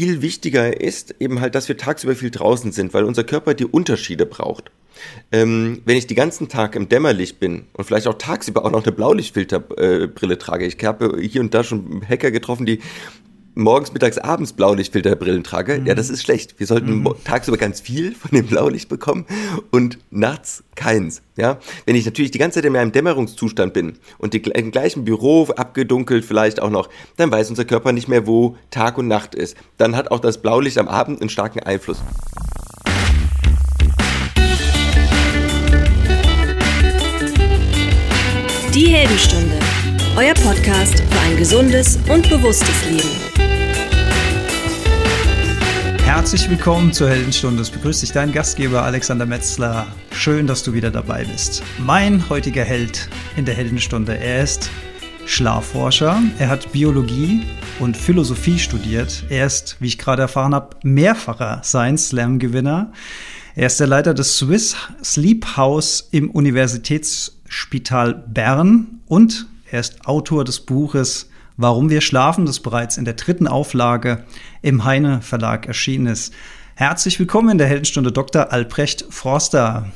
viel 0.00 0.22
wichtiger 0.22 0.80
ist 0.80 1.14
eben 1.20 1.42
halt, 1.42 1.54
dass 1.54 1.68
wir 1.68 1.76
tagsüber 1.76 2.14
viel 2.14 2.30
draußen 2.30 2.72
sind, 2.72 2.94
weil 2.94 3.04
unser 3.04 3.22
Körper 3.22 3.52
die 3.52 3.66
Unterschiede 3.66 4.24
braucht. 4.24 4.70
Ähm, 5.30 5.82
wenn 5.84 5.98
ich 5.98 6.06
den 6.06 6.16
ganzen 6.16 6.48
Tag 6.48 6.74
im 6.74 6.88
Dämmerlicht 6.88 7.38
bin 7.38 7.66
und 7.74 7.84
vielleicht 7.84 8.06
auch 8.06 8.14
tagsüber 8.14 8.64
auch 8.64 8.70
noch 8.70 8.82
eine 8.82 8.92
Blaulichtfilterbrille 8.92 10.34
äh, 10.34 10.38
trage, 10.38 10.64
ich 10.64 10.82
habe 10.82 11.20
hier 11.20 11.42
und 11.42 11.52
da 11.52 11.62
schon 11.64 12.00
Hacker 12.08 12.30
getroffen, 12.30 12.64
die 12.64 12.80
morgens, 13.60 13.92
mittags, 13.92 14.18
abends 14.18 14.52
Blaulichtfilterbrillen 14.52 15.44
trage, 15.44 15.78
mhm. 15.78 15.86
ja, 15.86 15.94
das 15.94 16.10
ist 16.10 16.22
schlecht. 16.22 16.58
Wir 16.58 16.66
sollten 16.66 17.02
mhm. 17.02 17.14
tagsüber 17.24 17.56
ganz 17.56 17.80
viel 17.80 18.14
von 18.14 18.30
dem 18.32 18.46
Blaulicht 18.46 18.88
bekommen 18.88 19.26
und 19.70 19.98
nachts 20.10 20.64
keins. 20.74 21.22
Ja, 21.36 21.58
wenn 21.86 21.94
ich 21.96 22.04
natürlich 22.04 22.30
die 22.30 22.38
ganze 22.38 22.56
Zeit 22.56 22.64
in 22.64 22.76
einem 22.76 22.92
Dämmerungszustand 22.92 23.72
bin 23.72 23.94
und 24.18 24.34
die, 24.34 24.38
im 24.38 24.70
gleichen 24.70 25.04
Büro 25.04 25.46
abgedunkelt 25.56 26.24
vielleicht 26.24 26.60
auch 26.60 26.70
noch, 26.70 26.88
dann 27.16 27.30
weiß 27.30 27.50
unser 27.50 27.64
Körper 27.64 27.92
nicht 27.92 28.08
mehr, 28.08 28.26
wo 28.26 28.56
Tag 28.70 28.98
und 28.98 29.08
Nacht 29.08 29.34
ist. 29.34 29.56
Dann 29.76 29.96
hat 29.96 30.10
auch 30.10 30.20
das 30.20 30.38
Blaulicht 30.38 30.78
am 30.78 30.88
Abend 30.88 31.20
einen 31.20 31.30
starken 31.30 31.60
Einfluss. 31.60 32.02
Die 38.74 38.86
Heldenstunde, 38.86 39.58
euer 40.16 40.34
Podcast 40.34 41.00
für 41.00 41.20
ein 41.26 41.36
gesundes 41.36 41.98
und 42.08 42.28
bewusstes 42.30 42.88
Leben. 42.88 43.49
Herzlich 46.12 46.50
willkommen 46.50 46.92
zur 46.92 47.08
Heldenstunde. 47.08 47.62
Es 47.62 47.70
begrüßt 47.70 48.02
dich 48.02 48.10
dein 48.10 48.32
Gastgeber 48.32 48.82
Alexander 48.82 49.26
Metzler. 49.26 49.86
Schön, 50.10 50.48
dass 50.48 50.64
du 50.64 50.72
wieder 50.72 50.90
dabei 50.90 51.24
bist. 51.24 51.62
Mein 51.78 52.28
heutiger 52.28 52.64
Held 52.64 53.08
in 53.36 53.44
der 53.44 53.54
Heldenstunde, 53.54 54.18
er 54.18 54.42
ist 54.42 54.70
Schlafforscher. 55.24 56.20
Er 56.40 56.48
hat 56.48 56.72
Biologie 56.72 57.46
und 57.78 57.96
Philosophie 57.96 58.58
studiert. 58.58 59.24
Er 59.30 59.46
ist, 59.46 59.76
wie 59.78 59.86
ich 59.86 59.98
gerade 59.98 60.22
erfahren 60.22 60.52
habe, 60.52 60.76
mehrfacher 60.82 61.62
Science 61.62 62.08
Slam 62.08 62.40
Gewinner. 62.40 62.92
Er 63.54 63.68
ist 63.68 63.78
der 63.78 63.86
Leiter 63.86 64.12
des 64.12 64.36
Swiss 64.36 64.74
Sleep 65.04 65.56
House 65.56 66.08
im 66.10 66.28
Universitätsspital 66.32 68.24
Bern 68.26 69.00
und 69.06 69.46
er 69.70 69.78
ist 69.78 70.04
Autor 70.06 70.44
des 70.44 70.58
Buches 70.58 71.29
Warum 71.62 71.90
wir 71.90 72.00
schlafen, 72.00 72.46
das 72.46 72.60
bereits 72.60 72.96
in 72.96 73.04
der 73.04 73.12
dritten 73.12 73.46
Auflage 73.46 74.24
im 74.62 74.86
Heine 74.86 75.20
Verlag 75.20 75.66
erschienen 75.66 76.06
ist. 76.06 76.32
Herzlich 76.74 77.18
willkommen 77.18 77.50
in 77.50 77.58
der 77.58 77.66
Heldenstunde 77.66 78.12
Dr. 78.12 78.50
Albrecht 78.50 79.04
Forster. 79.10 79.92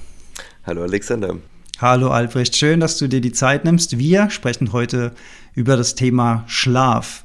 Hallo 0.65 0.83
Alexander. 0.83 1.39
Hallo 1.79 2.11
Albrecht, 2.11 2.55
schön, 2.55 2.81
dass 2.81 2.99
du 2.99 3.09
dir 3.09 3.23
die 3.23 3.33
Zeit 3.33 3.65
nimmst. 3.65 3.97
Wir 3.97 4.29
sprechen 4.29 4.75
heute 4.75 5.15
über 5.55 5.79
das 5.79 5.95
Thema 5.95 6.45
Schlaf. 6.49 7.25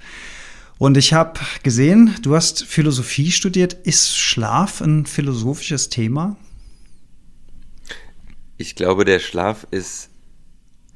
Und 0.78 0.95
ich 0.95 1.12
habe 1.12 1.38
gesehen, 1.64 2.16
du 2.22 2.34
hast 2.34 2.64
Philosophie 2.64 3.32
studiert. 3.32 3.73
Ist 3.73 4.17
Schlaf 4.17 4.80
ein 4.80 5.06
philosophisches 5.06 5.90
Thema? 5.90 6.38
Ich 8.56 8.76
glaube, 8.76 9.04
der 9.04 9.20
Schlaf 9.20 9.67
ist 9.72 10.09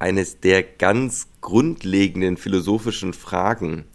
eines 0.04 0.38
der 0.38 0.62
ganz 0.62 1.28
grundlegenden 1.40 2.36
philosophischen 2.36 3.14
Fragen, 3.14 3.86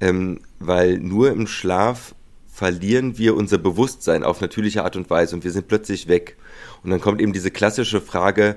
ähm, 0.00 0.40
weil 0.58 0.98
nur 0.98 1.30
im 1.30 1.46
Schlaf 1.46 2.16
verlieren 2.52 3.18
wir 3.18 3.36
unser 3.36 3.58
Bewusstsein 3.58 4.24
auf 4.24 4.40
natürliche 4.40 4.82
Art 4.82 4.96
und 4.96 5.08
Weise 5.10 5.36
und 5.36 5.44
wir 5.44 5.52
sind 5.52 5.68
plötzlich 5.68 6.08
weg. 6.08 6.36
Und 6.82 6.90
dann 6.90 7.00
kommt 7.00 7.20
eben 7.20 7.32
diese 7.32 7.52
klassische 7.52 8.00
Frage, 8.00 8.56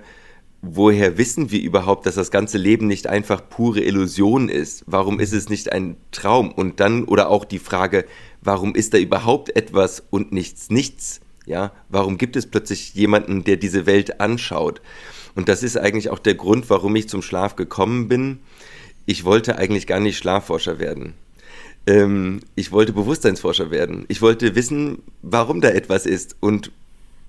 woher 0.64 1.20
wissen 1.20 1.52
wir 1.52 1.62
überhaupt, 1.62 2.08
dass 2.08 2.16
das 2.16 2.32
ganze 2.32 2.58
Leben 2.58 2.88
nicht 2.88 3.06
einfach 3.06 3.48
pure 3.48 3.82
Illusion 3.82 4.50
ist? 4.50 4.84
Warum 4.88 5.20
ist 5.20 5.34
es 5.34 5.50
nicht 5.50 5.72
ein 5.72 5.98
Traum? 6.12 6.52
Und 6.52 6.80
dann, 6.80 7.04
oder 7.04 7.30
auch 7.30 7.46
die 7.46 7.60
Frage, 7.60 8.06
warum 8.42 8.74
ist 8.74 8.96
da 8.96 8.98
überhaupt 8.98 9.56
etwas 9.56 10.04
und 10.10 10.32
nichts, 10.32 10.72
nichts? 10.72 11.22
Ja, 11.48 11.72
warum 11.88 12.18
gibt 12.18 12.36
es 12.36 12.46
plötzlich 12.46 12.94
jemanden, 12.94 13.46
der 13.46 13.56
diese 13.56 13.86
Welt 13.86 14.20
anschaut? 14.20 14.82
Und 15.34 15.48
das 15.48 15.64
ist 15.64 15.78
eigentlich 15.78 16.10
auch 16.10 16.20
der 16.20 16.36
Grund, 16.36 16.70
warum 16.70 16.96
ich 16.98 17.08
zum 17.08 17.22
Schlaf 17.22 17.56
gekommen 17.56 18.10
bin. 18.10 18.40
Ich 19.06 19.24
wollte 19.24 19.58
eigentlich 19.58 19.88
gar 19.88 20.02
nicht 20.02 20.18
Schlafforscher 20.18 20.78
werden. 20.78 21.14
Ähm, 21.88 22.42
ich 22.56 22.74
wollte 22.74 22.92
Bewusstseinsforscher 22.92 23.72
werden. 23.72 24.04
Ich 24.10 24.22
wollte 24.22 24.56
wissen, 24.56 25.04
warum 25.22 25.62
da 25.62 25.70
etwas 25.70 26.06
ist 26.06 26.36
und 26.42 26.72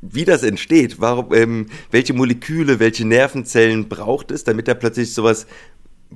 wie 0.00 0.24
das 0.24 0.42
entsteht. 0.42 1.00
Warum, 1.00 1.32
ähm, 1.32 1.66
welche 1.92 2.12
Moleküle, 2.12 2.80
welche 2.80 3.06
Nervenzellen 3.06 3.88
braucht 3.88 4.32
es, 4.32 4.42
damit 4.42 4.66
da 4.66 4.74
plötzlich 4.74 5.14
sowas 5.14 5.46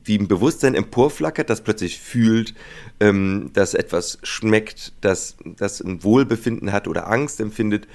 wie 0.04 0.18
ein 0.18 0.28
Bewusstsein 0.28 0.74
emporflackert, 0.74 1.50
das 1.50 1.62
plötzlich 1.62 1.98
fühlt, 2.00 2.54
ähm, 3.00 3.50
dass 3.52 3.74
etwas 3.74 4.18
schmeckt, 4.22 4.92
dass 5.00 5.36
das 5.44 5.80
ein 5.80 6.02
Wohlbefinden 6.02 6.72
hat 6.72 6.88
oder 6.88 7.08
Angst 7.08 7.40
empfindet. 7.40 7.86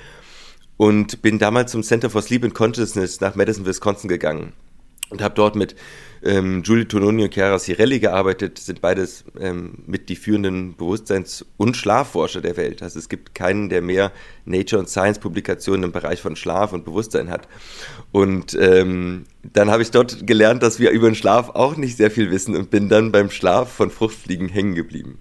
Und 0.77 1.23
bin 1.23 1.39
damals 1.39 1.71
zum 1.71 1.81
Center 1.81 2.09
for 2.09 2.21
Sleep 2.21 2.43
and 2.43 2.53
Consciousness 2.53 3.19
nach 3.19 3.35
Madison, 3.35 3.65
Wisconsin 3.65 4.07
gegangen 4.07 4.53
und 5.09 5.21
habe 5.21 5.33
dort 5.33 5.55
mit 5.55 5.75
ähm, 6.23 6.63
Giulio 6.63 6.85
Tononi 6.85 7.23
und 7.23 7.33
Chiara 7.33 7.59
Cirelli 7.59 7.99
gearbeitet, 7.99 8.57
sind 8.57 8.81
beides 8.81 9.23
ähm, 9.39 9.83
mit 9.85 10.09
die 10.09 10.15
führenden 10.15 10.75
Bewusstseins- 10.75 11.45
und 11.57 11.77
Schlafforscher 11.77 12.41
der 12.41 12.57
Welt. 12.57 12.81
Also 12.81 12.99
es 12.99 13.09
gibt 13.09 13.35
keinen, 13.35 13.69
der 13.69 13.81
mehr 13.81 14.11
Nature- 14.45 14.79
und 14.79 14.89
Science-Publikationen 14.89 15.83
im 15.83 15.91
Bereich 15.91 16.21
von 16.21 16.35
Schlaf 16.35 16.73
und 16.73 16.85
Bewusstsein 16.85 17.29
hat. 17.29 17.47
Und 18.11 18.57
ähm, 18.59 19.25
dann 19.43 19.69
habe 19.71 19.81
ich 19.83 19.91
dort 19.91 20.25
gelernt, 20.27 20.63
dass 20.63 20.79
wir 20.79 20.91
über 20.91 21.09
den 21.09 21.15
Schlaf 21.15 21.49
auch 21.49 21.77
nicht 21.77 21.97
sehr 21.97 22.11
viel 22.11 22.31
wissen 22.31 22.55
und 22.55 22.69
bin 22.69 22.89
dann 22.89 23.11
beim 23.11 23.29
Schlaf 23.29 23.71
von 23.71 23.91
Fruchtfliegen 23.91 24.49
hängen 24.49 24.75
geblieben. 24.75 25.19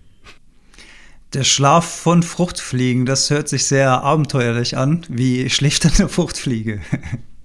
Der 1.34 1.44
Schlaf 1.44 1.84
von 1.84 2.22
Fruchtfliegen, 2.22 3.04
das 3.04 3.30
hört 3.30 3.48
sich 3.48 3.66
sehr 3.66 4.02
abenteuerlich 4.02 4.76
an. 4.76 5.04
Wie 5.08 5.50
schläft 5.50 5.84
denn 5.84 5.92
eine 5.98 6.08
Fruchtfliege? 6.08 6.80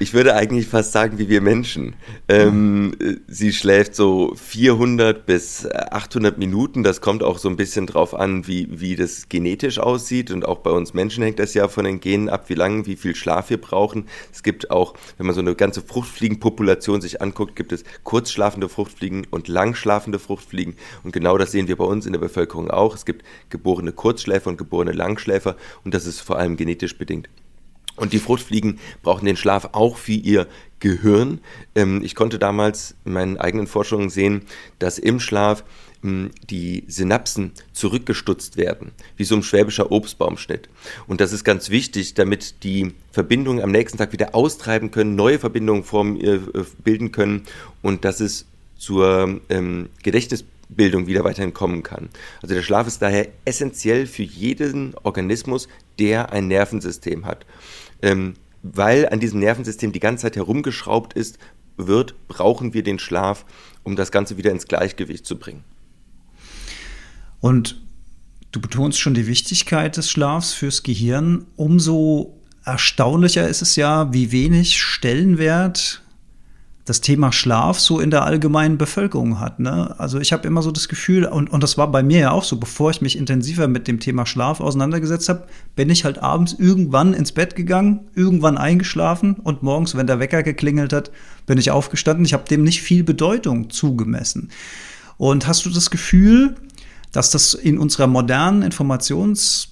Ich 0.00 0.12
würde 0.12 0.34
eigentlich 0.34 0.66
fast 0.66 0.92
sagen, 0.92 1.18
wie 1.18 1.28
wir 1.28 1.40
Menschen. 1.40 1.94
Ähm, 2.28 2.96
sie 3.28 3.52
schläft 3.52 3.94
so 3.94 4.34
400 4.34 5.24
bis 5.24 5.66
800 5.70 6.36
Minuten. 6.36 6.82
Das 6.82 7.00
kommt 7.00 7.22
auch 7.22 7.38
so 7.38 7.48
ein 7.48 7.56
bisschen 7.56 7.86
drauf 7.86 8.14
an, 8.14 8.46
wie, 8.48 8.68
wie 8.80 8.96
das 8.96 9.28
genetisch 9.28 9.78
aussieht. 9.78 10.30
Und 10.30 10.46
auch 10.46 10.58
bei 10.58 10.70
uns 10.70 10.94
Menschen 10.94 11.22
hängt 11.22 11.38
das 11.38 11.54
ja 11.54 11.68
von 11.68 11.84
den 11.84 12.00
Genen 12.00 12.28
ab, 12.28 12.48
wie 12.48 12.54
lange, 12.54 12.86
wie 12.86 12.96
viel 12.96 13.14
Schlaf 13.14 13.50
wir 13.50 13.60
brauchen. 13.60 14.06
Es 14.32 14.42
gibt 14.42 14.70
auch, 14.70 14.94
wenn 15.16 15.26
man 15.26 15.34
so 15.34 15.40
eine 15.40 15.54
ganze 15.54 15.80
Fruchtfliegenpopulation 15.80 17.00
sich 17.00 17.22
anguckt, 17.22 17.54
gibt 17.54 17.72
es 17.72 17.84
kurzschlafende 18.02 18.68
Fruchtfliegen 18.68 19.26
und 19.30 19.46
langschlafende 19.46 20.18
Fruchtfliegen. 20.18 20.74
Und 21.04 21.12
genau 21.12 21.38
das 21.38 21.52
sehen 21.52 21.68
wir 21.68 21.76
bei 21.76 21.84
uns 21.84 22.04
in 22.06 22.12
der 22.12 22.20
Bevölkerung 22.20 22.70
auch. 22.70 22.96
Es 22.96 23.04
gibt 23.04 23.24
geborene 23.50 23.92
Kurzschläfer 23.92 24.50
und 24.50 24.58
geborene 24.58 24.92
Langschläfer. 24.92 25.56
Und 25.84 25.94
das 25.94 26.06
ist 26.06 26.20
vor 26.20 26.38
allem 26.38 26.56
genetisch 26.56 26.98
bedingt. 26.98 27.28
Und 27.96 28.12
die 28.12 28.18
Fruchtfliegen 28.18 28.78
brauchen 29.02 29.26
den 29.26 29.36
Schlaf 29.36 29.70
auch 29.72 29.96
für 29.96 30.12
ihr 30.12 30.46
Gehirn. 30.80 31.40
Ähm, 31.74 32.02
ich 32.02 32.14
konnte 32.14 32.38
damals 32.38 32.96
in 33.04 33.12
meinen 33.12 33.36
eigenen 33.38 33.66
Forschungen 33.66 34.10
sehen, 34.10 34.42
dass 34.78 34.98
im 34.98 35.20
Schlaf 35.20 35.64
hm, 36.02 36.30
die 36.50 36.84
Synapsen 36.88 37.52
zurückgestutzt 37.72 38.56
werden, 38.56 38.90
wie 39.16 39.24
so 39.24 39.36
ein 39.36 39.44
schwäbischer 39.44 39.92
Obstbaumschnitt. 39.92 40.68
Und 41.06 41.20
das 41.20 41.32
ist 41.32 41.44
ganz 41.44 41.70
wichtig, 41.70 42.14
damit 42.14 42.64
die 42.64 42.92
Verbindungen 43.12 43.62
am 43.62 43.70
nächsten 43.70 43.98
Tag 43.98 44.12
wieder 44.12 44.34
austreiben 44.34 44.90
können, 44.90 45.14
neue 45.14 45.38
Verbindungen 45.38 45.84
äh, 46.20 46.40
bilden 46.82 47.12
können 47.12 47.44
und 47.82 48.04
dass 48.04 48.18
es 48.18 48.46
zur 48.76 49.40
ähm, 49.48 49.90
Gedächtnisbildung 50.02 51.06
wieder 51.06 51.22
weiterhin 51.22 51.54
kommen 51.54 51.84
kann. 51.84 52.08
Also 52.42 52.56
der 52.56 52.62
Schlaf 52.62 52.88
ist 52.88 53.00
daher 53.00 53.28
essentiell 53.44 54.06
für 54.06 54.24
jeden 54.24 54.96
Organismus, 55.04 55.68
der 55.98 56.32
ein 56.32 56.48
Nervensystem 56.48 57.26
hat 57.26 57.46
ähm, 58.02 58.34
weil 58.62 59.08
an 59.08 59.20
diesem 59.20 59.40
Nervensystem 59.40 59.92
die 59.92 60.00
ganze 60.00 60.22
Zeit 60.22 60.36
herumgeschraubt 60.36 61.14
ist, 61.14 61.38
wird, 61.76 62.28
brauchen 62.28 62.74
wir 62.74 62.82
den 62.82 62.98
Schlaf, 62.98 63.44
um 63.82 63.96
das 63.96 64.12
Ganze 64.12 64.36
wieder 64.36 64.50
ins 64.50 64.66
Gleichgewicht 64.66 65.24
zu 65.24 65.38
bringen. 65.38 65.64
Und 67.40 67.80
du 68.52 68.60
betonst 68.60 69.00
schon 69.00 69.14
die 69.14 69.26
Wichtigkeit 69.26 69.96
des 69.96 70.10
Schlafs 70.10 70.52
fürs 70.52 70.82
Gehirn. 70.82 71.46
Umso 71.56 72.38
erstaunlicher 72.64 73.48
ist 73.48 73.62
es 73.62 73.74
ja, 73.74 74.12
wie 74.12 74.30
wenig 74.30 74.80
Stellenwert 74.80 76.01
das 76.84 77.00
Thema 77.00 77.30
Schlaf 77.30 77.78
so 77.78 78.00
in 78.00 78.10
der 78.10 78.24
allgemeinen 78.24 78.76
Bevölkerung 78.76 79.38
hat. 79.38 79.60
Ne? 79.60 79.94
Also 79.98 80.18
ich 80.18 80.32
habe 80.32 80.46
immer 80.48 80.62
so 80.62 80.72
das 80.72 80.88
Gefühl, 80.88 81.24
und, 81.26 81.50
und 81.50 81.62
das 81.62 81.78
war 81.78 81.90
bei 81.90 82.02
mir 82.02 82.18
ja 82.18 82.30
auch 82.32 82.42
so, 82.42 82.56
bevor 82.56 82.90
ich 82.90 83.00
mich 83.00 83.16
intensiver 83.16 83.68
mit 83.68 83.86
dem 83.86 84.00
Thema 84.00 84.26
Schlaf 84.26 84.60
auseinandergesetzt 84.60 85.28
habe, 85.28 85.46
bin 85.76 85.90
ich 85.90 86.04
halt 86.04 86.18
abends 86.18 86.54
irgendwann 86.58 87.14
ins 87.14 87.32
Bett 87.32 87.54
gegangen, 87.54 88.00
irgendwann 88.14 88.58
eingeschlafen 88.58 89.34
und 89.34 89.62
morgens, 89.62 89.96
wenn 89.96 90.08
der 90.08 90.18
Wecker 90.18 90.42
geklingelt 90.42 90.92
hat, 90.92 91.12
bin 91.46 91.58
ich 91.58 91.70
aufgestanden. 91.70 92.24
Ich 92.24 92.32
habe 92.32 92.48
dem 92.48 92.64
nicht 92.64 92.82
viel 92.82 93.04
Bedeutung 93.04 93.70
zugemessen. 93.70 94.50
Und 95.18 95.46
hast 95.46 95.64
du 95.64 95.70
das 95.70 95.90
Gefühl, 95.90 96.56
dass 97.12 97.30
das 97.30 97.54
in 97.54 97.78
unserer 97.78 98.08
modernen 98.08 98.64
Informations- 98.64 99.71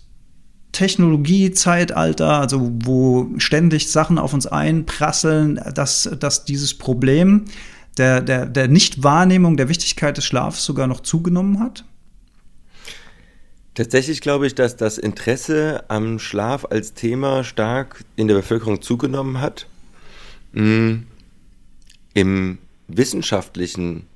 Technologiezeitalter, 0.72 2.40
also 2.40 2.70
wo 2.82 3.28
ständig 3.38 3.90
Sachen 3.90 4.18
auf 4.18 4.32
uns 4.32 4.46
einprasseln, 4.46 5.60
dass, 5.74 6.08
dass 6.18 6.44
dieses 6.44 6.74
Problem 6.74 7.46
der, 7.98 8.20
der, 8.20 8.46
der 8.46 8.68
Nichtwahrnehmung 8.68 9.56
der 9.56 9.68
Wichtigkeit 9.68 10.16
des 10.16 10.24
Schlafs 10.24 10.64
sogar 10.64 10.86
noch 10.86 11.00
zugenommen 11.00 11.60
hat? 11.60 11.84
Tatsächlich 13.74 14.20
glaube 14.20 14.46
ich, 14.46 14.54
dass 14.54 14.76
das 14.76 14.98
Interesse 14.98 15.84
am 15.88 16.18
Schlaf 16.18 16.66
als 16.68 16.94
Thema 16.94 17.44
stark 17.44 18.04
in 18.16 18.28
der 18.28 18.34
Bevölkerung 18.34 18.82
zugenommen 18.82 19.40
hat. 19.40 19.66
Hm, 20.52 21.06
Im 22.14 22.58
wissenschaftlichen 22.88 24.06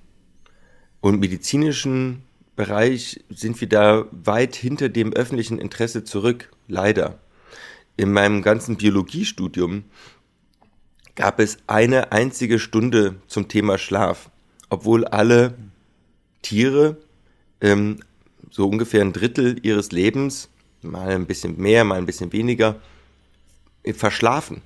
und 1.00 1.20
medizinischen 1.20 2.23
Bereich 2.56 3.24
sind 3.30 3.60
wir 3.60 3.68
da 3.68 4.06
weit 4.12 4.54
hinter 4.54 4.88
dem 4.88 5.12
öffentlichen 5.12 5.58
Interesse 5.58 6.04
zurück, 6.04 6.50
leider. 6.68 7.18
In 7.96 8.12
meinem 8.12 8.42
ganzen 8.42 8.76
Biologiestudium 8.76 9.84
gab 11.16 11.40
es 11.40 11.58
eine 11.66 12.12
einzige 12.12 12.58
Stunde 12.58 13.16
zum 13.26 13.48
Thema 13.48 13.78
Schlaf, 13.78 14.30
obwohl 14.68 15.04
alle 15.04 15.54
Tiere 16.42 16.96
ähm, 17.60 18.00
so 18.50 18.68
ungefähr 18.68 19.00
ein 19.00 19.12
Drittel 19.12 19.58
ihres 19.64 19.90
Lebens, 19.90 20.48
mal 20.82 21.08
ein 21.08 21.26
bisschen 21.26 21.58
mehr, 21.58 21.84
mal 21.84 21.98
ein 21.98 22.06
bisschen 22.06 22.32
weniger, 22.32 22.80
verschlafen. 23.94 24.62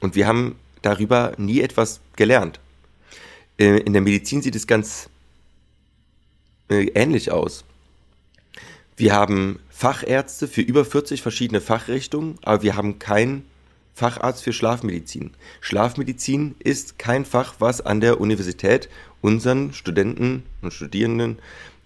Und 0.00 0.14
wir 0.14 0.26
haben 0.26 0.56
darüber 0.82 1.32
nie 1.38 1.60
etwas 1.60 2.00
gelernt. 2.16 2.60
Äh, 3.58 3.78
in 3.78 3.92
der 3.92 4.02
Medizin 4.02 4.42
sieht 4.42 4.56
es 4.56 4.66
ganz 4.66 5.10
ähnlich 6.78 7.30
aus. 7.32 7.64
Wir 8.96 9.14
haben 9.14 9.60
Fachärzte 9.70 10.46
für 10.46 10.60
über 10.60 10.84
40 10.84 11.22
verschiedene 11.22 11.60
Fachrichtungen, 11.60 12.38
aber 12.42 12.62
wir 12.62 12.76
haben 12.76 12.98
keinen 12.98 13.44
Facharzt 13.94 14.42
für 14.42 14.52
Schlafmedizin. 14.52 15.32
Schlafmedizin 15.60 16.54
ist 16.58 16.98
kein 16.98 17.24
Fach, 17.24 17.54
was 17.58 17.80
an 17.80 18.00
der 18.00 18.20
Universität 18.20 18.88
unseren 19.20 19.72
Studenten 19.72 20.44
und 20.62 20.72
Studierenden 20.72 21.38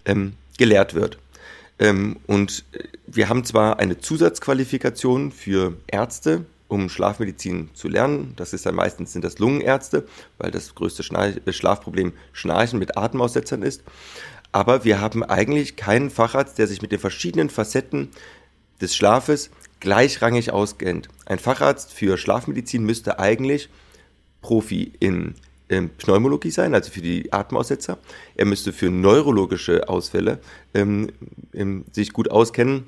ähm, 0.05 0.33
gelehrt 0.57 0.93
wird. 0.93 1.17
Ähm, 1.79 2.17
und 2.27 2.63
wir 3.07 3.29
haben 3.29 3.43
zwar 3.43 3.79
eine 3.79 3.97
Zusatzqualifikation 3.97 5.31
für 5.31 5.75
Ärzte, 5.87 6.45
um 6.67 6.89
Schlafmedizin 6.89 7.69
zu 7.73 7.87
lernen. 7.87 8.33
Das 8.37 8.53
ist 8.53 8.65
dann 8.65 8.75
meistens 8.75 9.13
sind 9.13 9.23
das 9.23 9.39
Lungenärzte, 9.39 10.07
weil 10.37 10.51
das 10.51 10.73
größte 10.73 11.03
Schnarch 11.03 11.41
Schlafproblem 11.49 12.13
Schnarchen 12.33 12.79
mit 12.79 12.97
Atemaussetzern 12.97 13.61
ist. 13.61 13.83
Aber 14.55 14.85
wir 14.85 15.01
haben 15.01 15.21
eigentlich 15.21 15.75
keinen 15.75 16.09
Facharzt, 16.09 16.57
der 16.59 16.67
sich 16.67 16.81
mit 16.81 16.93
den 16.93 16.99
verschiedenen 16.99 17.49
Facetten 17.49 18.07
des 18.79 18.95
Schlafes 18.95 19.49
gleichrangig 19.81 20.51
auskennt. 20.51 21.09
Ein 21.25 21.39
Facharzt 21.39 21.91
für 21.91 22.17
Schlafmedizin 22.17 22.85
müsste 22.85 23.19
eigentlich 23.19 23.67
Profi 24.41 24.93
in 25.01 25.35
ähm, 25.67 25.89
Pneumologie 25.97 26.51
sein, 26.51 26.73
also 26.73 26.89
für 26.89 27.01
die 27.01 27.33
Atemaussetzer. 27.33 27.97
Er 28.37 28.45
müsste 28.45 28.71
für 28.71 28.89
neurologische 28.89 29.89
Ausfälle 29.89 30.39
ähm, 30.73 31.11
ähm, 31.53 31.83
sich 31.91 32.13
gut 32.13 32.31
auskennen. 32.31 32.87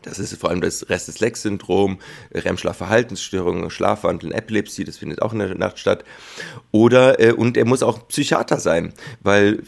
Das 0.00 0.18
ist 0.18 0.34
vor 0.40 0.48
allem 0.48 0.62
das 0.62 0.88
Restless-Legs-Syndrom, 0.88 1.98
REM-Schlafverhaltensstörungen, 2.32 3.68
Schlafwandeln, 3.68 4.32
Epilepsie, 4.32 4.84
das 4.84 4.96
findet 4.96 5.20
auch 5.20 5.34
in 5.34 5.40
der 5.40 5.54
Nacht 5.56 5.78
statt. 5.78 6.06
Oder, 6.70 7.20
äh, 7.20 7.32
und 7.32 7.58
er 7.58 7.66
muss 7.66 7.82
auch 7.82 8.08
Psychiater 8.08 8.58
sein, 8.58 8.94
weil 9.20 9.62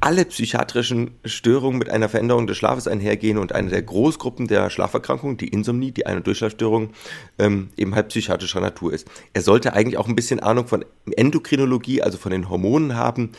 alle 0.00 0.24
psychiatrischen 0.24 1.12
Störungen 1.24 1.78
mit 1.78 1.90
einer 1.90 2.08
Veränderung 2.08 2.46
des 2.46 2.56
Schlafes 2.56 2.86
einhergehen 2.88 3.38
und 3.38 3.52
eine 3.52 3.70
der 3.70 3.82
Großgruppen 3.82 4.46
der 4.46 4.70
Schlaferkrankungen, 4.70 5.36
die 5.36 5.48
Insomnie, 5.48 5.92
die 5.92 6.06
Ein- 6.06 6.18
und 6.18 6.26
Durchschlafstörung, 6.26 6.90
ähm, 7.38 7.70
eben 7.76 7.94
halt 7.94 8.08
psychiatrischer 8.08 8.60
Natur 8.60 8.92
ist. 8.92 9.08
Er 9.32 9.42
sollte 9.42 9.72
eigentlich 9.72 9.98
auch 9.98 10.08
ein 10.08 10.16
bisschen 10.16 10.40
Ahnung 10.40 10.66
von 10.66 10.84
Endokrinologie, 11.16 12.02
also 12.02 12.18
von 12.18 12.32
den 12.32 12.48
Hormonen 12.48 12.96
haben, 12.96 13.32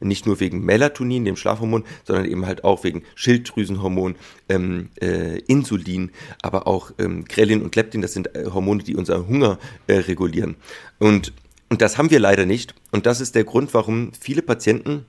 nicht 0.00 0.26
nur 0.26 0.40
wegen 0.40 0.64
Melatonin, 0.64 1.24
dem 1.24 1.36
Schlafhormon, 1.36 1.84
sondern 2.04 2.26
eben 2.26 2.46
halt 2.46 2.64
auch 2.64 2.84
wegen 2.84 3.02
Schilddrüsenhormon, 3.14 4.16
ähm, 4.48 4.88
äh, 5.00 5.38
Insulin, 5.46 6.10
aber 6.42 6.66
auch 6.66 6.92
ähm, 6.98 7.24
Grelin 7.24 7.62
und 7.62 7.74
Leptin, 7.76 8.02
das 8.02 8.12
sind 8.12 8.34
äh, 8.34 8.46
Hormone, 8.52 8.82
die 8.82 8.96
unser 8.96 9.26
Hunger 9.26 9.58
äh, 9.86 9.94
regulieren. 9.94 10.56
Und, 10.98 11.32
und 11.70 11.80
das 11.80 11.96
haben 11.98 12.10
wir 12.10 12.20
leider 12.20 12.46
nicht. 12.46 12.74
Und 12.92 13.06
das 13.06 13.20
ist 13.20 13.34
der 13.34 13.44
Grund, 13.44 13.72
warum 13.72 14.12
viele 14.18 14.42
Patienten 14.42 15.06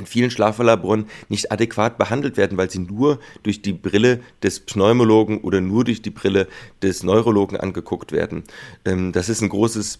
in 0.00 0.06
vielen 0.06 0.30
Schlaflaboren 0.30 1.06
nicht 1.28 1.52
adäquat 1.52 1.98
behandelt 1.98 2.36
werden, 2.36 2.58
weil 2.58 2.70
sie 2.70 2.80
nur 2.80 3.20
durch 3.42 3.62
die 3.62 3.72
Brille 3.72 4.20
des 4.42 4.60
Pneumologen 4.60 5.38
oder 5.38 5.60
nur 5.60 5.84
durch 5.84 6.02
die 6.02 6.10
Brille 6.10 6.48
des 6.82 7.02
Neurologen 7.02 7.56
angeguckt 7.56 8.12
werden. 8.12 8.44
Ähm, 8.84 9.12
das 9.12 9.28
ist 9.28 9.42
ein 9.42 9.48
großes 9.48 9.98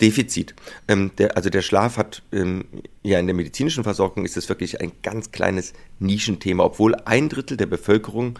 Defizit. 0.00 0.54
Ähm, 0.86 1.10
der, 1.18 1.36
also 1.36 1.50
der 1.50 1.62
Schlaf 1.62 1.96
hat 1.96 2.22
ähm, 2.32 2.64
ja 3.02 3.18
in 3.18 3.26
der 3.26 3.34
medizinischen 3.34 3.82
Versorgung 3.82 4.24
ist 4.24 4.36
es 4.36 4.48
wirklich 4.48 4.80
ein 4.80 4.92
ganz 5.02 5.32
kleines 5.32 5.72
Nischenthema, 5.98 6.64
obwohl 6.64 6.94
ein 7.04 7.28
Drittel 7.28 7.56
der 7.56 7.66
Bevölkerung 7.66 8.38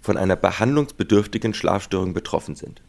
von 0.00 0.16
einer 0.16 0.36
behandlungsbedürftigen 0.36 1.54
Schlafstörung 1.54 2.12
betroffen 2.12 2.56
sind 2.56 2.82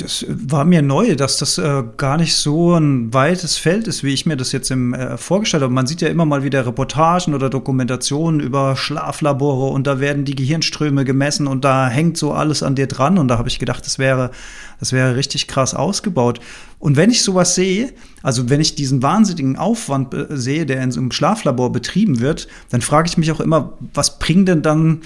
das 0.00 0.24
war 0.28 0.64
mir 0.64 0.82
neu, 0.82 1.14
dass 1.16 1.36
das 1.36 1.58
äh, 1.58 1.82
gar 1.96 2.16
nicht 2.16 2.34
so 2.34 2.74
ein 2.74 3.12
weites 3.12 3.58
Feld 3.58 3.86
ist, 3.86 4.02
wie 4.02 4.12
ich 4.12 4.26
mir 4.26 4.36
das 4.36 4.52
jetzt 4.52 4.70
im, 4.70 4.94
äh, 4.94 5.16
vorgestellt 5.16 5.62
habe. 5.62 5.72
Man 5.72 5.86
sieht 5.86 6.00
ja 6.00 6.08
immer 6.08 6.24
mal 6.24 6.42
wieder 6.42 6.66
Reportagen 6.66 7.34
oder 7.34 7.50
Dokumentationen 7.50 8.40
über 8.40 8.76
Schlaflabore 8.76 9.72
und 9.72 9.86
da 9.86 10.00
werden 10.00 10.24
die 10.24 10.34
Gehirnströme 10.34 11.04
gemessen 11.04 11.46
und 11.46 11.64
da 11.64 11.88
hängt 11.88 12.16
so 12.16 12.32
alles 12.32 12.62
an 12.62 12.74
dir 12.74 12.86
dran 12.86 13.18
und 13.18 13.28
da 13.28 13.38
habe 13.38 13.48
ich 13.48 13.58
gedacht, 13.58 13.84
das 13.84 13.98
wäre, 13.98 14.30
das 14.78 14.92
wäre 14.92 15.16
richtig 15.16 15.46
krass 15.46 15.74
ausgebaut. 15.74 16.40
Und 16.78 16.96
wenn 16.96 17.10
ich 17.10 17.22
sowas 17.22 17.54
sehe, 17.54 17.92
also 18.22 18.48
wenn 18.48 18.60
ich 18.60 18.74
diesen 18.74 19.02
wahnsinnigen 19.02 19.56
Aufwand 19.56 20.14
äh, 20.14 20.26
sehe, 20.30 20.66
der 20.66 20.82
in 20.82 20.92
so 20.92 21.00
einem 21.00 21.12
Schlaflabor 21.12 21.72
betrieben 21.72 22.20
wird, 22.20 22.48
dann 22.70 22.80
frage 22.80 23.08
ich 23.08 23.18
mich 23.18 23.30
auch 23.32 23.40
immer, 23.40 23.74
was 23.92 24.18
bringt 24.18 24.48
denn 24.48 24.62
dann 24.62 25.02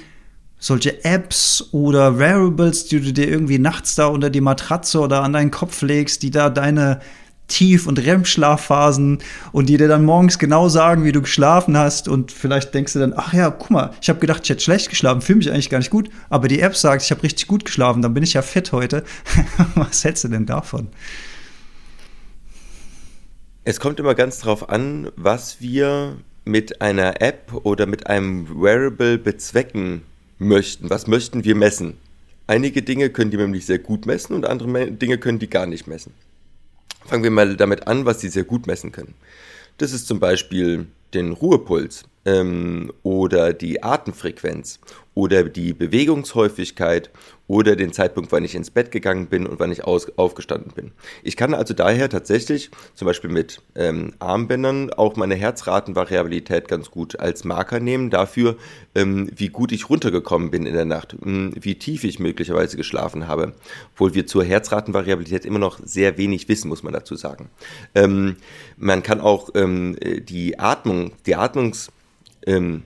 solche 0.59 1.05
Apps 1.05 1.69
oder 1.73 2.19
Wearables, 2.19 2.87
die 2.87 3.01
du 3.01 3.13
dir 3.13 3.29
irgendwie 3.29 3.59
nachts 3.59 3.95
da 3.95 4.07
unter 4.07 4.31
die 4.31 4.41
Matratze 4.41 5.01
oder 5.01 5.23
an 5.23 5.33
deinen 5.33 5.51
Kopf 5.51 5.83
legst, 5.83 6.23
die 6.23 6.31
da 6.31 6.51
deine 6.51 7.01
Tief- 7.49 7.87
und 7.87 7.99
REM-Schlafphasen 7.99 9.19
und 9.53 9.69
die 9.69 9.77
dir 9.77 9.89
dann 9.89 10.05
morgens 10.05 10.39
genau 10.39 10.69
sagen, 10.69 11.05
wie 11.05 11.13
du 11.13 11.21
geschlafen 11.21 11.77
hast 11.77 12.09
und 12.09 12.33
vielleicht 12.33 12.73
denkst 12.73 12.95
du 12.95 13.01
dann, 13.01 13.13
ach 13.15 13.35
ja, 13.35 13.51
guck 13.51 13.71
mal, 13.71 13.91
ich 14.01 14.09
habe 14.09 14.19
gedacht, 14.19 14.41
ich 14.45 14.51
hätte 14.51 14.63
schlecht 14.63 14.89
geschlafen, 14.89 15.21
fühle 15.21 15.39
mich 15.39 15.51
eigentlich 15.51 15.69
gar 15.69 15.79
nicht 15.79 15.91
gut, 15.91 16.09
aber 16.31 16.49
die 16.49 16.61
App 16.61 16.75
sagt, 16.75 17.03
ich 17.03 17.11
habe 17.11 17.23
richtig 17.23 17.47
gut 17.47 17.67
geschlafen, 17.67 18.01
dann 18.01 18.15
bin 18.15 18.23
ich 18.23 18.33
ja 18.33 18.43
fit 18.43 18.73
heute. 18.73 19.05
Was 19.75 20.05
hältst 20.05 20.25
du 20.25 20.29
denn 20.29 20.47
davon? 20.47 20.89
Es 23.65 23.81
kommt 23.81 24.01
immer 24.01 24.15
ganz 24.15 24.41
drauf 24.41 24.69
an, 24.69 25.11
was 25.17 25.63
wir 25.63 26.17
mit 26.45 26.83
einer 26.83 27.23
App 27.23 27.51
oder 27.63 27.87
mit 27.87 28.09
einem 28.09 28.47
Wearable 28.61 29.17
bezwecken 29.17 30.03
möchten. 30.39 30.91
Was 30.91 31.07
möchten 31.07 31.45
wir 31.45 31.55
messen? 31.55 31.99
Einige 32.47 32.83
Dinge 32.83 33.11
können 33.11 33.31
die 33.31 33.37
nämlich 33.37 33.67
sehr 33.67 33.79
gut 33.79 34.07
messen 34.07 34.35
und 34.35 34.45
andere 34.45 34.91
Dinge 34.91 35.19
können 35.19 35.39
die 35.39 35.49
gar 35.49 35.67
nicht 35.67 35.87
messen. 35.87 36.13
Fangen 37.07 37.25
wir 37.25 37.31
mal 37.31 37.57
damit 37.57 37.87
an, 37.87 38.05
was 38.05 38.21
sie 38.21 38.29
sehr 38.29 38.45
gut 38.45 38.67
messen 38.67 38.93
können. 38.93 39.15
Das 39.79 39.93
ist 39.93 40.07
zum 40.07 40.21
Beispiel 40.21 40.87
den 41.15 41.33
Ruhepuls 41.33 42.05
ähm, 42.25 42.93
oder 43.03 43.53
die 43.53 43.83
Atemfrequenz 43.83 44.81
oder 45.15 45.45
die 45.45 45.73
Bewegungshäufigkeit 45.73 47.11
oder 47.47 47.77
den 47.77 47.93
Zeitpunkt, 47.93 48.33
wann 48.33 48.45
ich 48.45 48.55
ins 48.55 48.71
Bett 48.71 48.91
gegangen 48.91 49.27
bin 49.27 49.47
und 49.47 49.61
wann 49.61 49.71
ich 49.71 49.85
aus, 49.85 50.11
aufgestanden 50.17 50.73
bin. 50.75 50.93
Ich 51.23 51.37
kann 51.37 51.53
also 51.53 51.75
daher 51.75 52.09
tatsächlich 52.09 52.71
zum 52.95 53.07
Beispiel 53.07 53.31
mit 53.31 53.61
ähm, 53.75 54.15
Armbändern 54.19 54.91
auch 54.91 55.17
meine 55.17 55.35
Herzratenvariabilität 55.35 56.69
ganz 56.69 56.91
gut 56.91 57.21
als 57.21 57.45
Marker 57.45 57.81
nehmen 57.81 58.09
dafür, 58.09 58.57
ähm, 58.95 59.31
wie 59.35 59.49
gut 59.49 59.73
ich 59.73 59.91
runtergekommen 59.91 60.51
bin 60.51 60.65
in 60.65 60.75
der 60.75 60.87
Nacht, 60.87 61.17
ähm, 61.25 61.53
wie 61.61 61.75
tief 61.75 62.05
ich 62.05 62.19
möglicherweise 62.19 62.79
geschlafen 62.79 63.29
habe. 63.29 63.53
Obwohl 63.93 64.15
wir 64.15 64.27
zur 64.27 64.45
Herzratenvariabilität 64.45 65.45
immer 65.45 65.59
noch 65.59 65.79
sehr 65.85 66.17
wenig 66.17 66.49
wissen, 66.49 66.69
muss 66.69 66.83
man 66.83 66.95
dazu 66.95 67.15
sagen. 67.15 67.51
Ähm, 67.95 68.37
man 68.79 69.03
kann 69.03 69.21
auch 69.21 69.51
ähm, 69.55 69.97
die 70.01 70.59
Atmung, 70.59 71.13
die 71.27 71.35
Atmungs 71.35 71.93
ähm, 72.47 72.85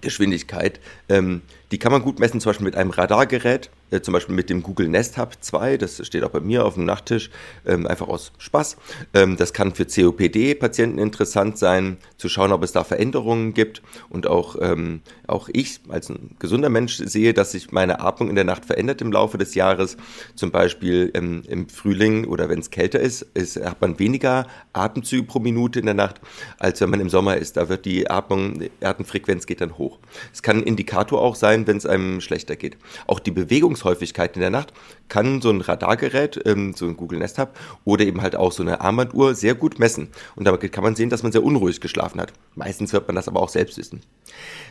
Geschwindigkeit, 0.00 0.80
ähm, 1.08 1.42
die 1.74 1.78
kann 1.80 1.90
man 1.90 2.02
gut 2.02 2.20
messen, 2.20 2.40
zum 2.40 2.50
Beispiel 2.50 2.66
mit 2.66 2.76
einem 2.76 2.90
Radargerät, 2.90 3.68
äh, 3.90 4.00
zum 4.00 4.12
Beispiel 4.12 4.34
mit 4.34 4.50
dem 4.50 4.62
Google 4.62 4.88
Nest 4.88 5.18
Hub 5.18 5.36
2, 5.40 5.76
das 5.76 6.04
steht 6.06 6.24
auch 6.24 6.30
bei 6.30 6.40
mir 6.40 6.64
auf 6.64 6.74
dem 6.74 6.84
Nachttisch, 6.84 7.30
ähm, 7.66 7.86
einfach 7.86 8.08
aus 8.08 8.32
Spaß. 8.38 8.76
Ähm, 9.12 9.36
das 9.36 9.52
kann 9.52 9.74
für 9.74 9.86
COPD-Patienten 9.86 10.98
interessant 10.98 11.58
sein, 11.58 11.98
zu 12.16 12.28
schauen, 12.28 12.52
ob 12.52 12.62
es 12.62 12.72
da 12.72 12.84
Veränderungen 12.84 13.54
gibt. 13.54 13.82
Und 14.08 14.26
auch, 14.26 14.56
ähm, 14.60 15.00
auch 15.26 15.48
ich 15.52 15.80
als 15.88 16.08
ein 16.08 16.36
gesunder 16.38 16.70
Mensch 16.70 16.96
sehe, 16.96 17.34
dass 17.34 17.52
sich 17.52 17.72
meine 17.72 18.00
Atmung 18.00 18.28
in 18.28 18.34
der 18.34 18.44
Nacht 18.44 18.64
verändert 18.64 19.00
im 19.02 19.12
Laufe 19.12 19.38
des 19.38 19.54
Jahres. 19.54 19.96
Zum 20.34 20.50
Beispiel 20.50 21.10
ähm, 21.14 21.42
im 21.48 21.68
Frühling 21.68 22.26
oder 22.26 22.48
wenn 22.48 22.58
es 22.58 22.70
kälter 22.70 23.00
ist, 23.00 23.22
ist, 23.34 23.56
hat 23.56 23.80
man 23.80 23.98
weniger 23.98 24.46
Atemzüge 24.72 25.24
pro 25.24 25.38
Minute 25.38 25.80
in 25.80 25.86
der 25.86 25.94
Nacht, 25.94 26.20
als 26.58 26.80
wenn 26.80 26.90
man 26.90 27.00
im 27.00 27.08
Sommer 27.08 27.36
ist. 27.36 27.56
Da 27.56 27.68
wird 27.68 27.84
die 27.84 28.10
Atmung, 28.10 28.60
die 28.60 28.70
Atemfrequenz 28.84 29.46
geht 29.46 29.60
dann 29.60 29.78
hoch. 29.78 29.98
Es 30.32 30.42
kann 30.42 30.58
ein 30.58 30.62
Indikator 30.62 31.20
auch 31.20 31.36
sein, 31.36 31.66
wenn 31.66 31.76
es 31.76 31.86
einem 31.86 32.20
schlechter 32.20 32.56
geht. 32.56 32.76
Auch 33.06 33.20
die 33.20 33.30
Bewegungshäufigkeit 33.74 34.36
in 34.36 34.40
der 34.40 34.50
Nacht 34.50 34.72
kann 35.08 35.40
so 35.40 35.50
ein 35.50 35.60
Radargerät, 35.60 36.40
ähm, 36.46 36.74
so 36.74 36.86
ein 36.86 36.96
Google 36.96 37.18
Nest 37.18 37.38
Hub 37.38 37.58
oder 37.84 38.04
eben 38.04 38.22
halt 38.22 38.36
auch 38.36 38.52
so 38.52 38.62
eine 38.62 38.80
Armbanduhr 38.80 39.34
sehr 39.34 39.54
gut 39.54 39.78
messen. 39.78 40.08
Und 40.36 40.46
damit 40.46 40.72
kann 40.72 40.84
man 40.84 40.96
sehen, 40.96 41.10
dass 41.10 41.22
man 41.22 41.32
sehr 41.32 41.42
unruhig 41.42 41.80
geschlafen 41.80 42.20
hat. 42.20 42.32
Meistens 42.54 42.92
wird 42.92 43.06
man 43.06 43.16
das 43.16 43.28
aber 43.28 43.40
auch 43.40 43.48
selbst 43.48 43.76
wissen. 43.76 44.00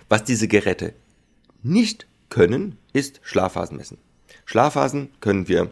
Was 0.09 0.23
diese 0.23 0.47
Geräte 0.47 0.93
nicht 1.61 2.07
können, 2.29 2.77
ist 2.93 3.19
Schlafphasen 3.23 3.77
messen. 3.77 3.97
Schlafphasen 4.45 5.09
können 5.19 5.47
wir 5.47 5.69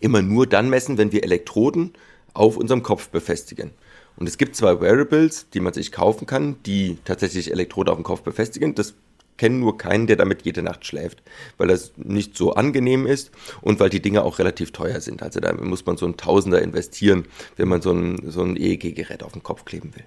immer 0.00 0.22
nur 0.22 0.46
dann 0.46 0.68
messen, 0.68 0.98
wenn 0.98 1.12
wir 1.12 1.22
Elektroden 1.22 1.92
auf 2.34 2.56
unserem 2.56 2.82
Kopf 2.82 3.08
befestigen. 3.08 3.70
Und 4.16 4.28
es 4.28 4.38
gibt 4.38 4.56
zwei 4.56 4.80
Wearables, 4.80 5.48
die 5.50 5.60
man 5.60 5.74
sich 5.74 5.92
kaufen 5.92 6.26
kann, 6.26 6.56
die 6.64 6.98
tatsächlich 7.04 7.50
Elektrode 7.50 7.92
auf 7.92 7.98
dem 7.98 8.04
Kopf 8.04 8.22
befestigen. 8.22 8.74
Das 8.74 8.94
kennen 9.36 9.60
nur 9.60 9.78
keinen, 9.78 10.06
der 10.06 10.16
damit 10.16 10.42
jede 10.42 10.62
Nacht 10.62 10.86
schläft, 10.86 11.22
weil 11.58 11.68
das 11.68 11.92
nicht 11.96 12.36
so 12.36 12.54
angenehm 12.54 13.06
ist 13.06 13.30
und 13.60 13.80
weil 13.80 13.90
die 13.90 14.00
Dinge 14.00 14.22
auch 14.22 14.38
relativ 14.38 14.72
teuer 14.72 15.00
sind. 15.00 15.22
Also 15.22 15.40
da 15.40 15.52
muss 15.54 15.86
man 15.86 15.96
so 15.96 16.06
einen 16.06 16.16
Tausender 16.16 16.62
investieren, 16.62 17.26
wenn 17.56 17.68
man 17.68 17.82
so 17.82 17.92
ein, 17.92 18.30
so 18.30 18.42
ein 18.42 18.56
EEG-Gerät 18.56 19.22
auf 19.22 19.32
den 19.32 19.42
Kopf 19.42 19.64
kleben 19.64 19.94
will. 19.94 20.04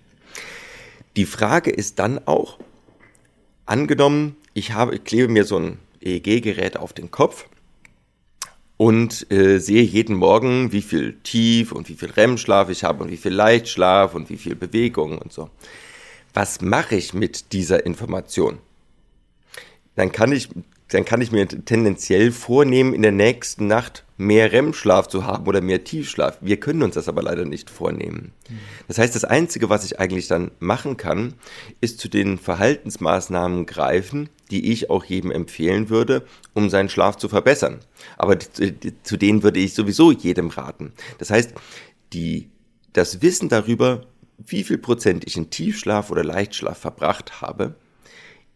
Die 1.15 1.25
Frage 1.25 1.71
ist 1.71 1.99
dann 1.99 2.19
auch, 2.27 2.59
angenommen, 3.65 4.35
ich, 4.53 4.73
habe, 4.73 4.95
ich 4.95 5.03
klebe 5.03 5.31
mir 5.31 5.45
so 5.45 5.57
ein 5.57 5.79
EEG-Gerät 6.01 6.77
auf 6.77 6.93
den 6.93 7.11
Kopf 7.11 7.45
und 8.77 9.29
äh, 9.31 9.59
sehe 9.59 9.83
jeden 9.83 10.15
Morgen, 10.15 10.71
wie 10.71 10.81
viel 10.81 11.19
Tief 11.21 11.71
und 11.71 11.89
wie 11.89 11.95
viel 11.95 12.09
REM-Schlaf 12.11 12.69
ich 12.69 12.83
habe 12.83 13.03
und 13.03 13.11
wie 13.11 13.17
viel 13.17 13.33
Leichtschlaf 13.33 14.15
und 14.15 14.29
wie 14.29 14.37
viel 14.37 14.55
Bewegung 14.55 15.17
und 15.17 15.33
so. 15.33 15.49
Was 16.33 16.61
mache 16.61 16.95
ich 16.95 17.13
mit 17.13 17.51
dieser 17.51 17.85
Information? 17.85 18.59
Dann 19.99 20.13
kann 20.13 20.31
ich, 20.31 20.47
dann 20.87 21.03
kann 21.03 21.19
ich 21.19 21.33
mir 21.33 21.45
tendenziell 21.45 22.31
vornehmen, 22.31 22.93
in 22.93 23.01
der 23.01 23.11
nächsten 23.11 23.67
Nacht 23.67 24.05
mehr 24.15 24.53
REM-Schlaf 24.53 25.09
zu 25.09 25.25
haben 25.25 25.45
oder 25.45 25.59
mehr 25.59 25.83
Tiefschlaf. 25.83 26.37
Wir 26.39 26.57
können 26.57 26.83
uns 26.83 26.95
das 26.95 27.09
aber 27.09 27.21
leider 27.21 27.43
nicht 27.43 27.69
vornehmen. 27.69 28.31
Das 28.87 28.97
heißt, 28.97 29.13
das 29.13 29.25
Einzige, 29.25 29.69
was 29.69 29.83
ich 29.83 29.99
eigentlich 29.99 30.29
dann 30.29 30.51
machen 30.59 30.95
kann, 30.95 31.33
ist 31.81 31.99
zu 31.99 32.07
den 32.07 32.37
Verhaltensmaßnahmen 32.37 33.65
greifen, 33.65 34.29
die 34.51 34.71
ich 34.71 34.89
auch 34.89 35.03
jedem 35.03 35.31
empfehlen 35.31 35.89
würde, 35.89 36.25
um 36.53 36.69
seinen 36.69 36.87
Schlaf 36.87 37.17
zu 37.17 37.27
verbessern. 37.27 37.79
Aber 38.17 38.39
zu 38.39 39.17
denen 39.17 39.43
würde 39.43 39.59
ich 39.59 39.73
sowieso 39.73 40.13
jedem 40.13 40.47
raten. 40.47 40.93
Das 41.17 41.29
heißt, 41.29 41.55
die, 42.13 42.47
das 42.93 43.21
Wissen 43.21 43.49
darüber, 43.49 44.05
wie 44.37 44.63
viel 44.63 44.77
Prozent 44.77 45.25
ich 45.27 45.35
in 45.35 45.49
Tiefschlaf 45.49 46.09
oder 46.09 46.23
Leichtschlaf 46.23 46.77
verbracht 46.77 47.41
habe, 47.41 47.75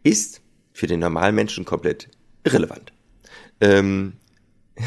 ist 0.03 0.42
für 0.74 0.88
den 0.88 1.00
normalen 1.00 1.36
Menschen 1.36 1.65
komplett 1.65 2.10
irrelevant. 2.44 2.92
Ähm, 3.62 4.13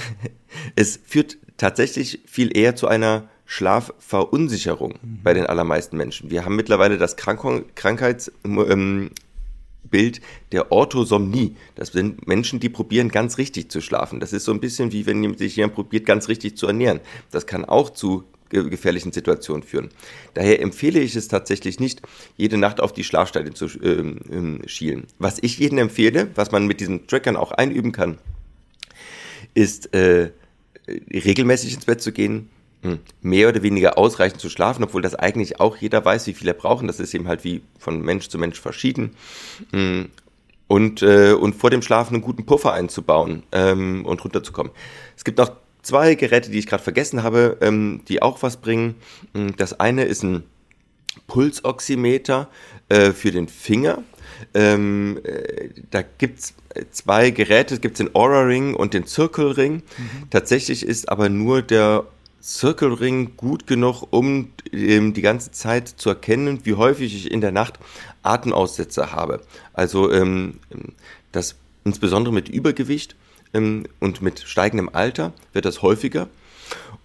es 0.76 1.00
führt 1.04 1.38
tatsächlich 1.56 2.20
viel 2.26 2.56
eher 2.56 2.76
zu 2.76 2.88
einer 2.88 3.28
Schlafverunsicherung 3.46 4.98
mhm. 5.00 5.20
bei 5.22 5.32
den 5.32 5.46
allermeisten 5.46 5.96
Menschen. 5.96 6.30
Wir 6.30 6.44
haben 6.44 6.56
mittlerweile 6.56 6.98
das 6.98 7.16
Krank 7.16 7.74
Krankheitsbild 7.76 8.36
ähm, 8.70 9.10
der 10.52 10.72
Orthosomnie. 10.72 11.56
Das 11.76 11.88
sind 11.88 12.26
Menschen, 12.26 12.58
die 12.58 12.68
probieren 12.68 13.08
ganz 13.08 13.38
richtig 13.38 13.70
zu 13.70 13.80
schlafen. 13.80 14.18
Das 14.18 14.32
ist 14.32 14.44
so 14.44 14.52
ein 14.52 14.60
bisschen 14.60 14.92
wie 14.92 15.06
wenn 15.06 15.36
sich 15.38 15.56
jemand 15.56 15.74
probiert, 15.74 16.06
ganz 16.06 16.28
richtig 16.28 16.56
zu 16.56 16.66
ernähren. 16.66 17.00
Das 17.30 17.46
kann 17.46 17.64
auch 17.64 17.90
zu 17.90 18.24
gefährlichen 18.50 19.12
Situationen 19.12 19.62
führen. 19.62 19.90
Daher 20.34 20.60
empfehle 20.60 21.00
ich 21.00 21.16
es 21.16 21.28
tatsächlich 21.28 21.80
nicht, 21.80 22.02
jede 22.36 22.58
Nacht 22.58 22.80
auf 22.80 22.92
die 22.92 23.04
Schlafstadien 23.04 23.54
zu 23.54 23.66
äh, 23.66 24.68
schielen. 24.68 25.06
Was 25.18 25.38
ich 25.42 25.58
jedem 25.58 25.78
empfehle, 25.78 26.28
was 26.34 26.52
man 26.52 26.66
mit 26.66 26.80
diesen 26.80 27.06
Trackern 27.06 27.36
auch 27.36 27.52
einüben 27.52 27.92
kann, 27.92 28.18
ist 29.54 29.94
äh, 29.94 30.30
regelmäßig 30.88 31.74
ins 31.74 31.84
Bett 31.84 32.00
zu 32.00 32.12
gehen, 32.12 32.50
hm, 32.82 32.98
mehr 33.22 33.48
oder 33.48 33.62
weniger 33.62 33.98
ausreichend 33.98 34.40
zu 34.40 34.50
schlafen, 34.50 34.84
obwohl 34.84 35.02
das 35.02 35.14
eigentlich 35.14 35.60
auch 35.60 35.76
jeder 35.76 36.04
weiß, 36.04 36.26
wie 36.26 36.34
viel 36.34 36.48
er 36.48 36.54
braucht. 36.54 36.82
Und 36.82 36.88
das 36.88 37.00
ist 37.00 37.14
eben 37.14 37.26
halt 37.26 37.42
wie 37.42 37.62
von 37.78 38.02
Mensch 38.02 38.28
zu 38.28 38.38
Mensch 38.38 38.60
verschieden. 38.60 39.16
Hm, 39.72 40.10
und, 40.68 41.02
äh, 41.02 41.32
und 41.32 41.54
vor 41.54 41.70
dem 41.70 41.82
Schlafen 41.82 42.14
einen 42.14 42.24
guten 42.24 42.44
Puffer 42.44 42.72
einzubauen 42.72 43.44
ähm, 43.52 44.04
und 44.04 44.22
runterzukommen. 44.24 44.72
Es 45.16 45.24
gibt 45.24 45.38
noch 45.38 45.52
zwei 45.86 46.14
Geräte, 46.16 46.50
die 46.50 46.58
ich 46.58 46.66
gerade 46.66 46.82
vergessen 46.82 47.22
habe, 47.22 47.56
ähm, 47.60 48.02
die 48.08 48.20
auch 48.22 48.42
was 48.42 48.58
bringen. 48.58 48.96
Hm, 49.34 49.56
das 49.56 49.78
eine 49.78 50.04
ist 50.04 50.22
ein 50.22 50.42
Pulsoximeter 51.28 52.48
äh, 52.88 53.12
für 53.12 53.30
den 53.30 53.48
Finger. 53.48 54.02
Ähm, 54.52 55.20
äh, 55.24 55.70
da 55.90 56.02
gibt's 56.02 56.54
zwei 56.90 57.30
Geräte, 57.30 57.74
es 57.74 57.80
gibt 57.80 57.98
den 57.98 58.14
Aura 58.14 58.42
Ring 58.42 58.74
und 58.74 58.92
den 58.92 59.06
Circle 59.06 59.52
Ring. 59.52 59.74
Mhm. 59.76 60.30
Tatsächlich 60.30 60.84
ist 60.84 61.08
aber 61.08 61.28
nur 61.28 61.62
der 61.62 62.04
Circle 62.42 62.92
Ring 62.92 63.32
gut 63.36 63.66
genug, 63.66 64.06
um 64.10 64.50
ähm, 64.72 65.14
die 65.14 65.22
ganze 65.22 65.52
Zeit 65.52 65.88
zu 65.88 66.10
erkennen, 66.10 66.60
wie 66.64 66.74
häufig 66.74 67.14
ich 67.14 67.30
in 67.30 67.40
der 67.40 67.52
Nacht 67.52 67.78
Atemaussetzer 68.22 69.12
habe. 69.12 69.40
Also 69.72 70.12
ähm, 70.12 70.58
das 71.32 71.56
insbesondere 71.84 72.34
mit 72.34 72.48
Übergewicht 72.48 73.16
und 73.52 74.22
mit 74.22 74.40
steigendem 74.40 74.90
Alter 74.92 75.32
wird 75.52 75.64
das 75.64 75.82
häufiger. 75.82 76.28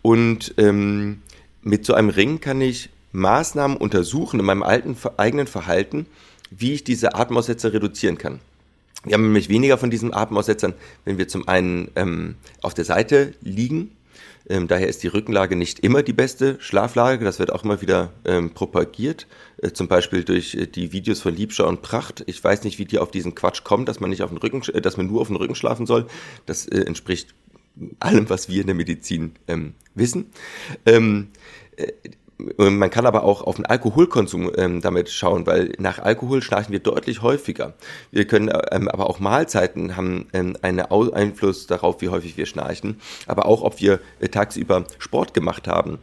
Und 0.01 0.53
ähm, 0.57 1.21
mit 1.61 1.85
so 1.85 1.93
einem 1.93 2.09
Ring 2.09 2.39
kann 2.39 2.59
ich 2.61 2.89
Maßnahmen 3.11 3.77
untersuchen 3.77 4.39
in 4.39 4.45
meinem 4.45 4.63
alten, 4.63 4.97
eigenen 5.17 5.47
Verhalten, 5.47 6.05
wie 6.49 6.73
ich 6.73 6.83
diese 6.83 7.15
Atemaussetzer 7.15 7.73
reduzieren 7.73 8.17
kann. 8.17 8.39
Wir 9.03 9.13
haben 9.13 9.23
nämlich 9.23 9.49
weniger 9.49 9.77
von 9.77 9.89
diesen 9.89 10.13
Atemaussetzern, 10.13 10.73
wenn 11.05 11.17
wir 11.17 11.27
zum 11.27 11.47
einen 11.47 11.89
ähm, 11.95 12.35
auf 12.61 12.73
der 12.73 12.85
Seite 12.85 13.33
liegen. 13.41 13.91
Ähm, 14.51 14.67
daher 14.67 14.89
ist 14.89 15.01
die 15.01 15.07
Rückenlage 15.07 15.55
nicht 15.55 15.79
immer 15.79 16.03
die 16.03 16.11
beste 16.11 16.57
Schlaflage. 16.59 17.23
Das 17.23 17.39
wird 17.39 17.53
auch 17.53 17.63
immer 17.63 17.79
wieder 17.79 18.11
ähm, 18.25 18.53
propagiert. 18.53 19.25
Äh, 19.61 19.71
zum 19.71 19.87
Beispiel 19.87 20.25
durch 20.25 20.55
äh, 20.55 20.67
die 20.67 20.91
Videos 20.91 21.21
von 21.21 21.33
Liebscher 21.33 21.67
und 21.69 21.81
Pracht. 21.81 22.21
Ich 22.27 22.43
weiß 22.43 22.65
nicht, 22.65 22.77
wie 22.77 22.83
die 22.83 22.99
auf 22.99 23.11
diesen 23.11 23.33
Quatsch 23.33 23.63
kommen, 23.63 23.85
dass 23.85 24.01
man 24.01 24.09
nicht 24.09 24.23
auf 24.23 24.29
den 24.29 24.39
Rücken, 24.39 24.61
äh, 24.73 24.81
dass 24.81 24.97
man 24.97 25.07
nur 25.07 25.21
auf 25.21 25.27
den 25.27 25.37
Rücken 25.37 25.55
schlafen 25.55 25.85
soll. 25.85 26.05
Das 26.47 26.67
äh, 26.67 26.81
entspricht 26.81 27.33
allem, 28.01 28.29
was 28.29 28.49
wir 28.49 28.59
in 28.59 28.67
der 28.67 28.75
Medizin 28.75 29.35
ähm, 29.47 29.73
wissen. 29.95 30.31
Ähm, 30.85 31.29
äh, 31.77 31.93
man 32.57 32.89
kann 32.89 33.05
aber 33.05 33.23
auch 33.23 33.41
auf 33.41 33.55
den 33.55 33.65
Alkoholkonsum 33.65 34.51
ähm, 34.57 34.81
damit 34.81 35.09
schauen, 35.09 35.45
weil 35.45 35.73
nach 35.77 35.99
Alkohol 35.99 36.41
schnarchen 36.41 36.71
wir 36.71 36.79
deutlich 36.79 37.21
häufiger. 37.21 37.73
Wir 38.11 38.25
können 38.25 38.51
ähm, 38.71 38.87
aber 38.87 39.09
auch 39.09 39.19
Mahlzeiten 39.19 39.95
haben 39.95 40.27
ähm, 40.33 40.57
einen 40.61 40.81
Einfluss 40.81 41.67
darauf, 41.67 42.01
wie 42.01 42.09
häufig 42.09 42.37
wir 42.37 42.45
schnarchen, 42.45 42.99
aber 43.27 43.45
auch, 43.45 43.61
ob 43.61 43.79
wir 43.79 43.99
äh, 44.19 44.29
tagsüber 44.29 44.85
Sport 44.99 45.33
gemacht 45.33 45.67
haben 45.67 45.99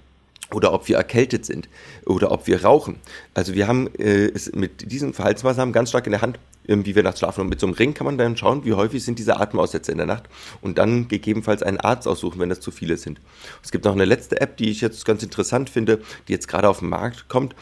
oder 0.52 0.72
ob 0.72 0.88
wir 0.88 0.96
erkältet 0.96 1.44
sind 1.44 1.68
oder 2.06 2.30
ob 2.32 2.46
wir 2.46 2.64
rauchen. 2.64 2.96
Also 3.34 3.54
wir 3.54 3.68
haben 3.68 3.88
äh, 3.98 4.26
es 4.26 4.52
mit 4.54 4.90
diesen 4.90 5.12
Verhaltensmaßnahmen 5.12 5.72
ganz 5.72 5.90
stark 5.90 6.06
in 6.06 6.12
der 6.12 6.22
Hand, 6.22 6.38
ähm, 6.66 6.86
wie 6.86 6.94
wir 6.94 7.02
nachts 7.02 7.18
schlafen. 7.18 7.42
Und 7.42 7.48
mit 7.48 7.60
so 7.60 7.66
einem 7.66 7.74
Ring 7.74 7.94
kann 7.94 8.06
man 8.06 8.16
dann 8.16 8.36
schauen, 8.36 8.64
wie 8.64 8.72
häufig 8.72 9.04
sind 9.04 9.18
diese 9.18 9.38
Atemaussätze 9.38 9.92
in 9.92 9.98
der 9.98 10.06
Nacht 10.06 10.24
und 10.62 10.78
dann 10.78 11.08
gegebenenfalls 11.08 11.62
einen 11.62 11.78
Arzt 11.78 12.08
aussuchen, 12.08 12.40
wenn 12.40 12.48
das 12.48 12.60
zu 12.60 12.70
viele 12.70 12.96
sind. 12.96 13.20
Es 13.62 13.70
gibt 13.70 13.84
noch 13.84 13.92
eine 13.92 14.06
letzte 14.06 14.40
App, 14.40 14.56
die 14.56 14.70
ich 14.70 14.80
jetzt 14.80 15.04
ganz 15.04 15.22
interessant 15.22 15.68
finde, 15.68 16.00
die 16.28 16.32
jetzt 16.32 16.48
gerade 16.48 16.68
auf 16.68 16.78
den 16.78 16.88
Markt 16.88 17.28
kommt. 17.28 17.54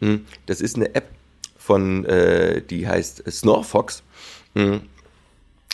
Hm, 0.00 0.26
das 0.46 0.60
ist 0.60 0.76
eine 0.76 0.94
App 0.94 1.08
von, 1.56 2.04
äh, 2.04 2.60
die 2.60 2.86
heißt 2.86 3.24
Snorfox. 3.30 4.02
Hm, 4.54 4.82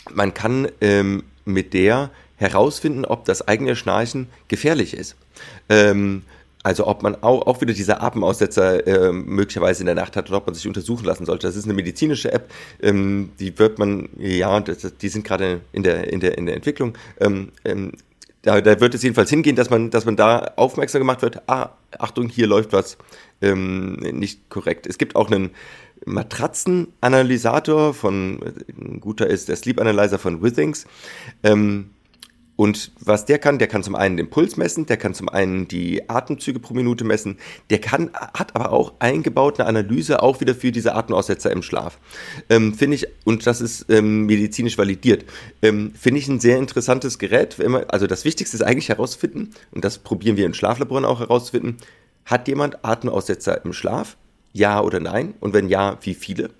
man 0.09 0.33
kann 0.33 0.69
ähm, 0.79 1.23
mit 1.43 1.73
der 1.73 2.11
herausfinden, 2.37 3.05
ob 3.05 3.25
das 3.25 3.47
eigene 3.47 3.75
Schnarchen 3.75 4.27
gefährlich 4.47 4.95
ist. 4.95 5.15
Ähm, 5.69 6.23
also 6.63 6.87
ob 6.87 7.01
man 7.03 7.15
auch, 7.23 7.47
auch 7.47 7.61
wieder 7.61 7.73
diese 7.73 8.01
Atemaussetzer 8.01 8.85
äh, 8.85 9.11
möglicherweise 9.11 9.81
in 9.81 9.87
der 9.87 9.95
Nacht 9.95 10.15
hat 10.15 10.29
oder 10.29 10.37
ob 10.37 10.45
man 10.47 10.55
sich 10.55 10.67
untersuchen 10.67 11.05
lassen 11.05 11.25
sollte. 11.25 11.47
Das 11.47 11.55
ist 11.55 11.65
eine 11.65 11.73
medizinische 11.73 12.31
App, 12.31 12.51
ähm, 12.81 13.31
die 13.39 13.57
wird 13.57 13.79
man, 13.79 14.09
ja, 14.17 14.59
die 14.59 15.09
sind 15.09 15.25
gerade 15.25 15.61
in 15.71 15.83
der, 15.83 16.11
in, 16.11 16.19
der, 16.19 16.37
in 16.37 16.45
der 16.45 16.55
Entwicklung. 16.55 16.93
Ähm, 17.19 17.51
ähm, 17.65 17.93
da, 18.43 18.59
da 18.59 18.79
wird 18.79 18.95
es 18.95 19.03
jedenfalls 19.03 19.29
hingehen, 19.29 19.55
dass 19.55 19.69
man, 19.69 19.91
dass 19.91 20.05
man 20.05 20.15
da 20.15 20.53
aufmerksam 20.55 21.01
gemacht 21.01 21.21
wird, 21.21 21.47
ah, 21.47 21.69
Achtung, 21.97 22.27
hier 22.29 22.47
läuft 22.47 22.73
was 22.73 22.97
ähm, 23.41 23.95
nicht 23.95 24.49
korrekt. 24.49 24.87
Es 24.87 24.97
gibt 24.97 25.15
auch 25.15 25.29
einen 25.29 25.51
Matratzenanalysator 26.05 27.93
von, 27.93 28.39
ein 28.69 28.99
guter 28.99 29.27
ist 29.27 29.49
der 29.49 29.55
Sleep 29.55 29.79
Analyzer 29.79 30.17
von 30.17 30.41
Withings. 30.41 30.85
Ähm, 31.43 31.91
und 32.61 32.91
was 32.99 33.25
der 33.25 33.39
kann, 33.39 33.57
der 33.57 33.67
kann 33.67 33.81
zum 33.81 33.95
einen 33.95 34.17
den 34.17 34.29
Puls 34.29 34.55
messen, 34.55 34.85
der 34.85 34.97
kann 34.97 35.15
zum 35.15 35.29
einen 35.29 35.67
die 35.67 36.07
Atemzüge 36.07 36.59
pro 36.59 36.75
Minute 36.75 37.03
messen, 37.03 37.39
der 37.71 37.81
kann, 37.81 38.11
hat 38.13 38.55
aber 38.55 38.71
auch 38.71 38.93
eingebaut 38.99 39.59
eine 39.59 39.67
Analyse 39.67 40.21
auch 40.21 40.41
wieder 40.41 40.53
für 40.53 40.71
diese 40.71 40.93
Atemaussetzer 40.93 41.49
im 41.49 41.63
Schlaf. 41.63 41.97
Ähm, 42.51 42.75
Finde 42.75 42.97
ich, 42.97 43.07
und 43.23 43.47
das 43.47 43.61
ist 43.61 43.87
ähm, 43.89 44.27
medizinisch 44.27 44.77
validiert, 44.77 45.25
ähm, 45.63 45.91
finde 45.99 46.19
ich 46.19 46.27
ein 46.27 46.39
sehr 46.39 46.59
interessantes 46.59 47.17
Gerät. 47.17 47.57
Also 47.87 48.05
das 48.05 48.25
Wichtigste 48.25 48.57
ist 48.57 48.61
eigentlich 48.61 48.89
herauszufinden, 48.89 49.55
und 49.71 49.83
das 49.83 49.97
probieren 49.97 50.37
wir 50.37 50.45
in 50.45 50.53
Schlaflaboren 50.53 51.03
auch 51.03 51.19
herauszufinden, 51.19 51.77
hat 52.25 52.47
jemand 52.47 52.85
Atemaussetzer 52.85 53.65
im 53.65 53.73
Schlaf? 53.73 54.17
Ja 54.53 54.81
oder 54.81 54.99
nein? 54.99 55.33
Und 55.39 55.55
wenn 55.55 55.67
ja, 55.67 55.97
wie 56.01 56.13
viele? 56.13 56.51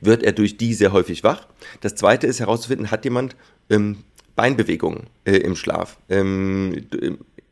Wird 0.00 0.24
er 0.24 0.32
durch 0.32 0.56
die 0.56 0.74
sehr 0.74 0.92
häufig 0.92 1.22
wach? 1.22 1.46
Das 1.80 1.94
zweite 1.94 2.26
ist 2.26 2.40
herauszufinden, 2.40 2.90
hat 2.90 3.04
jemand 3.04 3.36
ähm, 3.70 3.98
Beinbewegungen 4.40 5.08
äh, 5.26 5.36
im 5.36 5.54
Schlaf. 5.54 5.98
Ähm, 6.08 6.86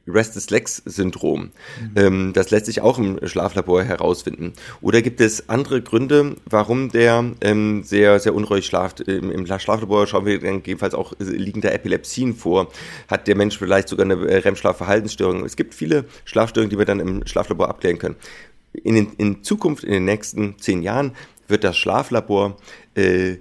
Restless 0.07 0.49
Legs 0.49 0.81
Syndrom. 0.87 1.43
Mhm. 1.43 1.91
Ähm, 1.97 2.33
das 2.33 2.51
lässt 2.51 2.65
sich 2.65 2.81
auch 2.81 2.99
im 2.99 3.19
Schlaflabor 3.29 3.85
herausfinden. 3.85 4.55
Oder 4.81 5.03
gibt 5.03 5.21
es 5.21 5.51
andere 5.51 5.83
Gründe, 5.83 6.37
warum 6.47 6.91
der 6.91 7.27
ähm, 7.43 7.83
sehr, 7.83 8.19
sehr 8.21 8.35
unruhig 8.35 8.65
schlaft? 8.65 9.01
Im, 9.01 9.31
Im, 9.31 9.45
Schlaflabor 9.45 10.07
schauen 10.07 10.25
wir 10.25 10.41
dann 10.41 10.63
gegebenenfalls 10.63 10.95
auch 10.95 11.13
liegende 11.19 11.73
Epilepsien 11.73 12.35
vor. 12.35 12.71
Hat 13.07 13.29
der 13.29 13.37
Mensch 13.37 13.59
vielleicht 13.59 13.91
sogar 13.91 14.07
eine 14.07 14.15
äh, 14.27 14.39
REM-Schlafverhaltensstörung? 14.39 15.45
Es 15.45 15.57
gibt 15.57 15.75
viele 15.75 16.07
Schlafstörungen, 16.25 16.71
die 16.71 16.79
wir 16.79 16.87
dann 16.87 17.01
im 17.01 17.27
Schlaflabor 17.27 17.69
abklären 17.69 17.99
können. 17.99 18.17
In, 18.73 19.13
in 19.19 19.45
Zukunft, 19.45 19.85
in 19.85 19.93
den 19.93 20.07
nächsten 20.07 20.59
zehn 20.59 20.81
Jahren, 20.81 21.13
wird 21.49 21.65
das 21.65 21.77
Schlaflabor 21.77 22.57
äh, 22.95 23.37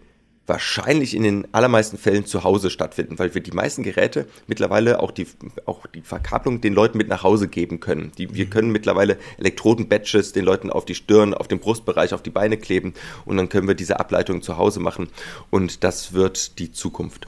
wahrscheinlich 0.48 1.14
in 1.14 1.24
den 1.24 1.48
allermeisten 1.54 1.98
Fällen 1.98 2.26
zu 2.26 2.44
Hause 2.44 2.70
stattfinden, 2.70 3.20
weil 3.20 3.36
wir 3.36 3.42
die 3.42 3.52
meisten 3.52 3.84
Geräte 3.84 4.28
mittlerweile 4.48 5.02
auch 5.02 5.12
die, 5.12 5.28
auch 5.66 5.86
die 5.88 6.02
Verkabelung 6.02 6.62
den 6.62 6.74
Leuten 6.74 6.98
mit 6.98 7.10
nach 7.10 7.24
Hause 7.24 7.50
geben 7.50 7.80
können. 7.80 8.12
Die, 8.18 8.34
wir 8.34 8.46
mhm. 8.46 8.50
können 8.50 8.72
mittlerweile 8.72 9.18
Elektroden-Badges 9.38 10.32
den 10.32 10.46
Leuten 10.46 10.70
auf 10.70 10.86
die 10.86 10.96
Stirn, 10.96 11.34
auf 11.34 11.48
den 11.48 11.60
Brustbereich, 11.60 12.14
auf 12.14 12.24
die 12.24 12.30
Beine 12.30 12.58
kleben 12.58 12.94
und 13.26 13.38
dann 13.38 13.50
können 13.50 13.68
wir 13.68 13.76
diese 13.76 14.00
Ableitung 14.00 14.42
zu 14.42 14.58
Hause 14.58 14.80
machen 14.80 15.10
und 15.50 15.84
das 15.84 16.14
wird 16.14 16.60
die 16.60 16.72
Zukunft. 16.72 17.28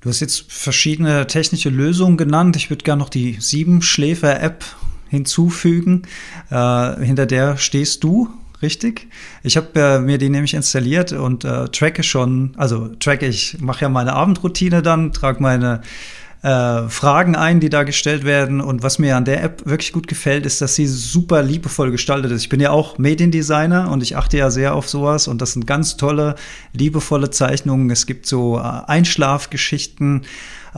Du 0.00 0.10
hast 0.10 0.20
jetzt 0.20 0.44
verschiedene 0.52 1.26
technische 1.26 1.70
Lösungen 1.70 2.16
genannt. 2.16 2.54
Ich 2.54 2.70
würde 2.70 2.84
gerne 2.84 3.02
noch 3.02 3.08
die 3.08 3.36
Siebenschläfer-App 3.40 4.64
hinzufügen. 5.08 6.02
Äh, 6.50 7.04
hinter 7.04 7.26
der 7.26 7.56
stehst 7.56 8.04
du 8.04 8.28
richtig. 8.62 9.08
Ich 9.42 9.56
habe 9.56 9.68
äh, 9.80 9.98
mir 9.98 10.18
die 10.18 10.28
nämlich 10.28 10.54
installiert 10.54 11.12
und 11.12 11.44
äh, 11.44 11.68
tracke 11.68 12.02
schon, 12.02 12.52
also 12.56 12.88
tracke 13.00 13.26
ich, 13.26 13.58
mache 13.60 13.82
ja 13.82 13.88
meine 13.88 14.12
Abendroutine 14.14 14.82
dann, 14.82 15.12
trage 15.12 15.42
meine 15.42 15.82
äh, 16.42 16.88
Fragen 16.88 17.34
ein, 17.34 17.60
die 17.60 17.68
da 17.68 17.82
gestellt 17.82 18.24
werden. 18.24 18.60
Und 18.60 18.82
was 18.82 18.98
mir 18.98 19.16
an 19.16 19.24
der 19.24 19.42
App 19.42 19.66
wirklich 19.66 19.92
gut 19.92 20.06
gefällt, 20.06 20.46
ist, 20.46 20.60
dass 20.60 20.74
sie 20.74 20.86
super 20.86 21.42
liebevoll 21.42 21.90
gestaltet 21.90 22.30
ist. 22.30 22.42
Ich 22.42 22.48
bin 22.48 22.60
ja 22.60 22.70
auch 22.70 22.98
Mediendesigner 22.98 23.90
und 23.90 24.02
ich 24.02 24.16
achte 24.16 24.38
ja 24.38 24.50
sehr 24.50 24.74
auf 24.74 24.88
sowas. 24.88 25.26
Und 25.28 25.42
das 25.42 25.54
sind 25.54 25.66
ganz 25.66 25.96
tolle, 25.96 26.36
liebevolle 26.72 27.30
Zeichnungen. 27.30 27.90
Es 27.90 28.06
gibt 28.06 28.26
so 28.26 28.58
äh, 28.58 28.62
Einschlafgeschichten. 28.62 30.22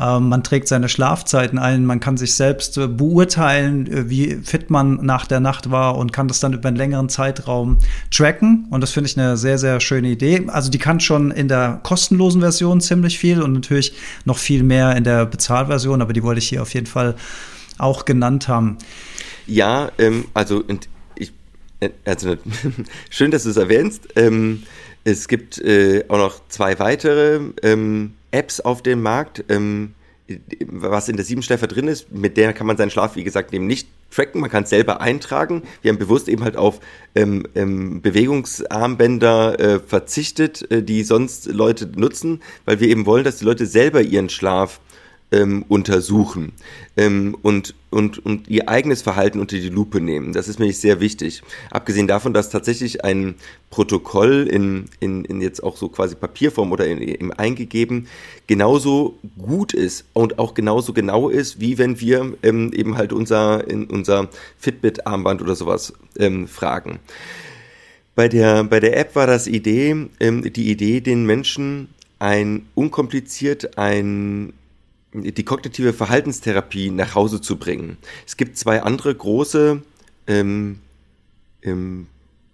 Ähm, 0.01 0.31
man 0.31 0.43
trägt 0.43 0.69
seine 0.69 0.89
Schlafzeiten 0.89 1.59
ein, 1.59 1.85
man 1.85 2.01
kann 2.01 2.17
sich 2.17 2.35
selbst 2.35 2.79
äh, 2.79 2.87
beurteilen, 2.87 3.87
äh, 3.87 4.09
wie 4.09 4.37
fit 4.43 4.71
man 4.71 5.05
nach 5.05 5.27
der 5.27 5.41
Nacht 5.41 5.71
war 5.71 5.99
und 5.99 6.13
kann 6.13 6.27
das 6.27 6.41
dann 6.41 6.55
über 6.55 6.69
einen 6.69 6.77
längeren 6.77 7.09
Zeitraum 7.11 7.79
tracken. 8.11 8.67
Und 8.71 8.81
das 8.81 8.93
finde 8.93 9.11
ich 9.11 9.19
eine 9.19 9.37
sehr, 9.37 9.59
sehr 9.59 9.81
schöne 9.81 10.09
Idee. 10.09 10.47
Also 10.49 10.71
die 10.71 10.79
kann 10.79 11.01
schon 11.01 11.31
in 11.31 11.49
der 11.49 11.81
kostenlosen 11.83 12.41
Version 12.41 12.81
ziemlich 12.81 13.19
viel 13.19 13.43
und 13.43 13.53
natürlich 13.53 13.93
noch 14.25 14.39
viel 14.39 14.63
mehr 14.63 14.97
in 14.97 15.05
der 15.05 15.27
Bezahlversion, 15.27 16.01
aber 16.01 16.15
die 16.15 16.23
wollte 16.23 16.39
ich 16.39 16.49
hier 16.49 16.63
auf 16.63 16.73
jeden 16.73 16.87
Fall 16.87 17.15
auch 17.77 18.07
genannt 18.07 18.49
haben. 18.49 18.79
Ja, 19.47 19.91
ähm, 19.99 20.27
also 20.33 20.65
ich, 21.15 21.33
äh, 21.81 21.91
also 22.07 22.37
schön, 23.11 23.31
dass 23.31 23.43
du 23.43 23.51
es 23.51 23.57
erwähnst. 23.57 24.09
Ähm, 24.17 24.63
es 25.05 25.29
gibt 25.29 25.59
äh, 25.59 26.05
auch 26.09 26.19
noch 26.19 26.41
zwei 26.49 26.79
weitere 26.79 27.41
ähm, 27.63 28.15
Apps 28.31 28.61
auf 28.61 28.83
dem 28.83 29.03
Markt, 29.03 29.45
ähm, 29.49 29.95
was 30.67 31.09
in 31.09 31.17
der 31.17 31.25
Siebenschläfer 31.25 31.67
drin 31.67 31.89
ist, 31.89 32.13
mit 32.13 32.37
der 32.37 32.53
kann 32.53 32.67
man 32.67 32.77
seinen 32.77 32.91
Schlaf, 32.91 33.17
wie 33.17 33.25
gesagt, 33.25 33.53
eben 33.53 33.67
nicht 33.67 33.89
tracken, 34.11 34.41
man 34.41 34.51
kann 34.51 34.65
es 34.65 34.71
selber 34.71 35.01
eintragen. 35.01 35.63
Wir 35.83 35.91
haben 35.91 35.99
bewusst 35.99 36.29
eben 36.29 36.45
halt 36.45 36.57
auf 36.57 36.81
ähm, 37.15 37.47
ähm, 37.55 38.03
Bewegungsarmbänder 38.03 39.61
äh, 39.61 39.81
verzichtet, 39.81 40.71
äh, 40.71 40.83
die 40.83 41.03
sonst 41.05 41.47
Leute 41.47 41.87
nutzen, 41.97 42.43
weil 42.65 42.81
wir 42.81 42.89
eben 42.89 43.07
wollen, 43.07 43.25
dass 43.25 43.39
die 43.39 43.45
Leute 43.45 43.67
selber 43.67 44.03
ihren 44.03 44.29
Schlaf 44.29 44.81
ähm, 45.33 45.65
untersuchen 45.69 46.53
ähm, 46.97 47.37
und, 47.43 47.75
und, 47.91 48.25
und 48.25 48.49
ihr 48.49 48.69
eigenes 48.69 49.03
Verhalten 49.03 49.41
unter 49.41 49.57
die 49.57 49.69
Lupe 49.69 50.01
nehmen. 50.01 50.33
Das 50.33 50.49
ist 50.49 50.59
mir 50.59 50.73
sehr 50.73 51.01
wichtig. 51.01 51.43
Abgesehen 51.71 52.09
davon, 52.09 52.35
dass 52.35 52.51
tatsächlich 52.51 53.05
ein 53.05 53.37
Protokoll 53.71 54.49
in, 54.51 54.87
in, 54.99 55.25
in 55.25 55.41
jetzt 55.41 55.63
auch 55.63 55.77
so 55.77 55.89
quasi 55.89 56.17
Papierform 56.17 56.73
oder 56.73 56.87
in, 56.87 56.99
im 56.99 57.33
eingegeben 57.33 58.09
genauso 58.47 59.19
gut 59.39 59.73
ist 59.73 60.05
und 60.13 60.39
auch 60.39 60.55
genauso 60.55 60.93
genau 60.93 61.29
ist, 61.29 61.61
wie 61.61 61.79
wenn 61.79 62.01
wir 62.01 62.35
ähm, 62.43 62.73
eben 62.73 62.97
halt 62.97 63.13
unser, 63.13 63.69
in 63.69 63.85
unser 63.85 64.29
Fitbit-Armband 64.59 65.43
oder 65.43 65.55
sowas 65.55 65.93
ähm, 66.19 66.49
fragen. 66.49 66.99
Bei 68.17 68.29
der, 68.29 68.65
bei 68.65 68.81
der 68.81 68.99
App 68.99 69.15
war 69.15 69.27
das 69.27 69.47
Idee, 69.47 70.09
ähm, 70.19 70.53
die 70.53 70.71
Idee, 70.71 71.01
den 71.01 71.25
Menschen 71.25 71.89
ein 72.19 72.67
unkompliziert 72.75 73.79
ein 73.79 74.53
die 75.13 75.45
kognitive 75.45 75.93
Verhaltenstherapie 75.93 76.91
nach 76.91 77.15
Hause 77.15 77.41
zu 77.41 77.57
bringen. 77.57 77.97
Es 78.27 78.37
gibt 78.37 78.57
zwei 78.57 78.83
andere 78.83 79.15
große 79.15 79.83
ähm, 80.27 80.79
ähm, 81.63 82.07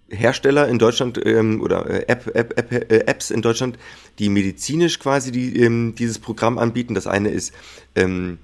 Hersteller 0.09 0.67
in 0.67 0.79
Deutschland 0.79 1.19
ähm, 1.23 1.61
oder 1.61 1.89
äh, 1.89 2.05
App, 2.07 2.27
App, 2.33 2.57
App, 2.57 2.71
äh, 2.71 2.99
Apps 2.99 3.29
in 3.29 3.41
Deutschland, 3.41 3.77
die 4.19 4.29
medizinisch 4.29 4.99
quasi 4.99 5.31
die, 5.31 5.59
ähm, 5.61 5.95
dieses 5.95 6.19
Programm 6.19 6.57
anbieten. 6.57 6.95
Das 6.95 7.07
eine 7.07 7.29
ist 7.29 7.53
ähm, 7.95 8.39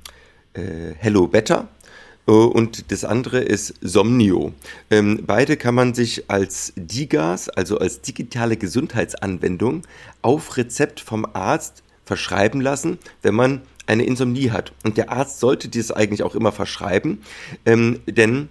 äh, 0.53 0.93
Hello 0.97 1.27
Better 1.27 1.69
äh, 2.27 2.31
und 2.31 2.91
das 2.91 3.05
andere 3.05 3.39
ist 3.39 3.75
Somnio. 3.81 4.53
Ähm, 4.91 5.23
beide 5.25 5.57
kann 5.57 5.75
man 5.75 5.93
sich 5.93 6.29
als 6.29 6.73
DIGAS, 6.75 7.49
also 7.49 7.77
als 7.77 8.01
digitale 8.01 8.57
Gesundheitsanwendung, 8.57 9.83
auf 10.21 10.57
Rezept 10.57 10.99
vom 10.99 11.25
Arzt 11.33 11.83
verschreiben 12.05 12.59
lassen, 12.59 12.99
wenn 13.21 13.35
man 13.35 13.61
eine 13.85 14.03
Insomnie 14.03 14.51
hat. 14.51 14.73
Und 14.83 14.97
der 14.97 15.11
Arzt 15.11 15.39
sollte 15.39 15.67
dies 15.67 15.91
eigentlich 15.91 16.23
auch 16.23 16.35
immer 16.35 16.51
verschreiben, 16.51 17.21
ähm, 17.65 17.99
denn 18.07 18.49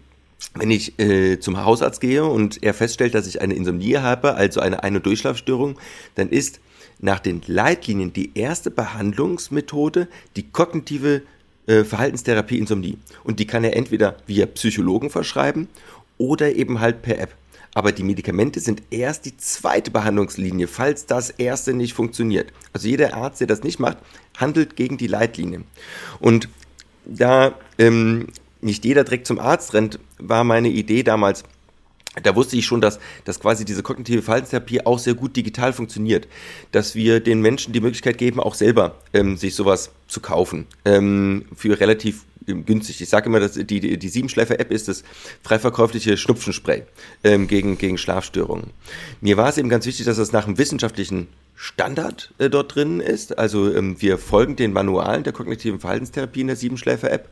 wenn 0.54 0.70
ich 0.70 0.98
äh, 0.98 1.38
zum 1.38 1.64
Hausarzt 1.64 2.00
gehe 2.00 2.24
und 2.24 2.62
er 2.62 2.74
feststellt, 2.74 3.14
dass 3.14 3.26
ich 3.26 3.40
eine 3.40 3.54
Insomnie 3.54 3.98
habe, 3.98 4.34
also 4.34 4.60
eine 4.60 4.82
Ein- 4.82 4.96
und 4.96 5.06
Durchschlafstörung, 5.06 5.78
dann 6.14 6.28
ist 6.28 6.60
nach 6.98 7.20
den 7.20 7.42
Leitlinien 7.46 8.12
die 8.12 8.32
erste 8.34 8.70
Behandlungsmethode 8.70 10.08
die 10.36 10.50
kognitive 10.50 11.22
äh, 11.66 11.84
Verhaltenstherapie 11.84 12.58
Insomnie. 12.58 12.98
Und 13.24 13.38
die 13.38 13.46
kann 13.46 13.64
er 13.64 13.76
entweder 13.76 14.16
via 14.26 14.46
Psychologen 14.46 15.10
verschreiben 15.10 15.68
oder 16.18 16.54
eben 16.54 16.80
halt 16.80 17.02
per 17.02 17.18
App. 17.18 17.34
Aber 17.74 17.92
die 17.92 18.02
Medikamente 18.02 18.60
sind 18.60 18.82
erst 18.90 19.24
die 19.24 19.36
zweite 19.36 19.90
Behandlungslinie, 19.90 20.68
falls 20.68 21.06
das 21.06 21.30
erste 21.30 21.72
nicht 21.72 21.94
funktioniert. 21.94 22.52
Also 22.72 22.88
jeder 22.88 23.14
Arzt, 23.14 23.40
der 23.40 23.46
das 23.46 23.62
nicht 23.62 23.80
macht, 23.80 23.98
handelt 24.36 24.76
gegen 24.76 24.98
die 24.98 25.06
Leitlinie. 25.06 25.62
Und 26.20 26.48
da 27.04 27.54
ähm, 27.78 28.28
nicht 28.60 28.84
jeder 28.84 29.04
direkt 29.04 29.26
zum 29.26 29.38
Arzt 29.38 29.74
rennt, 29.74 29.98
war 30.18 30.44
meine 30.44 30.68
Idee 30.68 31.02
damals, 31.02 31.44
da 32.22 32.36
wusste 32.36 32.56
ich 32.56 32.66
schon, 32.66 32.82
dass, 32.82 33.00
dass 33.24 33.40
quasi 33.40 33.64
diese 33.64 33.82
kognitive 33.82 34.20
Verhaltenstherapie 34.20 34.84
auch 34.84 34.98
sehr 34.98 35.14
gut 35.14 35.34
digital 35.34 35.72
funktioniert. 35.72 36.28
Dass 36.70 36.94
wir 36.94 37.20
den 37.20 37.40
Menschen 37.40 37.72
die 37.72 37.80
Möglichkeit 37.80 38.18
geben, 38.18 38.38
auch 38.38 38.54
selber 38.54 38.96
ähm, 39.14 39.38
sich 39.38 39.54
sowas 39.54 39.92
zu 40.08 40.20
kaufen. 40.20 40.66
Ähm, 40.84 41.46
für 41.56 41.80
relativ 41.80 42.24
günstig. 42.46 43.00
Ich 43.00 43.08
sage 43.08 43.26
immer, 43.26 43.40
dass 43.40 43.52
die, 43.54 43.80
die, 43.80 43.98
die 43.98 44.08
Siebenschleifer-App 44.08 44.70
ist 44.70 44.88
das 44.88 45.04
freiverkäufliche 45.42 46.16
Schnupfenspray 46.16 46.84
ähm, 47.24 47.48
gegen, 47.48 47.78
gegen 47.78 47.98
Schlafstörungen. 47.98 48.70
Mir 49.20 49.36
war 49.36 49.48
es 49.48 49.58
eben 49.58 49.68
ganz 49.68 49.86
wichtig, 49.86 50.06
dass 50.06 50.16
das 50.16 50.32
nach 50.32 50.46
einem 50.46 50.58
wissenschaftlichen 50.58 51.28
Standard 51.54 52.32
äh, 52.38 52.50
dort 52.50 52.74
drin 52.74 53.00
ist. 53.00 53.38
Also 53.38 53.72
ähm, 53.74 54.00
wir 54.00 54.18
folgen 54.18 54.56
den 54.56 54.72
Manualen 54.72 55.24
der 55.24 55.32
kognitiven 55.32 55.80
Verhaltenstherapie 55.80 56.40
in 56.40 56.48
der 56.48 56.56
Siebenschläfer-App. 56.56 57.28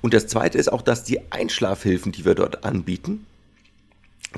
Und 0.00 0.14
das 0.14 0.26
Zweite 0.26 0.58
ist 0.58 0.72
auch, 0.72 0.82
dass 0.82 1.04
die 1.04 1.20
Einschlafhilfen, 1.30 2.12
die 2.12 2.24
wir 2.24 2.34
dort 2.34 2.64
anbieten, 2.64 3.26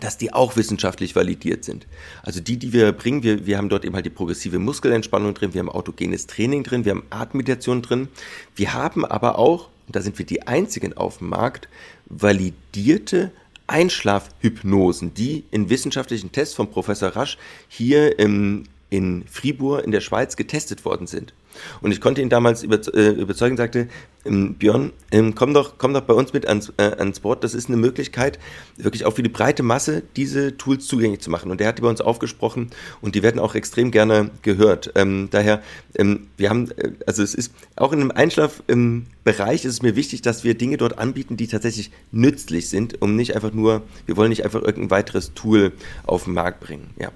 dass 0.00 0.18
die 0.18 0.32
auch 0.32 0.56
wissenschaftlich 0.56 1.14
validiert 1.14 1.64
sind. 1.64 1.86
Also 2.22 2.40
die, 2.40 2.58
die 2.58 2.72
wir 2.72 2.92
bringen, 2.92 3.22
wir, 3.22 3.46
wir 3.46 3.58
haben 3.58 3.68
dort 3.68 3.84
eben 3.84 3.94
halt 3.94 4.06
die 4.06 4.10
progressive 4.10 4.58
Muskelentspannung 4.58 5.34
drin, 5.34 5.54
wir 5.54 5.60
haben 5.60 5.68
autogenes 5.68 6.26
Training 6.26 6.64
drin, 6.64 6.84
wir 6.84 6.92
haben 6.92 7.04
Atemmeditation 7.10 7.82
drin. 7.82 8.08
Wir 8.56 8.74
haben 8.74 9.04
aber 9.04 9.38
auch 9.38 9.70
da 9.88 10.00
sind 10.00 10.18
wir 10.18 10.26
die 10.26 10.46
einzigen 10.46 10.96
auf 10.96 11.18
dem 11.18 11.28
Markt, 11.28 11.68
validierte 12.06 13.30
Einschlafhypnosen, 13.66 15.14
die 15.14 15.44
in 15.50 15.70
wissenschaftlichen 15.70 16.32
Tests 16.32 16.54
von 16.54 16.70
Professor 16.70 17.10
Rasch 17.10 17.38
hier 17.68 18.18
im, 18.18 18.64
in 18.94 19.24
Fribourg 19.28 19.84
in 19.84 19.90
der 19.90 20.00
Schweiz 20.00 20.36
getestet 20.36 20.84
worden 20.84 21.08
sind. 21.08 21.34
Und 21.80 21.90
ich 21.92 22.00
konnte 22.00 22.22
ihn 22.22 22.28
damals 22.28 22.62
äh, 22.62 23.10
überzeugen, 23.10 23.56
sagte, 23.56 23.88
ähm, 24.24 24.54
Björn, 24.54 24.92
ähm, 25.10 25.34
komm, 25.34 25.52
doch, 25.52 25.74
komm 25.78 25.92
doch 25.94 26.02
bei 26.02 26.14
uns 26.14 26.32
mit 26.32 26.46
ans, 26.46 26.72
äh, 26.76 26.82
ans 26.82 27.20
Board. 27.20 27.44
Das 27.44 27.54
ist 27.54 27.68
eine 27.68 27.76
Möglichkeit, 27.76 28.38
wirklich 28.76 29.04
auch 29.04 29.14
für 29.14 29.22
die 29.22 29.28
breite 29.28 29.62
Masse 29.62 30.02
diese 30.16 30.56
Tools 30.56 30.86
zugänglich 30.86 31.20
zu 31.20 31.30
machen. 31.30 31.50
Und 31.50 31.60
der 31.60 31.68
hat 31.68 31.78
die 31.78 31.82
bei 31.82 31.88
uns 31.88 32.00
aufgesprochen 32.00 32.70
und 33.00 33.14
die 33.14 33.22
werden 33.22 33.40
auch 33.40 33.54
extrem 33.54 33.90
gerne 33.90 34.30
gehört. 34.42 34.92
Ähm, 34.94 35.28
daher, 35.30 35.62
ähm, 35.96 36.28
wir 36.36 36.50
haben, 36.50 36.70
äh, 36.76 36.92
also 37.06 37.22
es 37.22 37.34
ist 37.34 37.52
auch 37.76 37.92
in 37.92 38.00
einem 38.00 38.12
Einschlafbereich 38.12 39.64
ist 39.64 39.72
es 39.72 39.82
mir 39.82 39.96
wichtig, 39.96 40.22
dass 40.22 40.44
wir 40.44 40.54
Dinge 40.54 40.76
dort 40.76 40.98
anbieten, 40.98 41.36
die 41.36 41.48
tatsächlich 41.48 41.90
nützlich 42.12 42.68
sind, 42.68 43.02
um 43.02 43.16
nicht 43.16 43.34
einfach 43.34 43.52
nur, 43.52 43.82
wir 44.06 44.16
wollen 44.16 44.30
nicht 44.30 44.44
einfach 44.44 44.62
irgendein 44.62 44.90
weiteres 44.90 45.34
Tool 45.34 45.72
auf 46.04 46.24
den 46.24 46.34
Markt 46.34 46.60
bringen. 46.60 46.90
Ja. 46.98 47.10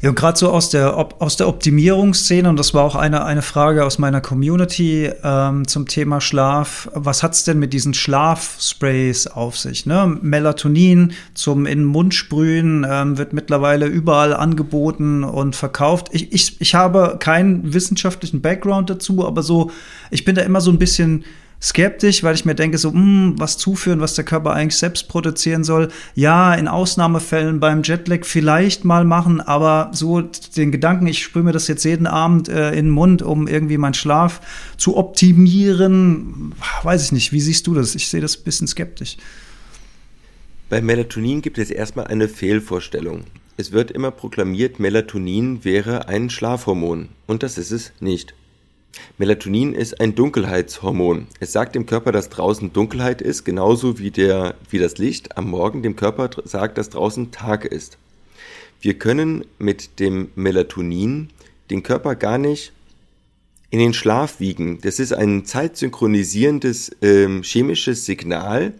Ja, 0.00 0.10
und 0.10 0.16
gerade 0.16 0.38
so 0.38 0.50
aus 0.50 0.70
der, 0.70 0.96
aus 1.18 1.36
der 1.36 1.48
Optimierungsszene, 1.48 2.48
und 2.48 2.58
das 2.58 2.74
war 2.74 2.84
auch 2.84 2.94
eine, 2.94 3.24
eine 3.24 3.42
Frage 3.42 3.84
aus 3.84 3.98
meiner 3.98 4.20
Community 4.20 5.10
ähm, 5.22 5.66
zum 5.66 5.86
Thema 5.86 6.20
Schlaf. 6.20 6.90
Was 6.92 7.22
hat 7.22 7.32
es 7.32 7.44
denn 7.44 7.58
mit 7.58 7.72
diesen 7.72 7.94
Schlafsprays 7.94 9.26
auf 9.26 9.56
sich? 9.56 9.86
Ne? 9.86 10.18
Melatonin 10.20 11.12
zum 11.32 11.64
in 11.66 11.78
den 11.78 11.84
Mund 11.86 12.14
sprühen 12.14 12.86
ähm, 12.88 13.16
wird 13.16 13.32
mittlerweile 13.32 13.86
überall 13.86 14.34
angeboten 14.34 15.24
und 15.24 15.56
verkauft. 15.56 16.08
Ich, 16.12 16.32
ich, 16.32 16.60
ich 16.60 16.74
habe 16.74 17.16
keinen 17.18 17.72
wissenschaftlichen 17.72 18.42
Background 18.42 18.90
dazu, 18.90 19.26
aber 19.26 19.42
so, 19.42 19.70
ich 20.10 20.24
bin 20.24 20.34
da 20.34 20.42
immer 20.42 20.60
so 20.60 20.70
ein 20.70 20.78
bisschen 20.78 21.24
skeptisch, 21.60 22.22
weil 22.22 22.34
ich 22.34 22.44
mir 22.44 22.54
denke, 22.54 22.78
so, 22.78 22.90
mh, 22.90 22.94
hm, 22.98 23.34
was 23.38 23.58
zuführen, 23.58 24.00
was 24.00 24.14
der 24.14 24.24
Körper 24.24 24.52
eigentlich 24.52 24.76
selbst 24.76 25.08
produzieren 25.08 25.64
soll. 25.64 25.88
Ja, 26.14 26.54
in 26.54 26.68
Ausnahmefällen 26.68 27.60
beim 27.60 27.82
Jetlag 27.82 28.24
vielleicht 28.24 28.84
mal 28.84 29.04
machen, 29.04 29.40
aber 29.40 29.90
so 29.92 30.20
den 30.20 30.72
Gedanken, 30.72 31.06
ich 31.06 31.22
sprühe 31.22 31.42
mir 31.42 31.52
das 31.52 31.68
jetzt 31.68 31.84
jeden 31.84 32.06
Abend 32.06 32.48
äh, 32.48 32.70
in 32.70 32.86
den 32.86 32.90
Mund, 32.90 33.22
um 33.22 33.48
irgendwie 33.48 33.78
meinen 33.78 33.94
Schlaf 33.94 34.40
zu 34.76 34.96
optimieren, 34.96 36.52
weiß 36.82 37.04
ich 37.06 37.12
nicht. 37.12 37.32
Wie 37.32 37.40
siehst 37.40 37.66
du 37.66 37.74
das? 37.74 37.94
Ich 37.94 38.08
sehe 38.08 38.20
das 38.20 38.36
ein 38.36 38.44
bisschen 38.44 38.66
skeptisch. 38.66 39.16
Bei 40.68 40.80
Melatonin 40.80 41.42
gibt 41.42 41.58
es 41.58 41.70
erstmal 41.70 42.06
eine 42.08 42.28
Fehlvorstellung. 42.28 43.24
Es 43.56 43.70
wird 43.70 43.92
immer 43.92 44.10
proklamiert, 44.10 44.80
Melatonin 44.80 45.64
wäre 45.64 46.08
ein 46.08 46.30
Schlafhormon. 46.30 47.10
Und 47.26 47.42
das 47.44 47.58
ist 47.58 47.70
es 47.70 47.92
nicht. 48.00 48.34
Melatonin 49.18 49.74
ist 49.74 50.00
ein 50.00 50.14
Dunkelheitshormon. 50.14 51.26
Es 51.40 51.52
sagt 51.52 51.74
dem 51.74 51.86
Körper, 51.86 52.12
dass 52.12 52.28
draußen 52.28 52.72
Dunkelheit 52.72 53.22
ist, 53.22 53.44
genauso 53.44 53.98
wie, 53.98 54.10
der, 54.10 54.54
wie 54.70 54.78
das 54.78 54.98
Licht 54.98 55.36
am 55.36 55.50
Morgen 55.50 55.82
dem 55.82 55.96
Körper 55.96 56.30
sagt, 56.44 56.78
dass 56.78 56.90
draußen 56.90 57.30
Tag 57.30 57.64
ist. 57.64 57.98
Wir 58.80 58.98
können 58.98 59.44
mit 59.58 59.98
dem 60.00 60.28
Melatonin 60.34 61.30
den 61.70 61.82
Körper 61.82 62.16
gar 62.16 62.38
nicht 62.38 62.72
in 63.70 63.78
den 63.78 63.94
Schlaf 63.94 64.40
wiegen. 64.40 64.78
Das 64.82 64.98
ist 64.98 65.12
ein 65.12 65.44
zeitsynchronisierendes 65.44 66.90
äh, 67.02 67.42
chemisches 67.42 68.04
Signal, 68.04 68.74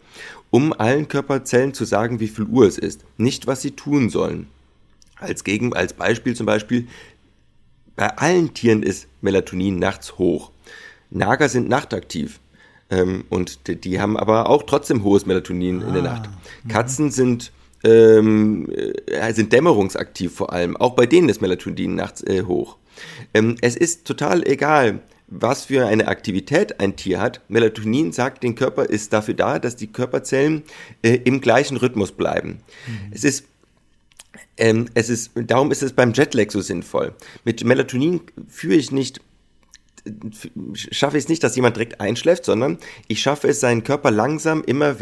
um 0.50 0.72
allen 0.72 1.08
Körperzellen 1.08 1.74
zu 1.74 1.84
sagen, 1.84 2.20
wie 2.20 2.28
viel 2.28 2.44
Uhr 2.44 2.66
es 2.66 2.78
ist, 2.78 3.00
nicht 3.16 3.46
was 3.48 3.62
sie 3.62 3.72
tun 3.72 4.08
sollen. 4.08 4.46
Als, 5.16 5.42
Gegen, 5.42 5.72
als 5.72 5.94
Beispiel 5.94 6.36
zum 6.36 6.46
Beispiel 6.46 6.86
bei 7.96 8.16
allen 8.16 8.54
Tieren 8.54 8.82
ist 8.82 9.06
Melatonin 9.20 9.78
nachts 9.78 10.18
hoch. 10.18 10.50
Nager 11.10 11.48
sind 11.48 11.68
nachtaktiv. 11.68 12.40
Ähm, 12.90 13.24
und 13.30 13.66
die, 13.66 13.76
die, 13.76 14.00
haben 14.00 14.16
aber 14.16 14.48
auch 14.48 14.64
trotzdem 14.64 15.04
hohes 15.04 15.26
Melatonin 15.26 15.82
ah, 15.82 15.88
in 15.88 15.94
der 15.94 16.02
ah, 16.02 16.06
Nacht. 16.06 16.30
Mhm. 16.64 16.68
Katzen 16.68 17.10
sind, 17.10 17.52
ähm, 17.84 18.68
äh, 19.06 19.32
sind 19.32 19.52
dämmerungsaktiv 19.52 20.34
vor 20.34 20.52
allem. 20.52 20.76
Auch 20.76 20.94
bei 20.94 21.06
denen 21.06 21.28
ist 21.28 21.40
Melatonin 21.40 21.94
nachts 21.94 22.22
äh, 22.22 22.42
hoch. 22.42 22.76
Ähm, 23.32 23.56
es 23.62 23.76
ist 23.76 24.04
total 24.04 24.46
egal, 24.46 25.00
was 25.26 25.64
für 25.64 25.86
eine 25.86 26.08
Aktivität 26.08 26.80
ein 26.80 26.96
Tier 26.96 27.20
hat. 27.20 27.40
Melatonin 27.48 28.12
sagt, 28.12 28.42
den 28.42 28.54
Körper 28.54 28.84
ist 28.84 29.12
dafür 29.12 29.34
da, 29.34 29.58
dass 29.58 29.76
die 29.76 29.86
Körperzellen 29.86 30.64
äh, 31.02 31.18
im 31.24 31.40
gleichen 31.40 31.76
Rhythmus 31.76 32.12
bleiben. 32.12 32.60
Mhm. 32.86 33.12
Es 33.12 33.24
ist 33.24 33.46
ähm, 34.56 34.86
es 34.94 35.08
ist, 35.08 35.32
darum 35.34 35.70
ist 35.70 35.82
es 35.82 35.92
beim 35.92 36.12
Jetlag 36.12 36.50
so 36.50 36.60
sinnvoll. 36.60 37.14
Mit 37.44 37.64
Melatonin 37.64 38.20
führe 38.48 38.76
ich 38.76 38.92
nicht, 38.92 39.20
schaffe 40.74 41.16
ich 41.16 41.24
es 41.24 41.28
nicht, 41.28 41.42
dass 41.42 41.56
jemand 41.56 41.76
direkt 41.76 42.00
einschläft, 42.00 42.44
sondern 42.44 42.78
ich 43.08 43.20
schaffe 43.20 43.48
es, 43.48 43.60
seinen 43.60 43.84
Körper 43.84 44.10
langsam 44.10 44.62
immer 44.62 44.96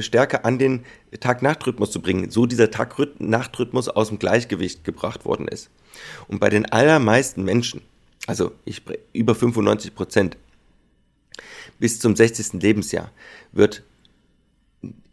stärker 0.00 0.44
an 0.44 0.58
den 0.58 0.84
Tag-Nacht-Rhythmus 1.20 1.90
zu 1.90 2.00
bringen, 2.00 2.30
so 2.30 2.46
dieser 2.46 2.70
Tag-Nacht-Rhythmus 2.70 3.88
aus 3.88 4.08
dem 4.08 4.18
Gleichgewicht 4.18 4.84
gebracht 4.84 5.24
worden 5.24 5.48
ist. 5.48 5.70
Und 6.28 6.40
bei 6.40 6.48
den 6.48 6.66
allermeisten 6.66 7.44
Menschen, 7.44 7.82
also 8.26 8.52
ich, 8.64 8.82
über 9.12 9.34
95 9.34 9.94
Prozent, 9.94 10.36
bis 11.78 11.98
zum 11.98 12.14
60. 12.14 12.62
Lebensjahr 12.62 13.10
wird 13.52 13.82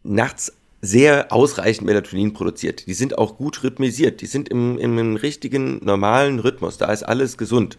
nachts 0.02 0.52
sehr 0.84 1.32
ausreichend 1.32 1.86
Melatonin 1.86 2.32
produziert. 2.32 2.86
Die 2.88 2.94
sind 2.94 3.16
auch 3.16 3.38
gut 3.38 3.62
rhythmisiert. 3.62 4.20
Die 4.20 4.26
sind 4.26 4.48
im, 4.48 4.78
im 4.78 5.16
richtigen, 5.16 5.82
normalen 5.84 6.40
Rhythmus. 6.40 6.76
Da 6.76 6.92
ist 6.92 7.04
alles 7.04 7.38
gesund. 7.38 7.78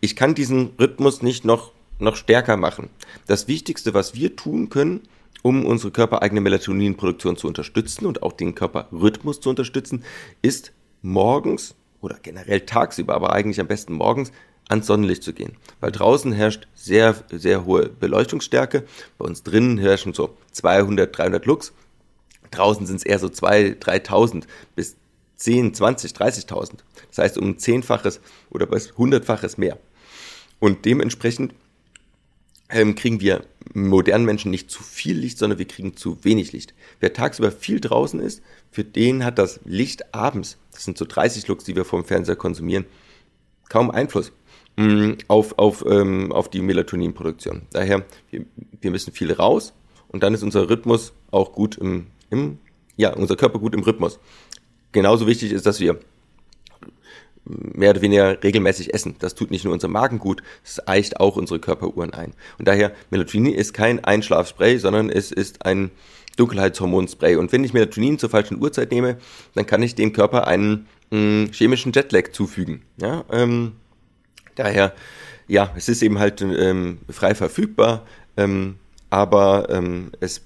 Ich 0.00 0.16
kann 0.16 0.34
diesen 0.34 0.70
Rhythmus 0.78 1.22
nicht 1.22 1.44
noch, 1.44 1.72
noch 2.00 2.16
stärker 2.16 2.56
machen. 2.56 2.90
Das 3.28 3.46
Wichtigste, 3.46 3.94
was 3.94 4.14
wir 4.14 4.34
tun 4.34 4.68
können, 4.68 5.02
um 5.42 5.64
unsere 5.64 5.92
körpereigene 5.92 6.40
Melatoninproduktion 6.40 7.36
zu 7.36 7.46
unterstützen 7.46 8.04
und 8.04 8.24
auch 8.24 8.32
den 8.32 8.56
Körperrhythmus 8.56 9.40
zu 9.40 9.48
unterstützen, 9.48 10.04
ist 10.42 10.72
morgens 11.02 11.76
oder 12.00 12.18
generell 12.20 12.62
tagsüber, 12.62 13.14
aber 13.14 13.32
eigentlich 13.32 13.60
am 13.60 13.68
besten 13.68 13.94
morgens 13.94 14.32
ans 14.68 14.86
Sonnenlicht 14.86 15.22
zu 15.22 15.32
gehen. 15.32 15.56
Weil 15.80 15.92
draußen 15.92 16.32
herrscht 16.32 16.66
sehr, 16.74 17.14
sehr 17.30 17.64
hohe 17.64 17.88
Beleuchtungsstärke. 17.88 18.84
Bei 19.18 19.26
uns 19.26 19.44
drinnen 19.44 19.78
herrschen 19.78 20.14
so 20.14 20.36
200, 20.52 21.16
300 21.16 21.46
Lux. 21.46 21.72
Draußen 22.50 22.86
sind 22.86 22.96
es 22.96 23.04
eher 23.04 23.18
so 23.18 23.28
2.000, 23.28 23.78
3.000 23.78 24.44
bis 24.74 24.96
10, 25.36 25.74
20, 25.74 26.12
30.000. 26.12 26.72
Das 27.08 27.18
heißt 27.18 27.38
um 27.38 27.50
ein 27.50 27.58
Zehnfaches 27.58 28.20
oder 28.50 28.66
bis 28.66 28.96
Hundertfaches 28.96 29.58
mehr. 29.58 29.78
Und 30.58 30.84
dementsprechend 30.84 31.54
ähm, 32.68 32.94
kriegen 32.94 33.20
wir 33.20 33.44
modernen 33.74 34.24
Menschen 34.24 34.50
nicht 34.50 34.70
zu 34.70 34.82
viel 34.82 35.18
Licht, 35.18 35.38
sondern 35.38 35.58
wir 35.58 35.66
kriegen 35.66 35.96
zu 35.96 36.22
wenig 36.24 36.52
Licht. 36.52 36.74
Wer 37.00 37.12
tagsüber 37.12 37.50
viel 37.50 37.80
draußen 37.80 38.20
ist, 38.20 38.42
für 38.70 38.84
den 38.84 39.24
hat 39.24 39.38
das 39.38 39.60
Licht 39.64 40.14
abends, 40.14 40.58
das 40.72 40.84
sind 40.84 40.96
so 40.96 41.04
30 41.04 41.48
Lux, 41.48 41.64
die 41.64 41.76
wir 41.76 41.84
vom 41.84 42.04
Fernseher 42.04 42.36
konsumieren, 42.36 42.84
kaum 43.68 43.90
Einfluss 43.90 44.32
mh, 44.76 44.84
mm, 44.84 45.18
auf, 45.28 45.58
auf, 45.58 45.84
ähm, 45.86 46.32
auf 46.32 46.48
die 46.48 46.62
Melatoninproduktion. 46.62 47.62
Daher, 47.72 48.04
wir, 48.30 48.44
wir 48.80 48.90
müssen 48.90 49.12
viel 49.12 49.32
raus 49.32 49.72
und 50.08 50.22
dann 50.22 50.34
ist 50.34 50.42
unser 50.42 50.68
Rhythmus 50.68 51.12
auch 51.30 51.52
gut 51.52 51.76
im 51.78 52.06
im, 52.30 52.58
ja, 52.96 53.12
unser 53.14 53.36
Körper 53.36 53.58
gut 53.58 53.74
im 53.74 53.82
Rhythmus. 53.82 54.18
Genauso 54.92 55.26
wichtig 55.26 55.52
ist, 55.52 55.66
dass 55.66 55.80
wir 55.80 56.00
mehr 57.44 57.90
oder 57.90 58.02
weniger 58.02 58.42
regelmäßig 58.42 58.94
essen. 58.94 59.16
Das 59.18 59.34
tut 59.34 59.50
nicht 59.50 59.64
nur 59.64 59.72
unser 59.72 59.88
Magen 59.88 60.18
gut, 60.18 60.42
es 60.64 60.86
eicht 60.86 61.18
auch 61.20 61.36
unsere 61.36 61.60
Körperuhren 61.60 62.12
ein. 62.12 62.34
Und 62.58 62.68
daher, 62.68 62.92
Melatonin 63.10 63.54
ist 63.54 63.72
kein 63.72 64.04
Einschlafspray, 64.04 64.78
sondern 64.78 65.10
es 65.10 65.32
ist 65.32 65.64
ein 65.64 65.90
Dunkelheitshormonspray. 66.36 67.36
Und 67.36 67.52
wenn 67.52 67.64
ich 67.64 67.72
Melatonin 67.72 68.18
zur 68.18 68.30
falschen 68.30 68.60
Uhrzeit 68.60 68.90
nehme, 68.92 69.18
dann 69.54 69.66
kann 69.66 69.82
ich 69.82 69.94
dem 69.94 70.12
Körper 70.12 70.46
einen 70.46 70.86
hm, 71.10 71.50
chemischen 71.52 71.92
Jetlag 71.92 72.32
zufügen. 72.32 72.82
Ja, 72.98 73.24
ähm, 73.30 73.72
daher, 74.54 74.94
ja, 75.48 75.72
es 75.76 75.88
ist 75.88 76.02
eben 76.02 76.18
halt 76.18 76.40
ähm, 76.42 76.98
frei 77.08 77.34
verfügbar, 77.34 78.06
ähm, 78.36 78.76
aber 79.10 79.68
ähm, 79.70 80.12
es 80.20 80.42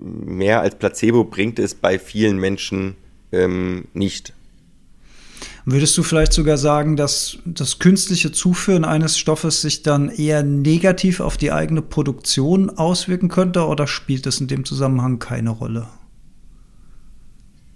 mehr 0.00 0.60
als 0.60 0.76
Placebo 0.76 1.24
bringt 1.24 1.58
es 1.58 1.74
bei 1.74 1.98
vielen 1.98 2.38
Menschen 2.38 2.96
ähm, 3.32 3.86
nicht. 3.94 4.32
Würdest 5.68 5.98
du 5.98 6.04
vielleicht 6.04 6.32
sogar 6.32 6.58
sagen, 6.58 6.96
dass 6.96 7.38
das 7.44 7.80
künstliche 7.80 8.30
Zuführen 8.30 8.84
eines 8.84 9.18
Stoffes 9.18 9.62
sich 9.62 9.82
dann 9.82 10.10
eher 10.10 10.44
negativ 10.44 11.18
auf 11.18 11.36
die 11.36 11.50
eigene 11.50 11.82
Produktion 11.82 12.70
auswirken 12.70 13.28
könnte 13.28 13.66
oder 13.66 13.88
spielt 13.88 14.26
das 14.26 14.40
in 14.40 14.46
dem 14.46 14.64
Zusammenhang 14.64 15.18
keine 15.18 15.50
Rolle? 15.50 15.88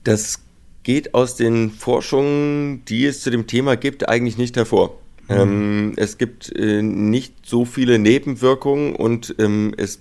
Das 0.05 0.39
geht 0.85 1.15
aus 1.15 1.35
den 1.35 1.73
Forschungen, 1.73 2.85
die 2.85 3.07
es 3.07 3.23
zu 3.23 3.31
dem 3.31 3.49
Thema 3.49 3.77
gibt, 3.77 4.09
eigentlich 4.09 4.39
nicht 4.39 4.57
hervor. 4.57 4.97
Mhm. 5.29 5.37
Ähm, 5.37 5.93
es 5.97 6.17
gibt 6.17 6.55
äh, 6.57 6.83
nicht 6.83 7.35
so 7.45 7.65
viele 7.65 7.99
Nebenwirkungen 7.99 8.95
und 8.95 9.35
ähm, 9.39 9.75
es 9.77 10.01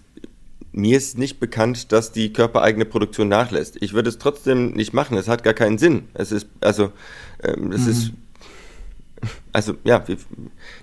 mir 0.71 0.97
ist 0.97 1.17
nicht 1.17 1.39
bekannt, 1.39 1.91
dass 1.91 2.11
die 2.11 2.31
körpereigene 2.31 2.85
Produktion 2.85 3.27
nachlässt. 3.27 3.77
Ich 3.81 3.93
würde 3.93 4.09
es 4.09 4.17
trotzdem 4.17 4.71
nicht 4.71 4.93
machen. 4.93 5.17
Es 5.17 5.27
hat 5.27 5.43
gar 5.43 5.53
keinen 5.53 5.77
Sinn. 5.77 6.07
Es 6.13 6.31
ist, 6.31 6.47
also, 6.61 6.91
ähm, 7.43 7.71
das 7.71 7.81
mhm. 7.81 7.89
ist, 7.89 8.11
also, 9.51 9.75
ja, 9.83 10.03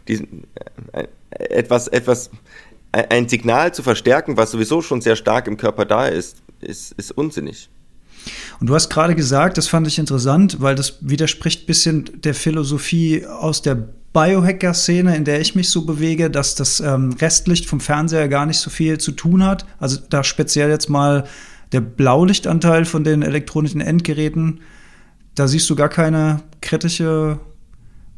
diesen, 0.09 0.45
äh, 0.93 1.07
etwas, 1.31 1.89
etwas, 1.89 2.31
ein 2.93 3.29
Signal 3.29 3.75
zu 3.75 3.83
verstärken, 3.83 4.37
was 4.37 4.51
sowieso 4.51 4.81
schon 4.81 5.01
sehr 5.01 5.17
stark 5.17 5.47
im 5.47 5.57
Körper 5.57 5.85
da 5.85 6.07
ist, 6.07 6.39
ist, 6.61 6.93
ist 6.93 7.13
unsinnig. 7.13 7.69
Und 8.59 8.69
du 8.69 8.75
hast 8.75 8.89
gerade 8.89 9.15
gesagt, 9.15 9.59
das 9.59 9.69
fand 9.69 9.87
ich 9.87 9.99
interessant, 9.99 10.61
weil 10.61 10.75
das 10.75 10.99
widerspricht 11.01 11.63
ein 11.63 11.67
bisschen 11.67 12.21
der 12.23 12.35
Philosophie 12.35 13.27
aus 13.27 13.63
der 13.63 13.89
Biohacker-Szene, 14.17 15.15
in 15.15 15.27
der 15.27 15.43
ich 15.43 15.55
mich 15.55 15.69
so 15.69 15.85
bewege, 15.85 16.31
dass 16.31 16.55
das 16.55 16.81
ähm, 16.81 17.13
Restlicht 17.21 17.67
vom 17.67 17.81
Fernseher 17.81 18.29
gar 18.29 18.47
nicht 18.47 18.57
so 18.57 18.71
viel 18.71 18.97
zu 18.97 19.13
tun 19.13 19.45
hat. 19.45 19.67
Also 19.79 20.01
da 20.09 20.25
speziell 20.25 20.71
jetzt 20.71 20.89
mal 20.89 21.29
der 21.73 21.83
Blaulichtanteil 21.83 22.87
von 22.87 23.05
den 23.05 23.21
elektronischen 23.21 23.83
Endgeräten, 23.83 24.63
da 25.35 25.47
siehst 25.47 25.69
du 25.69 25.77
gar 25.77 25.91
keine 25.91 26.41
kritische 26.63 27.41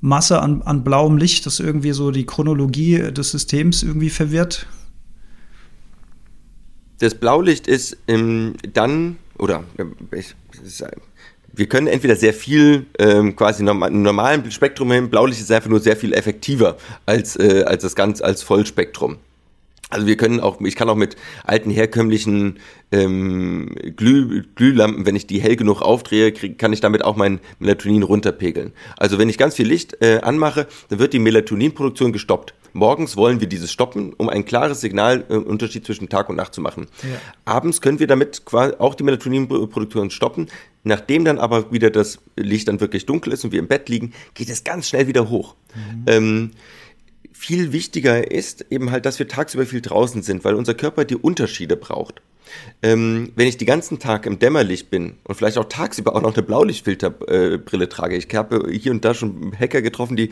Masse 0.01 0.41
an, 0.41 0.63
an 0.63 0.85
blauem 0.85 1.17
Licht, 1.17 1.47
das 1.47 1.59
irgendwie 1.59 1.91
so 1.91 2.13
die 2.13 2.27
Chronologie 2.27 3.11
des 3.11 3.33
Systems 3.33 3.83
irgendwie 3.83 4.11
verwirrt. 4.11 4.69
Das 7.01 7.17
Blaulicht 7.17 7.67
ist 7.67 7.97
ähm, 8.07 8.55
dann, 8.73 9.17
oder 9.37 9.65
ich, 10.13 10.37
wir 11.59 11.69
können 11.69 11.89
entweder 11.89 12.15
sehr 12.15 12.33
viel 12.33 12.87
ähm, 12.99 13.35
quasi 13.35 13.65
norm 13.65 13.83
im 13.83 14.03
normalen 14.03 14.49
Spektrum 14.51 14.93
hin, 14.93 15.11
Blaulicht 15.11 15.41
ist 15.41 15.51
einfach 15.51 15.69
nur 15.69 15.81
sehr 15.81 15.97
viel 15.97 16.13
effektiver 16.13 16.77
als, 17.05 17.37
äh, 17.37 17.65
als 17.67 17.83
das 17.83 17.97
ganz 17.97 18.21
als 18.21 18.43
Vollspektrum. 18.43 19.17
Also 19.91 20.07
wir 20.07 20.17
können 20.17 20.41
auch, 20.41 20.61
ich 20.61 20.77
kann 20.77 20.91
auch 20.91 20.97
mit 20.97 21.17
alten 21.45 21.71
herkömmlichen 21.71 22.59
ähm, 22.93 23.75
Glüh, 23.97 24.45
Glühlampen, 24.55 25.07
wenn 25.07 25.17
ich 25.17 25.27
die 25.27 25.41
hell 25.41 25.57
genug 25.57 25.81
aufdrehe, 25.81 26.31
krieg, 26.31 26.59
kann 26.59 26.75
ich 26.75 26.81
damit 26.81 27.05
auch 27.05 27.17
mein 27.17 27.41
Melatonin 27.59 28.03
runterpegeln. 28.03 28.73
Also 28.99 29.19
wenn 29.19 29.31
ich 29.31 29.39
ganz 29.39 29.55
viel 29.55 29.67
Licht 29.67 29.97
äh, 30.03 30.21
anmache, 30.21 30.67
dann 30.91 30.99
wird 30.99 31.15
die 31.15 31.19
Melatoninproduktion 31.19 32.13
gestoppt. 32.13 32.55
Morgens 32.73 33.17
wollen 33.17 33.41
wir 33.41 33.49
dieses 33.49 33.73
stoppen, 33.73 34.13
um 34.15 34.29
ein 34.29 34.45
klares 34.45 34.81
Signalunterschied 34.81 35.83
äh, 35.83 35.87
zwischen 35.87 36.09
Tag 36.09 36.29
und 36.29 36.37
Nacht 36.37 36.55
zu 36.55 36.61
machen. 36.61 36.87
Ja. 37.03 37.19
Abends 37.45 37.81
können 37.81 37.99
wir 37.99 38.07
damit 38.07 38.45
quasi 38.45 38.75
auch 38.79 38.95
die 38.95 39.05
Melatoninproduktion 39.05 40.11
stoppen. 40.11 40.49
Nachdem 40.85 41.25
dann 41.25 41.39
aber 41.39 41.73
wieder 41.73 41.91
das 41.91 42.19
Licht 42.37 42.69
dann 42.69 42.81
wirklich 42.81 43.05
dunkel 43.05 43.33
ist 43.33 43.45
und 43.45 43.53
wir 43.53 43.59
im 43.59 43.69
Bett 43.69 43.89
liegen, 43.89 44.13
geht 44.35 44.49
es 44.49 44.65
ganz 44.65 44.89
schnell 44.89 45.07
wieder 45.07 45.29
hoch. 45.29 45.55
Mhm. 45.75 46.05
Ähm, 46.07 46.51
viel 47.33 47.73
wichtiger 47.73 48.31
ist 48.31 48.67
eben 48.71 48.91
halt, 48.91 49.07
dass 49.07 49.19
wir 49.19 49.29
tagsüber 49.29 49.65
viel 49.65 49.81
draußen 49.81 50.23
sind, 50.23 50.45
weil 50.45 50.55
unser 50.55 50.75
Körper 50.75 51.05
die 51.05 51.17
Unterschiede 51.17 51.77
braucht. 51.77 52.21
Ähm, 52.83 53.33
wenn 53.37 53.47
ich 53.47 53.57
den 53.57 53.67
ganzen 53.67 53.99
Tag 53.99 54.27
im 54.27 54.39
Dämmerlicht 54.39 54.91
bin 54.91 55.15
und 55.25 55.35
vielleicht 55.35 55.59
auch 55.59 55.67
tagsüber 55.67 56.17
auch 56.17 56.23
noch 56.23 56.35
eine 56.35 56.43
Blaulichtfilterbrille 56.43 57.85
äh, 57.85 57.89
trage, 57.89 58.17
ich 58.17 58.35
habe 58.35 58.69
hier 58.71 58.93
und 58.93 59.05
da 59.05 59.15
schon 59.15 59.53
Hacker 59.59 59.83
getroffen, 59.83 60.17
die 60.17 60.31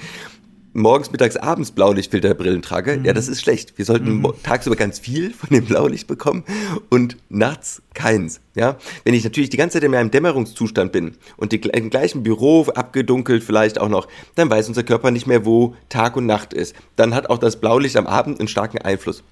morgens, 0.76 1.10
mittags, 1.10 1.36
abends 1.36 1.72
Blaulichtfilterbrillen 1.72 2.62
trage, 2.62 2.98
mhm. 2.98 3.04
ja, 3.04 3.12
das 3.12 3.28
ist 3.28 3.40
schlecht. 3.40 3.76
Wir 3.76 3.84
sollten 3.84 4.18
mhm. 4.18 4.32
tagsüber 4.42 4.76
ganz 4.76 4.98
viel 4.98 5.32
von 5.32 5.48
dem 5.50 5.64
Blaulicht 5.64 6.06
bekommen 6.06 6.44
und 6.90 7.16
nachts 7.28 7.82
keins. 7.94 8.40
Ja, 8.54 8.76
wenn 9.04 9.14
ich 9.14 9.24
natürlich 9.24 9.50
die 9.50 9.56
ganze 9.56 9.74
Zeit 9.74 9.84
in 9.84 9.94
einem 9.94 10.10
Dämmerungszustand 10.10 10.92
bin 10.92 11.16
und 11.36 11.52
die, 11.52 11.56
im 11.56 11.90
gleichen 11.90 12.22
Büro 12.22 12.64
abgedunkelt 12.74 13.44
vielleicht 13.44 13.78
auch 13.78 13.88
noch, 13.88 14.08
dann 14.34 14.50
weiß 14.50 14.68
unser 14.68 14.82
Körper 14.82 15.10
nicht 15.10 15.26
mehr, 15.26 15.44
wo 15.44 15.74
Tag 15.88 16.16
und 16.16 16.26
Nacht 16.26 16.54
ist. 16.54 16.74
Dann 16.96 17.14
hat 17.14 17.28
auch 17.28 17.38
das 17.38 17.60
Blaulicht 17.60 17.96
am 17.96 18.06
Abend 18.06 18.38
einen 18.38 18.48
starken 18.48 18.78
Einfluss 18.78 19.22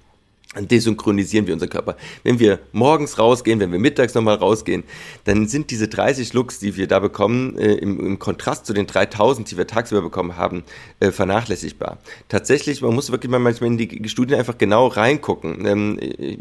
desynchronisieren 0.61 1.47
wir 1.47 1.53
unseren 1.53 1.69
Körper. 1.69 1.95
Wenn 2.23 2.39
wir 2.39 2.59
morgens 2.71 3.19
rausgehen, 3.19 3.59
wenn 3.59 3.71
wir 3.71 3.79
mittags 3.79 4.13
nochmal 4.13 4.35
rausgehen, 4.35 4.83
dann 5.25 5.47
sind 5.47 5.71
diese 5.71 5.87
30 5.87 6.33
Lux, 6.33 6.59
die 6.59 6.75
wir 6.75 6.87
da 6.87 6.99
bekommen, 6.99 7.57
äh, 7.57 7.73
im, 7.73 7.99
im, 7.99 8.19
Kontrast 8.19 8.65
zu 8.65 8.73
den 8.73 8.87
3000, 8.87 9.51
die 9.51 9.57
wir 9.57 9.67
tagsüber 9.67 10.01
bekommen 10.01 10.37
haben, 10.37 10.63
äh, 10.99 11.11
vernachlässigbar. 11.11 11.99
Tatsächlich, 12.29 12.81
man 12.81 12.93
muss 12.93 13.11
wirklich 13.11 13.29
mal 13.29 13.39
manchmal 13.39 13.71
in 13.71 13.77
die 13.77 14.09
Studien 14.09 14.39
einfach 14.39 14.57
genau 14.57 14.87
reingucken. 14.87 15.65
Ähm, 15.65 15.99
äh, 15.99 16.37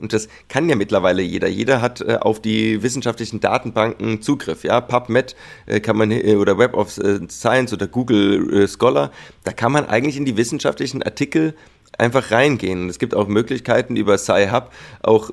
und 0.00 0.12
das 0.12 0.28
kann 0.48 0.68
ja 0.68 0.76
mittlerweile 0.76 1.22
jeder. 1.22 1.48
Jeder 1.48 1.80
hat 1.80 2.00
äh, 2.00 2.18
auf 2.20 2.40
die 2.40 2.82
wissenschaftlichen 2.82 3.40
Datenbanken 3.40 4.22
Zugriff. 4.22 4.64
Ja, 4.64 4.80
PubMed 4.80 5.34
äh, 5.66 5.80
kann 5.80 5.96
man 5.96 6.10
äh, 6.10 6.36
oder 6.36 6.58
Web 6.58 6.74
of 6.74 6.90
Science 6.90 7.72
oder 7.72 7.86
Google 7.86 8.68
Scholar, 8.68 9.10
da 9.44 9.52
kann 9.52 9.72
man 9.72 9.86
eigentlich 9.86 10.16
in 10.16 10.24
die 10.24 10.36
wissenschaftlichen 10.36 11.02
Artikel 11.02 11.54
einfach 11.98 12.30
reingehen. 12.30 12.88
Es 12.88 12.98
gibt 12.98 13.14
auch 13.14 13.28
Möglichkeiten 13.28 13.96
über 13.96 14.18
Sci-Hub 14.18 14.72
auch 15.02 15.30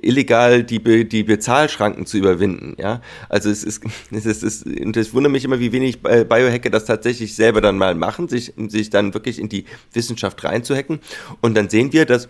illegal 0.00 0.62
die, 0.62 1.08
die 1.08 1.22
Bezahlschranken 1.22 2.06
zu 2.06 2.18
überwinden. 2.18 2.76
Ja, 2.78 3.00
also 3.28 3.50
es 3.50 3.64
ist, 3.64 3.82
es 4.10 4.26
ist, 4.26 4.42
es 4.42 4.62
ist 4.62 4.96
es 4.96 5.14
wundert 5.14 5.32
mich 5.32 5.44
immer, 5.44 5.60
wie 5.60 5.72
wenig 5.72 6.02
Biohacker 6.02 6.70
das 6.70 6.84
tatsächlich 6.84 7.34
selber 7.34 7.60
dann 7.60 7.78
mal 7.78 7.94
machen, 7.94 8.28
sich, 8.28 8.52
sich 8.68 8.90
dann 8.90 9.14
wirklich 9.14 9.38
in 9.38 9.48
die 9.48 9.64
Wissenschaft 9.92 10.44
reinzuhacken. 10.44 11.00
Und 11.40 11.54
dann 11.54 11.68
sehen 11.68 11.92
wir, 11.92 12.06
dass 12.06 12.28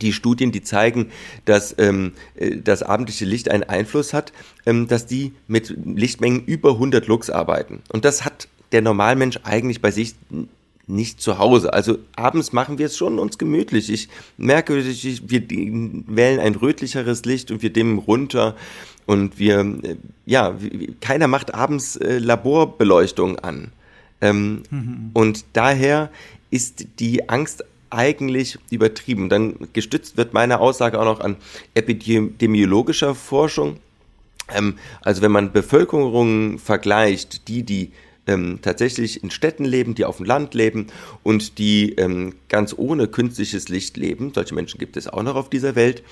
die 0.00 0.12
Studien, 0.12 0.52
die 0.52 0.62
zeigen, 0.62 1.10
dass 1.44 1.74
ähm, 1.78 2.12
äh, 2.36 2.56
das 2.56 2.82
abendliche 2.82 3.26
Licht 3.26 3.50
einen 3.50 3.64
Einfluss 3.64 4.14
hat, 4.14 4.32
ähm, 4.64 4.88
dass 4.88 5.06
die 5.06 5.34
mit 5.48 5.74
Lichtmengen 5.84 6.44
über 6.44 6.70
100 6.70 7.06
Lux 7.06 7.28
arbeiten. 7.28 7.82
Und 7.92 8.04
das 8.04 8.24
hat 8.24 8.48
der 8.72 8.80
Normalmensch 8.80 9.40
eigentlich 9.42 9.82
bei 9.82 9.90
sich 9.90 10.14
nicht 10.86 11.20
zu 11.20 11.38
Hause. 11.38 11.72
Also 11.72 11.98
abends 12.16 12.52
machen 12.52 12.78
wir 12.78 12.86
es 12.86 12.96
schon 12.96 13.18
uns 13.18 13.38
gemütlich. 13.38 13.90
Ich 13.90 14.08
merke, 14.36 14.78
ich, 14.78 15.30
wir 15.30 15.42
wählen 15.48 16.40
ein 16.40 16.54
rötlicheres 16.54 17.24
Licht 17.24 17.50
und 17.50 17.62
wir 17.62 17.72
dimmen 17.72 17.98
runter 17.98 18.56
und 19.06 19.38
wir, 19.38 19.60
äh, 19.60 19.96
ja, 20.26 20.56
keiner 21.00 21.28
macht 21.28 21.54
abends 21.54 21.96
äh, 21.96 22.18
Laborbeleuchtung 22.18 23.38
an. 23.38 23.72
Ähm, 24.20 24.62
mhm. 24.70 25.10
Und 25.12 25.44
daher 25.52 26.10
ist 26.50 26.86
die 26.98 27.28
Angst 27.28 27.64
eigentlich 27.90 28.58
übertrieben. 28.70 29.28
Dann 29.28 29.54
gestützt 29.72 30.16
wird 30.16 30.32
meine 30.32 30.60
Aussage 30.60 30.98
auch 30.98 31.04
noch 31.04 31.20
an 31.20 31.36
epidemiologischer 31.74 33.14
Forschung. 33.14 33.78
Ähm, 34.48 34.78
also 35.02 35.22
wenn 35.22 35.32
man 35.32 35.52
Bevölkerungen 35.52 36.58
vergleicht, 36.58 37.48
die, 37.48 37.62
die 37.62 37.92
ähm, 38.26 38.60
tatsächlich 38.62 39.22
in 39.22 39.30
Städten 39.30 39.64
leben, 39.64 39.94
die 39.94 40.04
auf 40.04 40.18
dem 40.18 40.26
Land 40.26 40.54
leben 40.54 40.86
und 41.22 41.58
die 41.58 41.92
ähm, 41.92 42.34
ganz 42.48 42.74
ohne 42.76 43.08
künstliches 43.08 43.68
Licht 43.68 43.96
leben, 43.96 44.32
solche 44.34 44.54
Menschen 44.54 44.78
gibt 44.78 44.96
es 44.96 45.08
auch 45.08 45.22
noch 45.22 45.34
auf 45.34 45.50
dieser 45.50 45.74
Welt, 45.74 46.02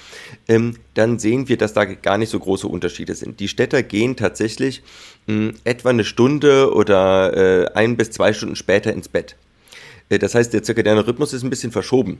ähm, 0.49 0.77
dann 0.95 1.19
sehen 1.19 1.49
wir, 1.49 1.57
dass 1.57 1.73
da 1.73 1.85
gar 1.85 2.19
nicht 2.19 2.31
so 2.31 2.39
große 2.39 2.67
Unterschiede 2.67 3.15
sind. 3.15 3.41
Die 3.41 3.49
Städter 3.49 3.83
gehen 3.83 4.17
tatsächlich 4.17 4.83
mh, 5.27 5.35
hm, 5.35 5.55
etwa 5.65 5.91
eine 5.91 6.05
Stunde 6.05 6.73
oder 6.75 7.37
äh, 7.37 7.73
ein 7.75 7.97
bis 7.97 8.11
zwei 8.11 8.33
Stunden 8.33 8.57
später 8.57 8.93
ins 8.93 9.09
Bett. 9.09 9.37
Äh, 10.09 10.19
das 10.19 10.35
heißt, 10.35 10.53
der 10.53 10.63
zirkadiane 10.63 11.07
Rhythmus 11.07 11.33
ist 11.33 11.43
ein 11.43 11.51
bisschen 11.51 11.73
verschoben. 11.73 12.19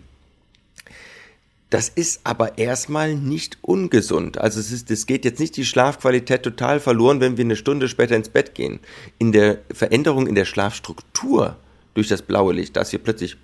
Das 1.71 1.89
ist 1.89 2.21
aber 2.25 2.59
erstmal 2.59 3.15
nicht 3.15 3.59
ungesund. 3.63 4.39
Also 4.39 4.59
es 4.59 4.73
ist, 4.73 4.91
es 4.91 5.07
geht 5.07 5.25
jetzt 5.25 5.39
nicht 5.39 5.57
die 5.57 5.65
Schlafqualität 5.65 6.43
total 6.43 6.81
verloren, 6.81 7.21
wenn 7.21 7.37
wir 7.37 7.45
eine 7.45 7.55
Stunde 7.55 7.89
später 7.89 8.17
ins 8.17 8.29
Bett 8.29 8.57
gehen. 8.57 8.81
In 9.19 9.31
der 9.31 9.59
Veränderung 9.73 10.27
in 10.27 10.35
der 10.35 10.45
Schlafstruktur 10.47 11.57
durch 11.95 12.09
das 12.09 12.23
blaue 12.23 12.55
Licht, 12.55 12.77
dass 12.77 12.91
wir 12.91 12.99
plötzlich 12.99 13.37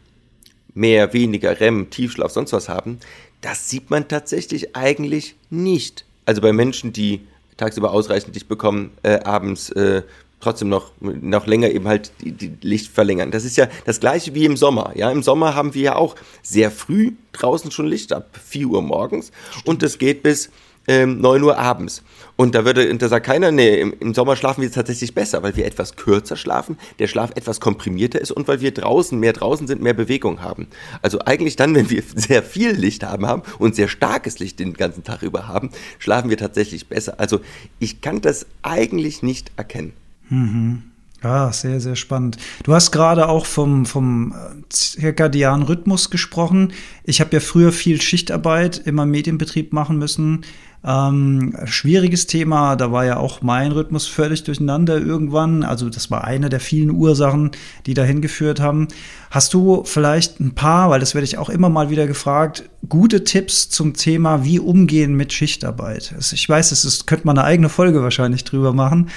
mehr, 0.75 1.13
weniger 1.13 1.61
REM, 1.61 1.89
Tiefschlaf, 1.91 2.33
sonst 2.33 2.53
was 2.53 2.69
haben, 2.69 2.99
das 3.41 3.71
sieht 3.71 3.91
man 3.91 4.09
tatsächlich 4.09 4.75
eigentlich 4.75 5.37
nicht. 5.49 6.05
Also 6.25 6.43
bei 6.43 6.53
Menschen, 6.53 6.93
die 6.93 7.21
tagsüber 7.57 7.93
ausreichend 7.93 8.35
Licht 8.35 8.49
bekommen, 8.49 8.91
äh, 9.05 9.21
abends 9.21 9.71
äh, 9.71 10.03
trotzdem 10.41 10.69
noch, 10.69 10.93
noch 11.01 11.47
länger 11.47 11.71
eben 11.71 11.89
halt 11.89 12.13
die, 12.21 12.33
die 12.33 12.53
Licht 12.61 12.93
verlängern. 12.93 13.31
Das 13.31 13.45
ist 13.45 13.57
ja 13.57 13.69
das 13.85 14.01
gleiche 14.01 14.35
wie 14.35 14.45
im 14.45 14.57
Sommer. 14.57 14.93
Ja, 14.95 15.11
im 15.11 15.23
Sommer 15.23 15.55
haben 15.55 15.75
wir 15.75 15.83
ja 15.83 15.97
auch 15.97 16.15
sehr 16.43 16.71
früh 16.71 17.13
draußen 17.33 17.71
schon 17.71 17.87
Licht 17.87 18.13
ab 18.13 18.39
4 18.43 18.67
Uhr 18.69 18.83
morgens 18.83 19.33
Stimmt. 19.51 19.67
und 19.67 19.83
das 19.83 19.99
geht 19.99 20.23
bis 20.23 20.51
ähm, 20.89 21.21
9 21.21 21.43
Uhr 21.43 21.59
abends. 21.59 22.03
Und 22.37 22.55
da 22.55 22.65
würde, 22.65 22.95
da 22.97 23.09
sagt 23.09 23.27
keiner, 23.27 23.51
nee, 23.51 23.81
im, 23.81 23.95
im, 23.99 24.15
Sommer 24.15 24.37
schlafen 24.37 24.63
wir 24.63 24.71
tatsächlich 24.71 25.15
besser, 25.15 25.43
weil 25.43 25.57
wir 25.57 25.67
etwas 25.67 25.97
kürzer 25.97 26.37
schlafen, 26.37 26.79
der 26.99 27.07
Schlaf 27.07 27.31
etwas 27.35 27.61
komprimierter 27.61 28.21
ist 28.21 28.31
und 28.31 28.47
weil 28.47 28.61
wir 28.61 28.73
draußen, 28.73 29.19
mehr 29.19 29.33
draußen 29.33 29.67
sind, 29.67 29.83
mehr 29.83 29.95
Bewegung 29.95 30.43
haben. 30.43 30.69
Also 31.03 31.19
eigentlich 31.21 31.57
dann, 31.57 31.75
wenn 31.75 31.91
wir 31.91 32.03
sehr 32.15 32.43
viel 32.43 32.73
Licht 32.73 33.03
haben, 33.03 33.27
haben 33.27 33.43
und 33.59 33.75
sehr 33.75 33.89
starkes 33.89 34.39
Licht 34.39 34.59
den 34.59 34.75
ganzen 34.75 35.03
Tag 35.03 35.23
über 35.23 35.49
haben, 35.49 35.71
schlafen 35.99 36.31
wir 36.31 36.37
tatsächlich 36.37 36.89
besser. 36.89 37.19
Also 37.19 37.41
ich 37.79 38.01
kann 38.01 38.21
das 38.21 38.47
eigentlich 38.63 39.23
nicht 39.23 39.53
erkennen. 39.57 39.93
Mhm. 40.29 40.83
Ja, 41.23 41.51
sehr, 41.51 41.81
sehr 41.81 41.97
spannend. 41.97 42.37
Du 42.63 42.75
hast 42.75 42.93
gerade 42.93 43.29
auch 43.29 43.47
vom, 43.47 43.87
vom 43.87 44.33
äh, 44.33 44.63
zirkadianen 44.69 45.67
Rhythmus 45.67 46.11
gesprochen. 46.11 46.73
Ich 47.05 47.21
habe 47.21 47.31
ja 47.33 47.41
früher 47.41 47.73
viel 47.73 48.01
Schichtarbeit 48.01 48.83
im 48.85 48.97
Medienbetrieb 48.97 49.73
machen 49.73 49.99
müssen. 49.99 50.45
Ähm, 50.85 51.57
schwieriges 51.65 52.29
Thema, 52.29 52.77
da 52.77 52.93
war 52.93 53.05
ja 53.05 53.17
auch 53.17 53.43
mein 53.43 53.73
Rhythmus 53.73 54.07
völlig 54.07 54.45
durcheinander 54.45 54.99
irgendwann. 55.01 55.65
Also 55.65 55.89
das 55.91 56.13
war 56.13 56.23
eine 56.25 56.49
der 56.49 56.61
vielen 56.61 56.91
Ursachen, 56.91 57.51
die 57.87 57.95
dahin 57.95 58.21
geführt 58.21 58.61
haben. 58.61 58.87
Hast 59.31 59.53
du 59.53 59.83
vielleicht 59.85 60.39
ein 60.39 60.55
paar, 60.55 60.91
weil 60.91 61.01
das 61.01 61.15
werde 61.15 61.25
ich 61.25 61.39
auch 61.39 61.49
immer 61.49 61.71
mal 61.71 61.91
wieder 61.91 62.07
gefragt, 62.07 62.69
gute 62.89 63.25
Tipps 63.25 63.69
zum 63.69 63.95
Thema, 63.95 64.45
wie 64.45 64.61
umgehen 64.61 65.15
mit 65.15 65.33
Schichtarbeit? 65.33 66.15
Ich 66.21 66.49
weiß, 66.49 66.71
es 66.71 66.85
ist, 66.85 67.09
könnte 67.09 67.27
man 67.27 67.37
eine 67.37 67.47
eigene 67.49 67.69
Folge 67.69 68.03
wahrscheinlich 68.03 68.45
drüber 68.45 68.73
machen. 68.73 69.09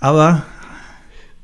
Aber. 0.00 0.44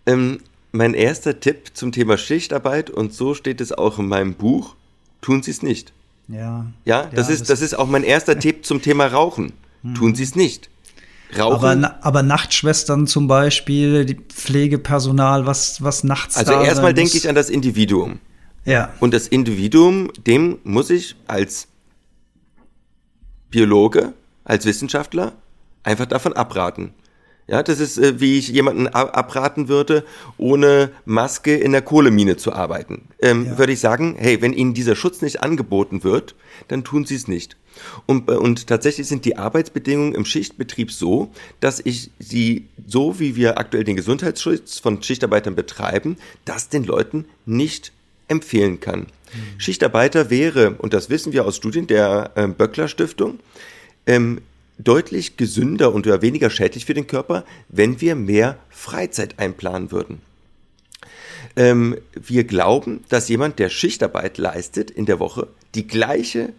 Ähm, 0.07 0.41
mein 0.73 0.95
erster 0.95 1.39
Tipp 1.41 1.71
zum 1.75 1.93
Thema 1.93 2.17
Schichtarbeit, 2.17 2.91
und 2.91 3.13
so 3.13 3.35
steht 3.35 3.61
es 3.61 3.73
auch 3.73 3.99
in 3.99 4.09
meinem 4.09 4.35
Buch, 4.35 4.75
tun 5.21 5.43
Sie 5.43 5.51
es 5.51 5.63
nicht. 5.63 5.93
Ja. 6.29 6.67
Ja, 6.85 7.05
das, 7.05 7.29
ja, 7.29 7.35
ist, 7.35 7.41
das, 7.43 7.49
das 7.49 7.61
ist 7.61 7.75
auch 7.75 7.87
mein 7.87 8.05
erster 8.05 8.39
Tipp 8.39 8.65
zum 8.65 8.81
Thema 8.81 9.07
Rauchen. 9.07 9.53
Hm. 9.83 9.95
Tun 9.95 10.15
Sie 10.15 10.23
es 10.23 10.35
nicht. 10.35 10.71
Rauchen. 11.39 11.85
Aber, 11.85 12.05
aber, 12.05 12.23
Nachtschwestern 12.23 13.07
zum 13.07 13.27
Beispiel, 13.27 14.05
die 14.05 14.17
Pflegepersonal, 14.17 15.47
was, 15.47 15.83
was 15.83 16.05
nachts 16.05 16.37
Also 16.37 16.53
erstmal 16.53 16.95
denke 16.95 17.17
ich 17.17 17.29
an 17.29 17.35
das 17.35 17.49
Individuum. 17.49 18.19
Ja. 18.65 18.93
Und 19.01 19.15
das 19.15 19.29
Individuum, 19.29 20.11
dem 20.27 20.59
muss 20.63 20.91
ich 20.91 21.17
als 21.27 21.69
Biologe, 23.51 24.13
als 24.45 24.67
Wissenschaftler 24.67 25.33
einfach 25.83 26.07
davon 26.07 26.35
abraten. 26.35 26.95
Ja, 27.53 27.63
das 27.63 27.81
ist, 27.81 27.99
äh, 27.99 28.19
wie 28.19 28.39
ich 28.39 28.49
jemanden 28.49 28.89
abraten 28.89 29.69
würde, 29.69 30.07
ohne 30.39 30.91
Maske 31.05 31.55
in 31.55 31.73
der 31.73 31.83
Kohlemine 31.83 32.39
zu 32.39 32.55
arbeiten. 32.55 33.09
Ähm, 33.21 33.45
ja. 33.45 33.59
Würde 33.59 33.75
ich 33.75 33.81
sagen, 33.81 34.17
hey, 34.19 34.41
wenn 34.41 34.55
Ihnen 34.55 34.73
dieser 34.73 34.97
Schutz 34.97 35.21
nicht 35.21 35.43
angeboten 35.43 36.03
wird, 36.03 36.35
dann 36.69 36.83
tun 36.83 37.05
Sie 37.05 37.15
es 37.15 37.29
nicht. 37.29 37.59
Und, 38.07 38.31
äh, 38.31 38.37
und 38.37 38.69
tatsächlich 38.69 39.07
sind 39.07 39.27
die 39.27 39.37
Arbeitsbedingungen 39.37 40.15
im 40.15 40.25
Schichtbetrieb 40.25 40.91
so, 40.91 41.31
dass 41.61 41.79
ich 41.85 42.11
sie, 42.19 42.69
so 42.87 43.21
wie 43.21 43.37
wir 43.37 43.59
aktuell 43.59 43.85
den 43.85 43.97
Gesundheitsschutz 43.97 44.79
von 44.79 45.03
Schichtarbeitern 45.03 45.55
betreiben, 45.55 46.17
das 46.47 46.71
den 46.71 46.85
Leuten 46.85 47.27
nicht 47.45 47.93
empfehlen 48.29 48.81
kann. 48.81 49.01
Mhm. 49.01 49.61
Schichtarbeiter 49.61 50.31
wäre, 50.31 50.77
und 50.79 50.95
das 50.95 51.11
wissen 51.11 51.35
wir 51.35 51.45
aus 51.45 51.57
Studien 51.57 51.87
der 51.87 52.31
äh, 52.35 52.47
Böckler 52.47 52.89
Stiftung, 52.89 53.41
ähm, 54.07 54.41
deutlich 54.85 55.37
gesünder 55.37 55.93
und 55.93 56.07
weniger 56.07 56.51
schädlich 56.51 56.85
für 56.85 56.95
den 56.95 57.07
Körper, 57.07 57.45
wenn 57.69 58.01
wir 58.01 58.15
mehr 58.15 58.59
Freizeit 58.71 59.39
einplanen 59.39 59.91
würden. 59.91 60.21
Ähm, 61.57 61.99
wir 62.15 62.45
glauben, 62.45 63.05
dass 63.09 63.29
jemand, 63.29 63.59
der 63.59 63.69
Schichtarbeit 63.69 64.39
leistet 64.39 64.91
in 64.91 65.07
der 65.07 65.19
Woche, 65.19 65.49
die 65.75 65.87
gleiche 65.87 66.53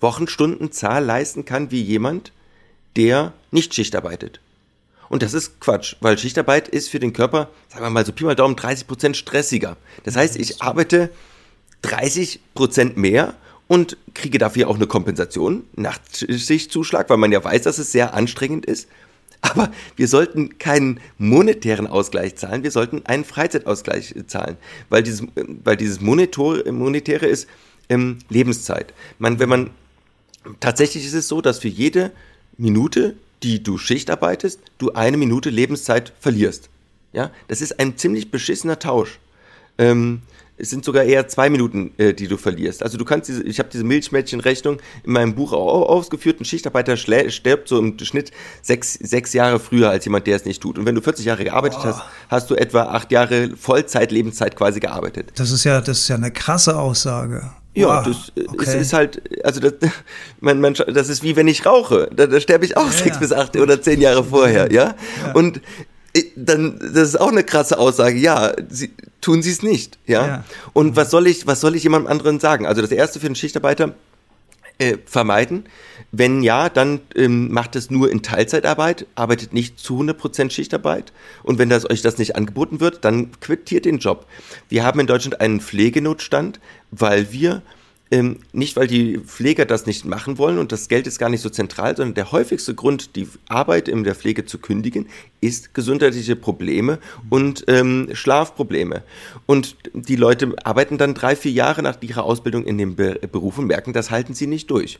Wochenstundenzahl 0.00 1.04
leisten 1.04 1.44
kann 1.44 1.70
wie 1.70 1.82
jemand, 1.82 2.32
der 2.96 3.32
nicht 3.50 3.74
Schicht 3.74 3.94
arbeitet. 3.96 4.40
Und 5.08 5.22
das 5.22 5.34
ist 5.34 5.60
Quatsch, 5.60 5.96
weil 6.00 6.18
Schichtarbeit 6.18 6.68
ist 6.68 6.88
für 6.88 7.00
den 7.00 7.12
Körper, 7.12 7.50
sagen 7.68 7.84
wir 7.84 7.90
mal 7.90 8.06
so 8.06 8.12
Pi 8.12 8.24
mal 8.24 8.36
Daumen, 8.36 8.56
30 8.56 8.86
Prozent 8.86 9.16
stressiger. 9.16 9.76
Das 10.04 10.16
heißt, 10.16 10.36
ich 10.36 10.62
arbeite 10.62 11.10
30 11.82 12.40
Prozent 12.54 12.96
mehr 12.96 13.34
und 13.70 13.96
kriege 14.14 14.38
dafür 14.38 14.66
auch 14.66 14.74
eine 14.74 14.88
Kompensation, 14.88 15.62
Nachtschichtzuschlag, 15.76 17.08
weil 17.08 17.18
man 17.18 17.30
ja 17.30 17.44
weiß, 17.44 17.62
dass 17.62 17.78
es 17.78 17.92
sehr 17.92 18.14
anstrengend 18.14 18.66
ist. 18.66 18.88
Aber 19.42 19.70
wir 19.94 20.08
sollten 20.08 20.58
keinen 20.58 20.98
monetären 21.18 21.86
Ausgleich 21.86 22.34
zahlen, 22.34 22.64
wir 22.64 22.72
sollten 22.72 23.06
einen 23.06 23.24
Freizeitausgleich 23.24 24.16
zahlen, 24.26 24.56
weil 24.88 25.04
dieses, 25.04 25.22
weil 25.62 25.76
dieses 25.76 26.00
monetäre 26.00 27.26
ist 27.26 27.46
ähm, 27.88 28.18
Lebenszeit. 28.28 28.92
Man, 29.20 29.38
wenn 29.38 29.48
man 29.48 29.70
tatsächlich 30.58 31.06
ist 31.06 31.14
es 31.14 31.28
so, 31.28 31.40
dass 31.40 31.60
für 31.60 31.68
jede 31.68 32.10
Minute, 32.58 33.14
die 33.44 33.62
du 33.62 33.78
Schicht 33.78 34.10
arbeitest, 34.10 34.58
du 34.78 34.94
eine 34.94 35.16
Minute 35.16 35.48
Lebenszeit 35.48 36.12
verlierst. 36.18 36.70
Ja, 37.12 37.30
das 37.46 37.60
ist 37.60 37.78
ein 37.78 37.96
ziemlich 37.96 38.32
beschissener 38.32 38.80
Tausch. 38.80 39.20
Ähm, 39.78 40.22
es 40.60 40.70
sind 40.70 40.84
sogar 40.84 41.04
eher 41.04 41.26
zwei 41.28 41.50
Minuten, 41.50 41.92
äh, 41.96 42.12
die 42.12 42.28
du 42.28 42.36
verlierst. 42.36 42.82
Also 42.82 42.98
du 42.98 43.04
kannst 43.04 43.28
diese, 43.28 43.42
ich 43.42 43.58
habe 43.58 43.68
diese 43.72 43.84
Milchmädchenrechnung 43.84 44.78
in 45.04 45.12
meinem 45.12 45.34
Buch 45.34 45.52
auch 45.52 45.88
ausgeführt. 45.88 46.40
Ein 46.40 46.44
Schichtarbeiter 46.44 46.96
stirbt 46.96 47.68
so 47.68 47.78
im 47.78 47.98
Schnitt 47.98 48.30
sechs, 48.62 48.94
sechs 48.94 49.32
Jahre 49.32 49.58
früher 49.58 49.90
als 49.90 50.04
jemand, 50.04 50.26
der 50.26 50.36
es 50.36 50.44
nicht 50.44 50.62
tut. 50.62 50.78
Und 50.78 50.86
wenn 50.86 50.94
du 50.94 51.00
40 51.00 51.24
Jahre 51.24 51.44
gearbeitet 51.44 51.80
oh. 51.82 51.86
hast, 51.86 52.02
hast 52.28 52.50
du 52.50 52.54
etwa 52.54 52.82
acht 52.82 53.10
Jahre 53.12 53.56
Vollzeit, 53.56 54.12
Lebenszeit 54.12 54.56
quasi 54.56 54.80
gearbeitet. 54.80 55.32
Das 55.36 55.50
ist 55.50 55.64
ja, 55.64 55.80
das 55.80 55.98
ist 55.98 56.08
ja 56.08 56.16
eine 56.16 56.30
krasse 56.30 56.78
Aussage. 56.78 57.50
Ja, 57.74 58.02
das 58.02 58.32
äh, 58.34 58.46
okay. 58.48 58.64
ist, 58.64 58.74
ist, 58.74 58.92
halt, 58.92 59.44
also 59.44 59.60
das, 59.60 59.74
man, 60.40 60.60
man, 60.60 60.74
das 60.74 61.08
ist 61.08 61.22
wie 61.22 61.36
wenn 61.36 61.48
ich 61.48 61.64
rauche. 61.64 62.08
Da, 62.14 62.26
da 62.26 62.40
sterbe 62.40 62.64
ich 62.64 62.76
auch 62.76 62.86
ja, 62.86 62.90
sechs 62.90 63.16
ja. 63.16 63.20
bis 63.20 63.32
acht 63.32 63.56
oder 63.56 63.80
zehn 63.80 64.00
Jahre 64.00 64.24
vorher, 64.24 64.72
ja. 64.72 64.94
ja. 65.24 65.32
Und 65.34 65.60
dann, 66.36 66.78
das 66.78 67.08
ist 67.08 67.20
auch 67.20 67.30
eine 67.30 67.44
krasse 67.44 67.78
Aussage. 67.78 68.18
Ja, 68.18 68.52
sie, 68.68 68.90
tun 69.20 69.42
sie 69.42 69.50
es 69.50 69.62
nicht, 69.62 69.98
ja. 70.06 70.26
ja. 70.26 70.44
Und 70.72 70.96
was 70.96 71.10
soll 71.10 71.26
ich, 71.26 71.46
was 71.46 71.60
soll 71.60 71.76
ich 71.76 71.82
jemandem 71.82 72.10
anderen 72.10 72.40
sagen? 72.40 72.66
Also 72.66 72.80
das 72.82 72.90
erste 72.90 73.20
für 73.20 73.26
einen 73.26 73.36
Schichtarbeiter 73.36 73.94
äh, 74.78 74.96
vermeiden. 75.04 75.64
Wenn 76.10 76.42
ja, 76.42 76.68
dann 76.68 77.00
ähm, 77.14 77.52
macht 77.52 77.76
es 77.76 77.90
nur 77.90 78.10
in 78.10 78.22
Teilzeitarbeit, 78.22 79.06
arbeitet 79.14 79.52
nicht 79.52 79.78
zu 79.78 80.00
100% 80.00 80.50
Schichtarbeit. 80.50 81.12
Und 81.42 81.58
wenn 81.58 81.68
das, 81.68 81.88
euch 81.88 82.02
das 82.02 82.18
nicht 82.18 82.34
angeboten 82.34 82.80
wird, 82.80 83.04
dann 83.04 83.30
quittiert 83.40 83.84
den 83.84 83.98
Job. 83.98 84.26
Wir 84.68 84.84
haben 84.84 84.98
in 84.98 85.06
Deutschland 85.06 85.40
einen 85.40 85.60
Pflegenotstand, 85.60 86.58
weil 86.90 87.30
wir 87.30 87.62
ähm, 88.10 88.38
nicht, 88.52 88.76
weil 88.76 88.88
die 88.88 89.18
Pfleger 89.18 89.64
das 89.64 89.86
nicht 89.86 90.04
machen 90.04 90.38
wollen 90.38 90.58
und 90.58 90.72
das 90.72 90.88
Geld 90.88 91.06
ist 91.06 91.18
gar 91.18 91.28
nicht 91.28 91.42
so 91.42 91.48
zentral, 91.48 91.96
sondern 91.96 92.14
der 92.14 92.32
häufigste 92.32 92.74
Grund, 92.74 93.14
die 93.14 93.28
Arbeit 93.48 93.88
in 93.88 94.02
der 94.02 94.16
Pflege 94.16 94.44
zu 94.46 94.58
kündigen, 94.58 95.06
ist 95.40 95.74
gesundheitliche 95.74 96.34
Probleme 96.34 96.98
und 97.28 97.64
ähm, 97.68 98.08
Schlafprobleme. 98.12 99.02
Und 99.46 99.76
die 99.94 100.16
Leute 100.16 100.54
arbeiten 100.64 100.98
dann 100.98 101.14
drei, 101.14 101.36
vier 101.36 101.52
Jahre 101.52 101.82
nach 101.82 102.02
ihrer 102.02 102.24
Ausbildung 102.24 102.64
in 102.64 102.78
dem 102.78 102.96
Be 102.96 103.20
Beruf 103.30 103.58
und 103.58 103.66
merken, 103.66 103.92
das 103.92 104.10
halten 104.10 104.34
sie 104.34 104.46
nicht 104.46 104.70
durch 104.70 104.98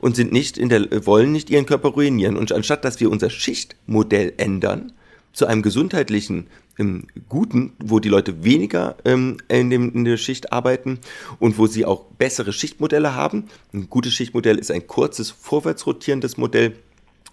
und 0.00 0.16
sind 0.16 0.32
nicht 0.32 0.58
in 0.58 0.68
der, 0.68 1.06
wollen 1.06 1.32
nicht 1.32 1.50
ihren 1.50 1.66
Körper 1.66 1.90
ruinieren. 1.90 2.36
Und 2.36 2.52
anstatt 2.52 2.84
dass 2.84 2.98
wir 3.00 3.10
unser 3.10 3.30
Schichtmodell 3.30 4.32
ändern, 4.36 4.92
zu 5.38 5.46
einem 5.46 5.62
gesundheitlichen 5.62 6.48
ähm, 6.78 7.06
Guten, 7.28 7.72
wo 7.78 8.00
die 8.00 8.08
Leute 8.08 8.42
weniger 8.42 8.96
ähm, 9.04 9.38
in, 9.48 9.70
dem, 9.70 9.94
in 9.94 10.04
der 10.04 10.16
Schicht 10.16 10.52
arbeiten 10.52 10.98
und 11.38 11.58
wo 11.58 11.68
sie 11.68 11.86
auch 11.86 12.04
bessere 12.18 12.52
Schichtmodelle 12.52 13.14
haben. 13.14 13.44
Ein 13.72 13.88
gutes 13.88 14.12
Schichtmodell 14.14 14.58
ist 14.58 14.72
ein 14.72 14.86
kurzes, 14.88 15.30
vorwärts 15.30 15.86
rotierendes 15.86 16.36
Modell 16.38 16.74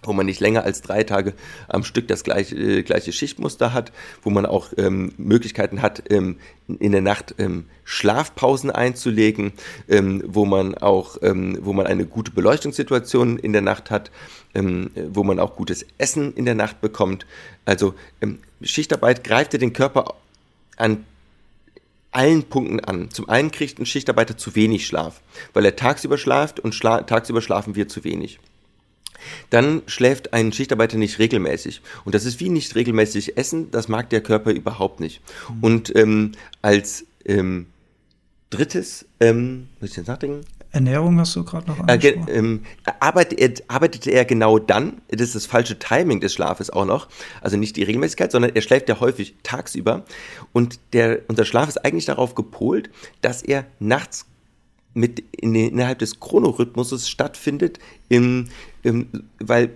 wo 0.02 0.12
man 0.12 0.26
nicht 0.26 0.40
länger 0.40 0.64
als 0.64 0.82
drei 0.82 1.02
Tage 1.02 1.34
am 1.68 1.84
Stück 1.84 2.08
das 2.08 2.24
gleiche, 2.24 2.56
äh, 2.56 2.82
gleiche 2.82 3.12
Schichtmuster 3.12 3.72
hat, 3.72 3.92
wo 4.22 4.30
man 4.30 4.46
auch 4.46 4.72
ähm, 4.76 5.12
Möglichkeiten 5.16 5.82
hat, 5.82 6.04
ähm, 6.10 6.38
in 6.78 6.92
der 6.92 7.00
Nacht 7.00 7.34
ähm, 7.38 7.66
Schlafpausen 7.84 8.70
einzulegen, 8.70 9.52
ähm, 9.88 10.22
wo 10.26 10.44
man 10.44 10.74
auch, 10.74 11.18
ähm, 11.22 11.58
wo 11.62 11.72
man 11.72 11.86
eine 11.86 12.06
gute 12.06 12.30
Beleuchtungssituation 12.30 13.38
in 13.38 13.52
der 13.52 13.62
Nacht 13.62 13.90
hat, 13.90 14.10
ähm, 14.54 14.90
wo 14.94 15.22
man 15.24 15.38
auch 15.38 15.56
gutes 15.56 15.86
Essen 15.98 16.34
in 16.34 16.44
der 16.44 16.54
Nacht 16.54 16.80
bekommt. 16.80 17.26
Also 17.64 17.94
Schichtarbeit 18.62 19.24
greift 19.24 19.52
ja 19.52 19.58
den 19.58 19.72
Körper 19.72 20.14
an 20.76 21.04
allen 22.10 22.44
Punkten 22.44 22.80
an. 22.80 23.10
Zum 23.10 23.28
einen 23.28 23.50
kriegt 23.50 23.78
ein 23.78 23.86
Schichtarbeiter 23.86 24.38
zu 24.38 24.54
wenig 24.54 24.86
Schlaf, 24.86 25.20
weil 25.52 25.64
er 25.64 25.76
tagsüber 25.76 26.16
schlaft 26.16 26.58
und 26.60 26.74
schla 26.74 27.02
tagsüber 27.02 27.42
schlafen 27.42 27.74
wir 27.74 27.88
zu 27.88 28.04
wenig. 28.04 28.40
Dann 29.50 29.82
schläft 29.86 30.32
ein 30.32 30.52
Schichtarbeiter 30.52 30.96
nicht 30.96 31.18
regelmäßig. 31.18 31.82
Und 32.04 32.14
das 32.14 32.24
ist 32.24 32.40
wie 32.40 32.48
nicht 32.48 32.74
regelmäßig 32.74 33.36
essen, 33.36 33.70
das 33.70 33.88
mag 33.88 34.10
der 34.10 34.20
Körper 34.20 34.50
überhaupt 34.52 35.00
nicht. 35.00 35.20
Mhm. 35.48 35.58
Und 35.62 35.96
ähm, 35.96 36.32
als 36.62 37.04
ähm, 37.24 37.66
drittes, 38.50 39.06
ähm, 39.20 39.68
muss 39.80 39.90
ich 39.90 39.96
jetzt 39.96 40.06
nachdenken? 40.06 40.44
Ernährung 40.76 41.18
hast 41.18 41.34
du 41.34 41.44
gerade 41.44 41.66
noch 41.68 41.80
angesprochen. 41.80 42.28
Äh, 42.28 42.38
ähm, 42.38 42.62
arbeitet, 43.00 43.40
er, 43.40 43.74
arbeitet 43.74 44.06
er 44.06 44.24
genau 44.24 44.58
dann, 44.58 45.00
das 45.08 45.28
ist 45.28 45.34
das 45.34 45.46
falsche 45.46 45.78
Timing 45.78 46.20
des 46.20 46.34
Schlafes 46.34 46.70
auch 46.70 46.84
noch, 46.84 47.08
also 47.40 47.56
nicht 47.56 47.76
die 47.76 47.82
Regelmäßigkeit, 47.82 48.30
sondern 48.30 48.54
er 48.54 48.60
schläft 48.60 48.88
ja 48.88 49.00
häufig 49.00 49.36
tagsüber 49.42 50.04
und 50.52 50.78
der, 50.92 51.20
unser 51.28 51.46
Schlaf 51.46 51.68
ist 51.68 51.82
eigentlich 51.84 52.04
darauf 52.04 52.34
gepolt, 52.34 52.90
dass 53.22 53.42
er 53.42 53.64
nachts 53.78 54.26
mit 54.96 55.22
in, 55.32 55.54
innerhalb 55.54 55.98
des 55.98 56.20
Chronorhythmuses 56.20 57.08
stattfindet, 57.08 57.78
im, 58.08 58.48
im, 58.82 59.08
weil, 59.38 59.70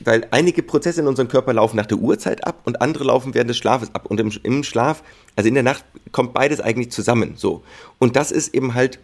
weil 0.00 0.26
einige 0.30 0.62
Prozesse 0.62 1.00
in 1.00 1.06
unserem 1.06 1.28
Körper 1.28 1.52
laufen 1.52 1.76
nach 1.76 1.86
der 1.86 1.98
Uhrzeit 1.98 2.46
ab 2.46 2.62
und 2.64 2.80
andere 2.82 3.04
laufen 3.04 3.34
während 3.34 3.48
des 3.48 3.56
Schlafes 3.56 3.94
ab. 3.94 4.06
Und 4.06 4.18
im, 4.18 4.32
im 4.42 4.64
Schlaf, 4.64 5.02
also 5.36 5.48
in 5.48 5.54
der 5.54 5.62
Nacht, 5.62 5.84
kommt 6.12 6.34
beides 6.34 6.60
eigentlich 6.60 6.90
zusammen. 6.90 7.34
So. 7.36 7.62
Und 7.98 8.16
das 8.16 8.32
ist 8.32 8.54
eben 8.54 8.74
halt 8.74 8.98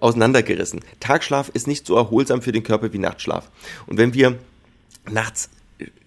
auseinandergerissen. 0.00 0.80
Tagschlaf 1.00 1.48
ist 1.50 1.66
nicht 1.66 1.86
so 1.86 1.96
erholsam 1.96 2.42
für 2.42 2.52
den 2.52 2.62
Körper 2.62 2.92
wie 2.92 2.98
Nachtschlaf. 2.98 3.50
Und 3.86 3.98
wenn 3.98 4.14
wir 4.14 4.38
nachts 5.10 5.48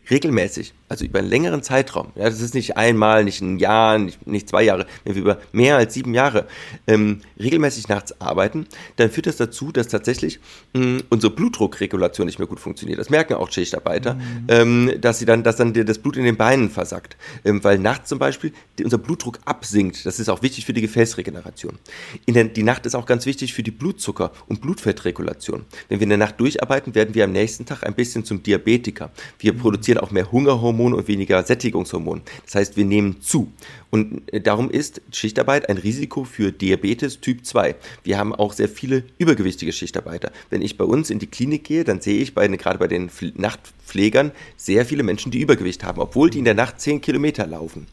regelmäßig, 0.09 0.73
also 0.91 1.05
über 1.05 1.19
einen 1.19 1.29
längeren 1.29 1.63
Zeitraum, 1.63 2.11
ja, 2.15 2.25
das 2.25 2.41
ist 2.41 2.53
nicht 2.53 2.75
einmal, 2.75 3.23
nicht 3.23 3.39
ein 3.39 3.59
Jahr, 3.59 3.97
nicht, 3.97 4.27
nicht 4.27 4.49
zwei 4.49 4.63
Jahre, 4.63 4.85
wenn 5.05 5.15
wir 5.15 5.21
über 5.21 5.37
mehr 5.53 5.77
als 5.77 5.93
sieben 5.93 6.13
Jahre 6.13 6.47
ähm, 6.85 7.21
regelmäßig 7.39 7.87
nachts 7.87 8.19
arbeiten, 8.19 8.67
dann 8.97 9.09
führt 9.09 9.25
das 9.25 9.37
dazu, 9.37 9.71
dass 9.71 9.87
tatsächlich 9.87 10.41
mh, 10.73 10.83
hm, 10.83 11.03
unsere 11.07 11.31
Blutdruckregulation 11.31 12.25
nicht 12.25 12.39
mehr 12.39 12.47
gut 12.47 12.59
funktioniert. 12.59 12.99
Das 12.99 13.09
merken 13.09 13.35
auch 13.35 13.49
Schichtarbeiter, 13.49 14.15
mhm. 14.15 14.45
ähm, 14.49 14.91
dass 14.99 15.19
sie 15.19 15.25
dann, 15.25 15.43
dass 15.43 15.55
dann 15.55 15.73
das 15.73 15.97
Blut 15.97 16.17
in 16.17 16.25
den 16.25 16.35
Beinen 16.35 16.69
versackt, 16.69 17.15
ähm, 17.45 17.63
weil 17.63 17.79
nachts 17.79 18.09
zum 18.09 18.19
Beispiel 18.19 18.51
unser 18.83 18.97
Blutdruck 18.97 19.39
absinkt. 19.45 20.05
Das 20.05 20.19
ist 20.19 20.27
auch 20.27 20.41
wichtig 20.41 20.65
für 20.65 20.73
die 20.73 20.81
Gefäßregeneration. 20.81 21.79
In 22.25 22.33
der, 22.33 22.43
die 22.43 22.63
Nacht 22.63 22.85
ist 22.85 22.95
auch 22.95 23.05
ganz 23.05 23.25
wichtig 23.25 23.53
für 23.53 23.63
die 23.63 23.71
Blutzucker- 23.71 24.31
und 24.49 24.59
Blutfettregulation. 24.59 25.63
Wenn 25.87 25.99
wir 25.99 26.03
in 26.03 26.09
der 26.09 26.17
Nacht 26.17 26.37
durcharbeiten, 26.37 26.95
werden 26.95 27.15
wir 27.15 27.23
am 27.23 27.31
nächsten 27.31 27.65
Tag 27.65 27.85
ein 27.85 27.93
bisschen 27.93 28.25
zum 28.25 28.43
Diabetiker. 28.43 29.11
Wir 29.39 29.53
mhm. 29.53 29.59
produzieren 29.59 29.97
auch 29.99 30.11
mehr 30.11 30.29
Hungerhormone 30.29 30.80
und 30.81 31.07
weniger 31.07 31.43
Sättigungshormone. 31.43 32.21
Das 32.45 32.55
heißt, 32.55 32.77
wir 32.77 32.85
nehmen 32.85 33.21
zu. 33.21 33.51
Und 33.89 34.31
äh, 34.33 34.41
darum 34.41 34.69
ist 34.69 35.01
Schichtarbeit 35.11 35.69
ein 35.69 35.77
Risiko 35.77 36.23
für 36.23 36.51
Diabetes 36.51 37.21
Typ 37.21 37.45
2. 37.45 37.75
Wir 38.03 38.17
haben 38.17 38.33
auch 38.33 38.53
sehr 38.53 38.69
viele 38.69 39.03
übergewichtige 39.17 39.71
Schichtarbeiter. 39.71 40.31
Wenn 40.49 40.61
ich 40.61 40.77
bei 40.77 40.85
uns 40.85 41.09
in 41.09 41.19
die 41.19 41.27
Klinik 41.27 41.63
gehe, 41.63 41.83
dann 41.83 42.01
sehe 42.01 42.21
ich 42.21 42.33
bei, 42.33 42.47
gerade 42.47 42.79
bei 42.79 42.87
den 42.87 43.09
Nachtpflegern 43.35 44.31
sehr 44.57 44.85
viele 44.85 45.03
Menschen, 45.03 45.31
die 45.31 45.41
Übergewicht 45.41 45.83
haben, 45.83 46.01
obwohl 46.01 46.29
die 46.29 46.39
in 46.39 46.45
der 46.45 46.55
Nacht 46.55 46.81
10 46.81 47.01
Kilometer 47.01 47.45
laufen. 47.45 47.87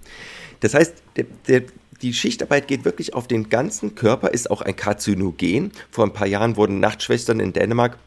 Das 0.60 0.74
heißt, 0.74 0.94
der, 1.16 1.26
der, 1.46 1.62
die 2.02 2.14
Schichtarbeit 2.14 2.68
geht 2.68 2.84
wirklich 2.84 3.14
auf 3.14 3.26
den 3.26 3.48
ganzen 3.48 3.94
Körper, 3.94 4.30
ist 4.30 4.50
auch 4.50 4.62
ein 4.62 4.76
Karzinogen. 4.76 5.72
Vor 5.90 6.04
ein 6.04 6.12
paar 6.12 6.26
Jahren 6.26 6.56
wurden 6.56 6.80
Nachtschwestern 6.80 7.40
in 7.40 7.52
Dänemark 7.52 7.98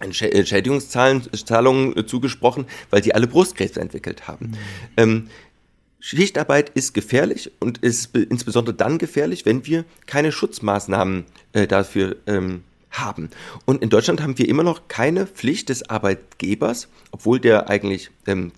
Entschädigungszahlungen 0.00 1.96
äh, 1.96 2.06
zugesprochen, 2.06 2.66
weil 2.90 3.00
die 3.00 3.14
alle 3.14 3.26
Brustkrebs 3.26 3.76
entwickelt 3.76 4.28
haben. 4.28 4.46
Mhm. 4.46 4.56
Ähm, 4.96 5.28
Schichtarbeit 6.00 6.70
ist 6.70 6.94
gefährlich 6.94 7.50
und 7.58 7.78
ist 7.78 8.14
insbesondere 8.14 8.76
dann 8.76 8.98
gefährlich, 8.98 9.44
wenn 9.46 9.66
wir 9.66 9.84
keine 10.06 10.30
Schutzmaßnahmen 10.30 11.24
äh, 11.52 11.66
dafür 11.66 12.16
ähm, 12.26 12.62
haben. 12.90 13.30
Und 13.64 13.82
in 13.82 13.90
Deutschland 13.90 14.22
haben 14.22 14.38
wir 14.38 14.48
immer 14.48 14.62
noch 14.62 14.88
keine 14.88 15.26
Pflicht 15.26 15.68
des 15.68 15.88
Arbeitgebers, 15.88 16.88
obwohl 17.10 17.40
der 17.40 17.68
eigentlich 17.68 18.10
ähm, 18.26 18.52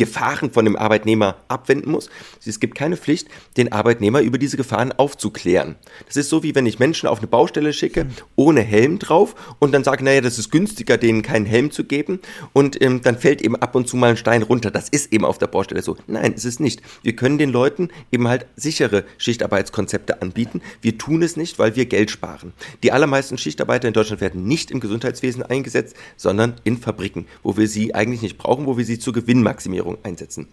Gefahren 0.00 0.50
von 0.50 0.64
dem 0.64 0.76
Arbeitnehmer 0.76 1.36
abwenden 1.48 1.90
muss. 1.90 2.08
Es 2.46 2.58
gibt 2.58 2.74
keine 2.74 2.96
Pflicht, 2.96 3.28
den 3.58 3.70
Arbeitnehmer 3.70 4.22
über 4.22 4.38
diese 4.38 4.56
Gefahren 4.56 4.92
aufzuklären. 4.92 5.76
Das 6.06 6.16
ist 6.16 6.30
so, 6.30 6.42
wie 6.42 6.54
wenn 6.54 6.64
ich 6.64 6.78
Menschen 6.78 7.06
auf 7.06 7.18
eine 7.18 7.26
Baustelle 7.26 7.74
schicke, 7.74 8.06
ohne 8.34 8.62
Helm 8.62 8.98
drauf 8.98 9.34
und 9.58 9.72
dann 9.72 9.84
sage, 9.84 10.02
naja, 10.02 10.22
das 10.22 10.38
ist 10.38 10.50
günstiger, 10.50 10.96
denen 10.96 11.20
keinen 11.20 11.44
Helm 11.44 11.70
zu 11.70 11.84
geben 11.84 12.20
und 12.54 12.80
ähm, 12.80 13.02
dann 13.02 13.18
fällt 13.18 13.42
eben 13.42 13.56
ab 13.56 13.74
und 13.74 13.88
zu 13.88 13.98
mal 13.98 14.08
ein 14.08 14.16
Stein 14.16 14.40
runter. 14.40 14.70
Das 14.70 14.88
ist 14.88 15.12
eben 15.12 15.26
auf 15.26 15.36
der 15.36 15.48
Baustelle 15.48 15.82
so. 15.82 15.98
Nein, 16.06 16.32
ist 16.32 16.46
es 16.46 16.60
nicht. 16.60 16.80
Wir 17.02 17.14
können 17.14 17.36
den 17.36 17.50
Leuten 17.50 17.90
eben 18.10 18.26
halt 18.26 18.46
sichere 18.56 19.04
Schichtarbeitskonzepte 19.18 20.22
anbieten. 20.22 20.62
Wir 20.80 20.96
tun 20.96 21.22
es 21.22 21.36
nicht, 21.36 21.58
weil 21.58 21.76
wir 21.76 21.84
Geld 21.84 22.10
sparen. 22.10 22.54
Die 22.82 22.90
allermeisten 22.90 23.36
Schichtarbeiter 23.36 23.86
in 23.86 23.92
Deutschland 23.92 24.22
werden 24.22 24.44
nicht 24.44 24.70
im 24.70 24.80
Gesundheitswesen 24.80 25.42
eingesetzt, 25.42 25.94
sondern 26.16 26.54
in 26.64 26.78
Fabriken, 26.78 27.26
wo 27.42 27.58
wir 27.58 27.68
sie 27.68 27.94
eigentlich 27.94 28.22
nicht 28.22 28.38
brauchen, 28.38 28.64
wo 28.64 28.78
wir 28.78 28.86
sie 28.86 28.98
zur 28.98 29.12
Gewinnmaximierung 29.12 29.89
Versicherung 29.90 29.98
einsetzen. 30.02 30.48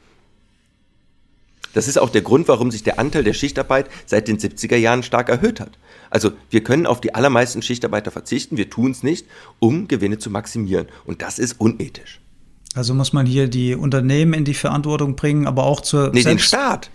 Das 1.74 1.88
ist 1.88 2.00
auch 2.00 2.10
der 2.10 2.22
Grund, 2.22 2.48
warum 2.48 2.72
sich 2.72 2.84
der 2.84 2.98
Anteil 2.98 3.24
der 3.24 3.34
Schichtarbeit 3.34 3.88
seit 4.06 4.28
den 4.28 4.40
70er 4.40 4.78
Jahren 4.78 5.04
stark 5.04 5.30
erhöht 5.30 5.60
hat. 5.60 5.78
Also 6.10 6.32
wir 6.50 6.64
können 6.64 6.88
auf 6.88 7.02
die 7.02 7.14
allermeisten 7.14 7.62
Schichtarbeiter 7.62 8.10
verzichten, 8.10 8.58
wir 8.58 8.70
tun 8.70 8.92
es 8.92 9.04
nicht, 9.04 9.28
um 9.60 9.88
Gewinne 9.88 10.18
zu 10.18 10.32
maximieren. 10.32 10.88
Und 11.06 11.22
das 11.22 11.38
ist 11.38 11.60
unethisch. 11.60 12.20
Also 12.74 12.94
muss 12.94 13.14
man 13.14 13.26
hier 13.26 13.48
die 13.48 13.76
Unternehmen 13.76 14.34
in 14.34 14.46
die 14.46 14.54
Verantwortung 14.54 15.16
bringen, 15.16 15.46
aber 15.46 15.66
auch 15.66 15.82
zur 15.82 16.12
nee, 16.14 16.24
den 16.24 16.40
Staat. 16.40 16.90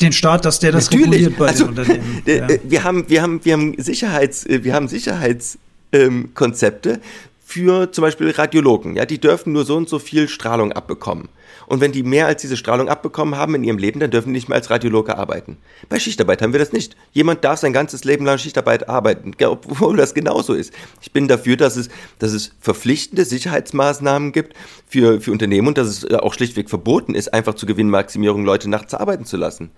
Den 0.00 0.12
Staat, 0.12 0.44
dass 0.44 0.60
der 0.60 0.72
das 0.72 0.90
Natürlich. 0.90 1.26
reguliert 1.26 1.38
bei 1.38 1.48
also, 1.48 1.66
den 1.66 1.78
Unternehmen. 1.78 2.22
Ja. 2.26 2.48
Wir 2.64 2.84
haben, 2.84 3.08
wir 3.08 3.22
haben, 3.22 3.44
wir 3.44 3.52
haben 3.52 3.74
Sicherheits, 3.78 4.44
wir 4.48 4.74
haben 4.74 4.88
Sicherheitskonzepte 4.88 6.90
ähm, 6.90 7.00
für 7.48 7.92
zum 7.92 8.02
Beispiel 8.02 8.28
Radiologen. 8.32 8.96
Ja, 8.96 9.06
die 9.06 9.20
dürfen 9.20 9.52
nur 9.52 9.64
so 9.64 9.76
und 9.76 9.88
so 9.88 10.00
viel 10.00 10.28
Strahlung 10.28 10.72
abbekommen. 10.72 11.28
Und 11.68 11.80
wenn 11.80 11.92
die 11.92 12.02
mehr 12.02 12.26
als 12.26 12.42
diese 12.42 12.56
Strahlung 12.56 12.88
abbekommen 12.88 13.36
haben 13.36 13.54
in 13.54 13.62
ihrem 13.62 13.78
Leben, 13.78 14.00
dann 14.00 14.10
dürfen 14.10 14.30
die 14.30 14.32
nicht 14.32 14.48
mehr 14.48 14.56
als 14.56 14.68
Radiologe 14.68 15.16
arbeiten. 15.16 15.56
Bei 15.88 16.00
Schichtarbeit 16.00 16.42
haben 16.42 16.52
wir 16.52 16.58
das 16.58 16.72
nicht. 16.72 16.96
Jemand 17.12 17.44
darf 17.44 17.60
sein 17.60 17.72
ganzes 17.72 18.02
Leben 18.02 18.26
lang 18.26 18.38
Schichtarbeit 18.38 18.88
arbeiten, 18.88 19.30
obwohl 19.44 19.96
das 19.96 20.12
genauso 20.12 20.54
ist. 20.54 20.72
Ich 21.00 21.12
bin 21.12 21.28
dafür, 21.28 21.56
dass 21.56 21.76
es, 21.76 21.88
dass 22.18 22.32
es 22.32 22.50
verpflichtende 22.58 23.24
Sicherheitsmaßnahmen 23.24 24.32
gibt 24.32 24.54
für, 24.88 25.20
für 25.20 25.30
Unternehmen 25.30 25.68
und 25.68 25.78
dass 25.78 25.86
es 25.86 26.04
auch 26.14 26.34
schlichtweg 26.34 26.68
verboten 26.68 27.14
ist, 27.14 27.32
einfach 27.32 27.54
zur 27.54 27.68
Gewinnmaximierung 27.68 28.44
Leute 28.44 28.68
nachts 28.68 28.92
arbeiten 28.92 29.24
zu 29.24 29.36
lassen. 29.36 29.70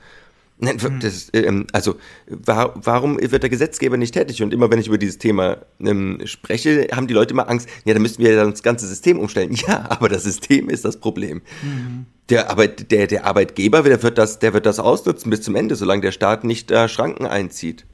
Nein, 0.61 0.81
hm. 0.81 0.99
das, 1.01 1.31
ähm, 1.35 1.67
also 1.73 1.97
war, 2.27 2.75
warum 2.75 3.19
wird 3.21 3.43
der 3.43 3.51
Gesetzgeber 3.51 3.97
nicht 3.97 4.15
tätig? 4.15 4.43
Und 4.43 4.53
immer 4.53 4.71
wenn 4.71 4.81
ich 4.81 4.89
über 4.89 4.99
dieses 4.99 5.19
Thema 5.19 5.59
ähm, 5.81 6.21
spreche, 6.25 6.89
haben 6.93 7.07
die 7.07 7.15
Leute 7.15 7.33
immer 7.33 7.49
Angst, 7.49 7.69
ja, 7.85 7.95
da 7.95 8.01
müssten 8.01 8.23
wir 8.23 8.33
ja 8.33 8.45
das 8.45 8.63
ganze 8.63 8.87
System 8.87 9.19
umstellen. 9.19 9.57
Ja, 9.69 9.87
aber 9.91 10.09
das 10.09 10.23
System 10.23 10.71
ist 10.71 10.85
das 10.85 10.99
Problem. 10.99 11.43
Mhm. 11.63 12.07
Der, 12.31 12.49
Arbeit, 12.51 12.91
der, 12.91 13.07
der 13.07 13.27
Arbeitgeber, 13.27 13.83
der 13.83 14.03
wird, 14.03 14.17
das, 14.17 14.39
der 14.39 14.55
wird 14.55 14.67
das 14.67 14.79
ausnutzen 14.79 15.31
bis 15.31 15.43
zum 15.43 15.57
Ende, 15.57 15.75
solange 15.75 16.01
der 16.01 16.13
Staat 16.13 16.45
nicht 16.45 16.71
äh, 16.71 16.89
Schranken 16.89 17.27
einzieht. 17.27 17.85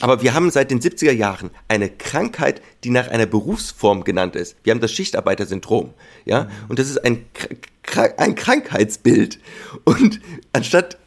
Aber 0.00 0.22
wir 0.22 0.34
haben 0.34 0.50
seit 0.50 0.70
den 0.70 0.80
70er 0.80 1.12
Jahren 1.12 1.50
eine 1.68 1.88
Krankheit, 1.88 2.60
die 2.82 2.90
nach 2.90 3.08
einer 3.08 3.26
Berufsform 3.26 4.04
genannt 4.04 4.36
ist. 4.36 4.56
Wir 4.64 4.72
haben 4.72 4.80
das 4.80 4.92
Schichtarbeitersyndrom. 4.92 5.94
Ja? 6.24 6.44
Mhm. 6.44 6.50
Und 6.68 6.78
das 6.78 6.88
ist 6.88 7.04
ein, 7.04 7.24
ein 8.16 8.34
Krankheitsbild. 8.34 9.38
Und 9.84 10.20
anstatt 10.52 10.98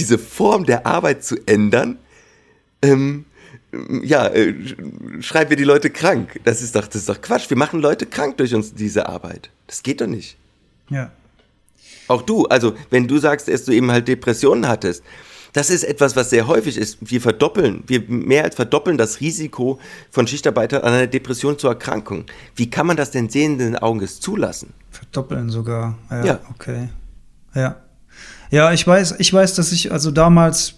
diese 0.00 0.18
Form 0.18 0.64
der 0.64 0.86
Arbeit 0.86 1.24
zu 1.24 1.36
ändern, 1.46 1.98
ähm, 2.82 3.26
ja, 4.02 4.26
äh, 4.28 4.54
schreiben 5.20 5.50
wir 5.50 5.56
die 5.56 5.64
Leute 5.64 5.90
krank. 5.90 6.40
Das 6.44 6.62
ist 6.62 6.74
doch, 6.74 6.86
das 6.86 6.96
ist 6.96 7.08
doch 7.08 7.20
Quatsch. 7.20 7.48
Wir 7.50 7.56
machen 7.56 7.80
Leute 7.80 8.06
krank 8.06 8.36
durch 8.38 8.54
uns 8.54 8.74
diese 8.74 9.08
Arbeit. 9.08 9.50
Das 9.66 9.82
geht 9.82 10.00
doch 10.00 10.06
nicht. 10.06 10.36
Ja. 10.88 11.12
Auch 12.08 12.22
du, 12.22 12.46
also 12.46 12.74
wenn 12.90 13.06
du 13.06 13.18
sagst, 13.18 13.46
dass 13.46 13.64
du 13.64 13.72
eben 13.72 13.90
halt 13.90 14.08
Depressionen 14.08 14.66
hattest, 14.66 15.04
das 15.52 15.70
ist 15.70 15.84
etwas, 15.84 16.16
was 16.16 16.30
sehr 16.30 16.46
häufig 16.46 16.76
ist. 16.76 16.98
Wir 17.00 17.20
verdoppeln, 17.20 17.82
wir 17.86 18.02
mehr 18.08 18.44
als 18.44 18.54
verdoppeln 18.56 18.96
das 18.96 19.20
Risiko 19.20 19.78
von 20.10 20.26
Schichtarbeitern 20.26 20.82
an 20.82 20.92
einer 20.92 21.06
Depression 21.06 21.58
zur 21.58 21.70
Erkrankung. 21.70 22.24
Wie 22.56 22.70
kann 22.70 22.86
man 22.86 22.96
das 22.96 23.10
denn 23.10 23.28
sehenden 23.28 23.76
Auges 23.76 24.20
zulassen? 24.20 24.72
Verdoppeln 24.90 25.50
sogar. 25.50 25.98
Ja, 26.10 26.24
ja. 26.24 26.40
okay. 26.50 26.88
Ja. 27.54 27.76
Ja, 28.50 28.72
ich 28.72 28.86
weiß, 28.86 29.16
ich 29.18 29.32
weiß, 29.32 29.54
dass 29.54 29.72
ich 29.72 29.92
also 29.92 30.10
damals 30.10 30.74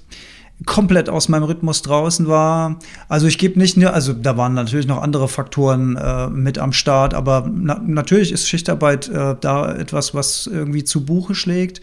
komplett 0.66 1.08
aus 1.08 1.28
meinem 1.28 1.44
Rhythmus 1.44 1.82
draußen 1.82 2.28
war. 2.28 2.78
Also 3.08 3.26
ich 3.26 3.38
gebe 3.38 3.58
nicht 3.58 3.76
nur, 3.76 3.92
also 3.94 4.12
da 4.12 4.36
waren 4.36 4.54
natürlich 4.54 4.86
noch 4.86 5.02
andere 5.02 5.28
Faktoren 5.28 5.96
äh, 5.96 6.28
mit 6.28 6.58
am 6.58 6.72
Start, 6.72 7.14
aber 7.14 7.50
na, 7.52 7.80
natürlich 7.84 8.30
ist 8.30 8.48
Schichtarbeit 8.48 9.08
äh, 9.08 9.34
da 9.40 9.74
etwas, 9.74 10.14
was 10.14 10.46
irgendwie 10.46 10.84
zu 10.84 11.04
Buche 11.04 11.34
schlägt. 11.34 11.80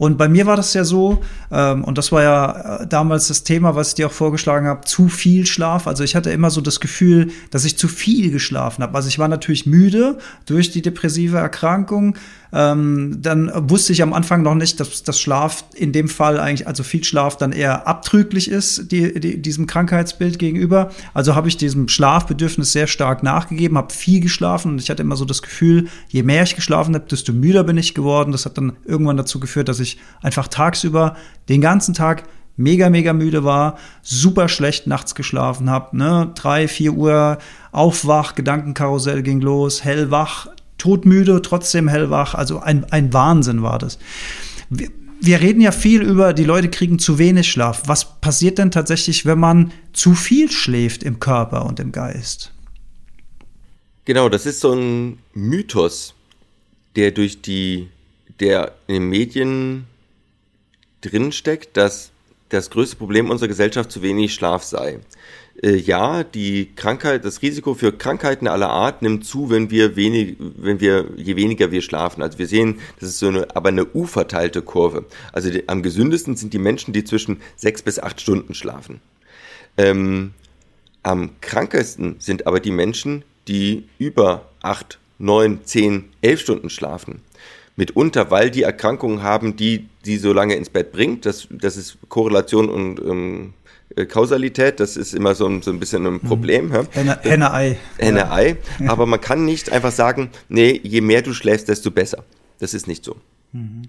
Und 0.00 0.16
bei 0.16 0.30
mir 0.30 0.46
war 0.46 0.56
das 0.56 0.72
ja 0.72 0.82
so, 0.82 1.20
ähm, 1.50 1.84
und 1.84 1.98
das 1.98 2.10
war 2.10 2.22
ja 2.22 2.78
äh, 2.78 2.86
damals 2.86 3.28
das 3.28 3.44
Thema, 3.44 3.74
was 3.74 3.88
ich 3.88 3.94
dir 3.96 4.06
auch 4.06 4.12
vorgeschlagen 4.12 4.66
habe, 4.66 4.86
zu 4.86 5.08
viel 5.08 5.44
Schlaf. 5.44 5.86
Also 5.86 6.04
ich 6.04 6.16
hatte 6.16 6.30
immer 6.30 6.48
so 6.48 6.62
das 6.62 6.80
Gefühl, 6.80 7.32
dass 7.50 7.66
ich 7.66 7.76
zu 7.76 7.86
viel 7.86 8.30
geschlafen 8.30 8.82
habe. 8.82 8.94
Also 8.94 9.08
ich 9.08 9.18
war 9.18 9.28
natürlich 9.28 9.66
müde 9.66 10.16
durch 10.46 10.70
die 10.70 10.80
depressive 10.80 11.36
Erkrankung. 11.36 12.16
Ähm, 12.52 13.18
dann 13.20 13.50
wusste 13.70 13.92
ich 13.92 14.02
am 14.02 14.12
Anfang 14.12 14.42
noch 14.42 14.54
nicht, 14.54 14.80
dass 14.80 15.02
das 15.02 15.20
Schlaf 15.20 15.64
in 15.74 15.92
dem 15.92 16.08
Fall 16.08 16.40
eigentlich, 16.40 16.66
also 16.66 16.82
viel 16.82 17.04
Schlaf 17.04 17.36
dann 17.36 17.52
eher 17.52 17.86
abtrüglich 17.86 18.50
ist, 18.50 18.90
die, 18.90 19.20
die, 19.20 19.40
diesem 19.40 19.66
Krankheitsbild 19.66 20.38
gegenüber. 20.38 20.90
Also 21.14 21.34
habe 21.34 21.48
ich 21.48 21.56
diesem 21.56 21.88
Schlafbedürfnis 21.88 22.72
sehr 22.72 22.86
stark 22.86 23.22
nachgegeben, 23.22 23.76
habe 23.76 23.92
viel 23.92 24.20
geschlafen 24.20 24.72
und 24.72 24.80
ich 24.80 24.90
hatte 24.90 25.02
immer 25.02 25.16
so 25.16 25.24
das 25.24 25.42
Gefühl, 25.42 25.88
je 26.08 26.22
mehr 26.22 26.42
ich 26.42 26.56
geschlafen 26.56 26.94
habe, 26.94 27.06
desto 27.08 27.32
müder 27.32 27.64
bin 27.64 27.76
ich 27.76 27.94
geworden. 27.94 28.32
Das 28.32 28.46
hat 28.46 28.58
dann 28.58 28.72
irgendwann 28.84 29.16
dazu 29.16 29.40
geführt, 29.40 29.68
dass 29.68 29.80
ich 29.80 29.98
einfach 30.22 30.48
tagsüber 30.48 31.16
den 31.48 31.60
ganzen 31.60 31.94
Tag 31.94 32.24
mega, 32.56 32.90
mega 32.90 33.12
müde 33.12 33.42
war, 33.42 33.78
super 34.02 34.48
schlecht 34.48 34.86
nachts 34.86 35.14
geschlafen 35.14 35.70
habe, 35.70 35.96
ne, 35.96 36.30
drei, 36.34 36.68
vier 36.68 36.92
Uhr 36.92 37.38
aufwach, 37.72 38.34
Gedankenkarussell 38.34 39.22
ging 39.22 39.40
los, 39.40 39.82
hellwach, 39.82 40.48
todmüde, 40.80 41.42
trotzdem 41.42 41.88
hellwach. 41.88 42.34
Also 42.34 42.58
ein, 42.58 42.84
ein 42.90 43.12
Wahnsinn 43.12 43.62
war 43.62 43.78
das. 43.78 43.98
Wir, 44.68 44.88
wir 45.20 45.40
reden 45.40 45.60
ja 45.60 45.70
viel 45.70 46.02
über, 46.02 46.32
die 46.32 46.44
Leute 46.44 46.70
kriegen 46.70 46.98
zu 46.98 47.18
wenig 47.18 47.50
Schlaf. 47.50 47.82
Was 47.86 48.20
passiert 48.20 48.58
denn 48.58 48.70
tatsächlich, 48.70 49.26
wenn 49.26 49.38
man 49.38 49.72
zu 49.92 50.14
viel 50.14 50.50
schläft 50.50 51.02
im 51.02 51.20
Körper 51.20 51.66
und 51.66 51.78
im 51.78 51.92
Geist? 51.92 52.52
Genau, 54.06 54.28
das 54.28 54.46
ist 54.46 54.60
so 54.60 54.72
ein 54.72 55.18
Mythos, 55.34 56.14
der 56.96 57.10
durch 57.10 57.42
die, 57.42 57.88
der 58.40 58.72
in 58.86 58.94
den 58.94 59.08
Medien 59.10 59.86
drinsteckt, 61.02 61.76
dass 61.76 62.10
das 62.48 62.70
größte 62.70 62.96
Problem 62.96 63.30
unserer 63.30 63.48
Gesellschaft 63.48 63.92
zu 63.92 64.02
wenig 64.02 64.34
Schlaf 64.34 64.64
sei 64.64 64.98
äh, 65.62 65.76
ja, 65.76 66.24
die 66.24 66.70
Krankheit, 66.74 67.24
das 67.24 67.42
Risiko 67.42 67.74
für 67.74 67.92
Krankheiten 67.92 68.48
aller 68.48 68.70
Art 68.70 69.02
nimmt 69.02 69.24
zu, 69.24 69.50
wenn 69.50 69.70
wir 69.70 69.96
wenig, 69.96 70.36
wenn 70.38 70.80
wir, 70.80 71.06
je 71.16 71.36
weniger 71.36 71.70
wir 71.70 71.82
schlafen. 71.82 72.22
Also 72.22 72.38
wir 72.38 72.46
sehen, 72.46 72.80
das 72.98 73.10
ist 73.10 73.18
so 73.18 73.28
eine, 73.28 73.54
aber 73.54 73.68
eine 73.68 73.86
U-verteilte 73.86 74.62
Kurve. 74.62 75.04
Also 75.32 75.50
die, 75.50 75.68
am 75.68 75.82
gesündesten 75.82 76.36
sind 76.36 76.52
die 76.52 76.58
Menschen, 76.58 76.92
die 76.92 77.04
zwischen 77.04 77.40
sechs 77.56 77.82
bis 77.82 77.98
acht 77.98 78.20
Stunden 78.20 78.54
schlafen. 78.54 79.00
Ähm, 79.76 80.32
am 81.02 81.30
krankesten 81.40 82.16
sind 82.18 82.46
aber 82.46 82.60
die 82.60 82.72
Menschen, 82.72 83.24
die 83.48 83.84
über 83.98 84.50
acht, 84.62 84.98
neun, 85.18 85.60
zehn, 85.64 86.10
elf 86.22 86.40
Stunden 86.40 86.70
schlafen 86.70 87.22
mitunter, 87.76 88.30
weil 88.30 88.50
die 88.50 88.62
Erkrankungen 88.62 89.22
haben, 89.22 89.56
die 89.56 89.88
sie 90.02 90.18
so 90.18 90.32
lange 90.34 90.54
ins 90.54 90.68
Bett 90.68 90.92
bringt. 90.92 91.24
Das, 91.24 91.48
das 91.50 91.78
ist 91.78 91.96
Korrelation 92.08 92.68
und 92.68 93.00
ähm, 93.00 93.54
äh, 93.96 94.06
Kausalität, 94.06 94.80
das 94.80 94.96
ist 94.96 95.14
immer 95.14 95.34
so 95.34 95.46
ein, 95.46 95.62
so 95.62 95.70
ein 95.70 95.80
bisschen 95.80 96.06
ein 96.06 96.20
Problem. 96.20 96.68
Mhm. 96.68 96.88
Henne-Ei. 96.90 97.78
Henne-Ei. 97.98 98.56
Ja. 98.78 98.88
Aber 98.90 99.06
man 99.06 99.20
kann 99.20 99.44
nicht 99.44 99.72
einfach 99.72 99.92
sagen, 99.92 100.30
nee, 100.48 100.80
je 100.82 101.00
mehr 101.00 101.22
du 101.22 101.32
schläfst, 101.32 101.68
desto 101.68 101.90
besser. 101.90 102.24
Das 102.58 102.74
ist 102.74 102.86
nicht 102.86 103.04
so. 103.04 103.16
Mhm. 103.52 103.82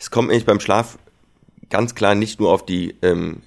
Es 0.00 0.10
kommt 0.10 0.28
nämlich 0.28 0.46
beim 0.46 0.60
Schlaf 0.60 0.98
ganz 1.70 1.94
klar 1.94 2.14
nicht 2.14 2.40
nur 2.40 2.52
auf 2.52 2.64
die 2.64 2.94
ähm, 3.02 3.42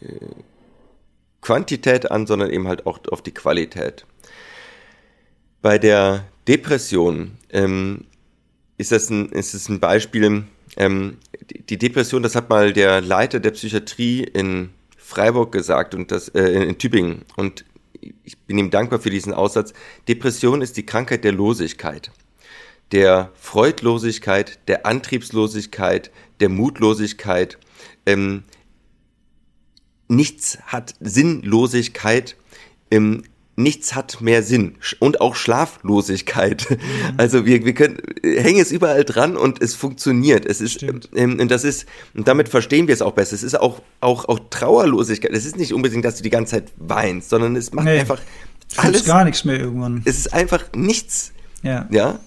Quantität 1.42 2.12
an, 2.12 2.28
sondern 2.28 2.50
eben 2.50 2.68
halt 2.68 2.86
auch 2.86 3.00
auf 3.10 3.22
die 3.22 3.34
Qualität. 3.34 4.06
Bei 5.62 5.78
der 5.78 6.26
Depression 6.48 7.38
ähm, 7.50 8.06
ist, 8.78 8.92
das 8.92 9.10
ein, 9.10 9.30
ist 9.30 9.54
das 9.54 9.70
ein 9.70 9.80
Beispiel, 9.80 10.44
ähm, 10.76 11.18
die 11.70 11.78
Depression, 11.78 12.22
das 12.22 12.36
hat 12.36 12.50
mal 12.50 12.74
der 12.74 13.02
Leiter 13.02 13.40
der 13.40 13.52
Psychiatrie 13.52 14.24
in 14.24 14.70
Freiburg 15.08 15.54
gesagt 15.54 15.96
und 15.96 16.12
das 16.12 16.28
äh, 16.30 16.42
in 16.44 16.78
Tübingen 16.78 17.24
und 17.38 17.64
ich 18.26 18.38
bin 18.40 18.58
ihm 18.58 18.70
dankbar 18.70 19.00
für 19.00 19.10
diesen 19.10 19.34
Aussatz, 19.34 19.72
Depression 20.10 20.62
ist 20.62 20.76
die 20.76 20.86
Krankheit 20.86 21.24
der 21.24 21.32
Losigkeit, 21.32 22.12
der 22.92 23.32
Freudlosigkeit, 23.36 24.60
der 24.68 24.86
Antriebslosigkeit, 24.86 26.12
der 26.42 26.50
Mutlosigkeit. 26.50 27.58
Ähm, 28.06 28.44
nichts 30.10 30.60
hat 30.66 30.94
Sinnlosigkeit. 31.00 32.36
Ähm, 32.92 33.24
nichts 33.58 33.96
hat 33.96 34.22
mehr 34.22 34.44
Sinn 34.44 34.76
und 35.00 35.20
auch 35.20 35.36
Schlaflosigkeit. 35.36 36.68
Mhm. 36.70 36.78
Also 37.18 37.46
wir, 37.46 37.66
wir 37.66 37.74
können 37.74 37.98
hängen 38.24 38.62
es 38.62 38.72
überall 38.72 39.04
dran 39.04 39.36
und 39.36 39.62
es 39.62 39.74
funktioniert. 39.74 40.46
Es 40.46 40.62
ist 40.62 40.84
ähm, 40.84 41.40
und 41.40 41.50
das 41.50 41.64
ist 41.64 41.88
und 42.14 42.28
damit 42.28 42.50
verstehen 42.50 42.88
wir 42.88 42.94
es 42.94 43.02
auch 43.02 43.14
besser. 43.14 43.34
Es 43.36 43.44
ist 43.44 43.60
auch 43.60 43.82
auch 44.00 44.30
auch 44.30 44.40
Trauerlosigkeit. 44.50 45.32
Es 45.32 45.46
ist 45.46 45.58
nicht 45.58 45.74
unbedingt, 45.74 46.06
dass 46.06 46.16
du 46.16 46.24
die 46.24 46.30
ganze 46.30 46.52
Zeit 46.52 46.72
weinst, 46.78 47.30
sondern 47.30 47.56
es 47.56 47.74
macht 47.74 47.86
nee, 47.86 48.00
einfach 48.00 48.22
alles 48.78 49.06
gar 49.06 49.26
nichts 49.26 49.44
mehr 49.44 49.60
irgendwann. 49.60 50.04
Es 50.06 50.18
ist 50.18 50.34
einfach 50.34 50.64
nichts. 50.74 51.34
Ja. 51.64 51.88
Ja 51.90 52.20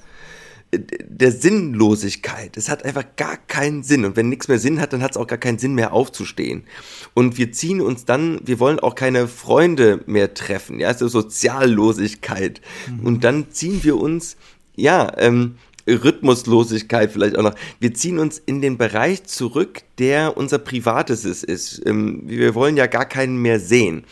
der 0.73 1.33
Sinnlosigkeit. 1.33 2.57
Es 2.57 2.69
hat 2.69 2.85
einfach 2.85 3.05
gar 3.17 3.37
keinen 3.37 3.83
Sinn. 3.83 4.05
Und 4.05 4.17
wenn 4.17 4.29
nichts 4.29 4.47
mehr 4.47 4.59
Sinn 4.59 4.81
hat, 4.81 4.93
dann 4.93 5.03
hat 5.03 5.13
es 5.13 5.17
auch 5.17 5.27
gar 5.27 5.39
keinen 5.39 5.59
Sinn 5.59 5.75
mehr 5.75 5.93
aufzustehen. 5.93 6.65
Und 7.13 7.39
wir 7.39 7.51
ziehen 7.53 7.81
uns 7.81 8.05
dann, 8.05 8.41
wir 8.45 8.61
wollen 8.61 8.79
auch 8.79 8.95
keine 8.95 9.27
Freunde 9.27 10.03
mehr 10.07 10.35
treffen. 10.35 10.79
Ja, 10.79 10.95
so 10.95 11.09
Soziallosigkeit. 11.09 12.61
Mhm. 12.89 13.07
Und 13.07 13.25
dann 13.25 13.51
ziehen 13.51 13.83
wir 13.83 13.97
uns, 13.97 14.37
ja, 14.77 15.13
ähm, 15.19 15.57
Rhythmuslosigkeit 15.89 17.11
vielleicht 17.11 17.37
auch 17.37 17.43
noch. 17.43 17.55
Wir 17.81 17.93
ziehen 17.95 18.19
uns 18.21 18.39
in 18.39 18.61
den 18.61 18.79
Bereich 18.79 19.25
zurück, 19.25 19.83
der 19.99 20.37
unser 20.37 20.59
Privates 20.59 21.25
ist. 21.25 21.83
Ähm, 21.85 22.23
wir 22.27 22.55
wollen 22.55 22.77
ja 22.77 22.87
gar 22.87 23.07
keinen 23.07 23.43
mehr 23.43 23.59
sehen. 23.59 24.05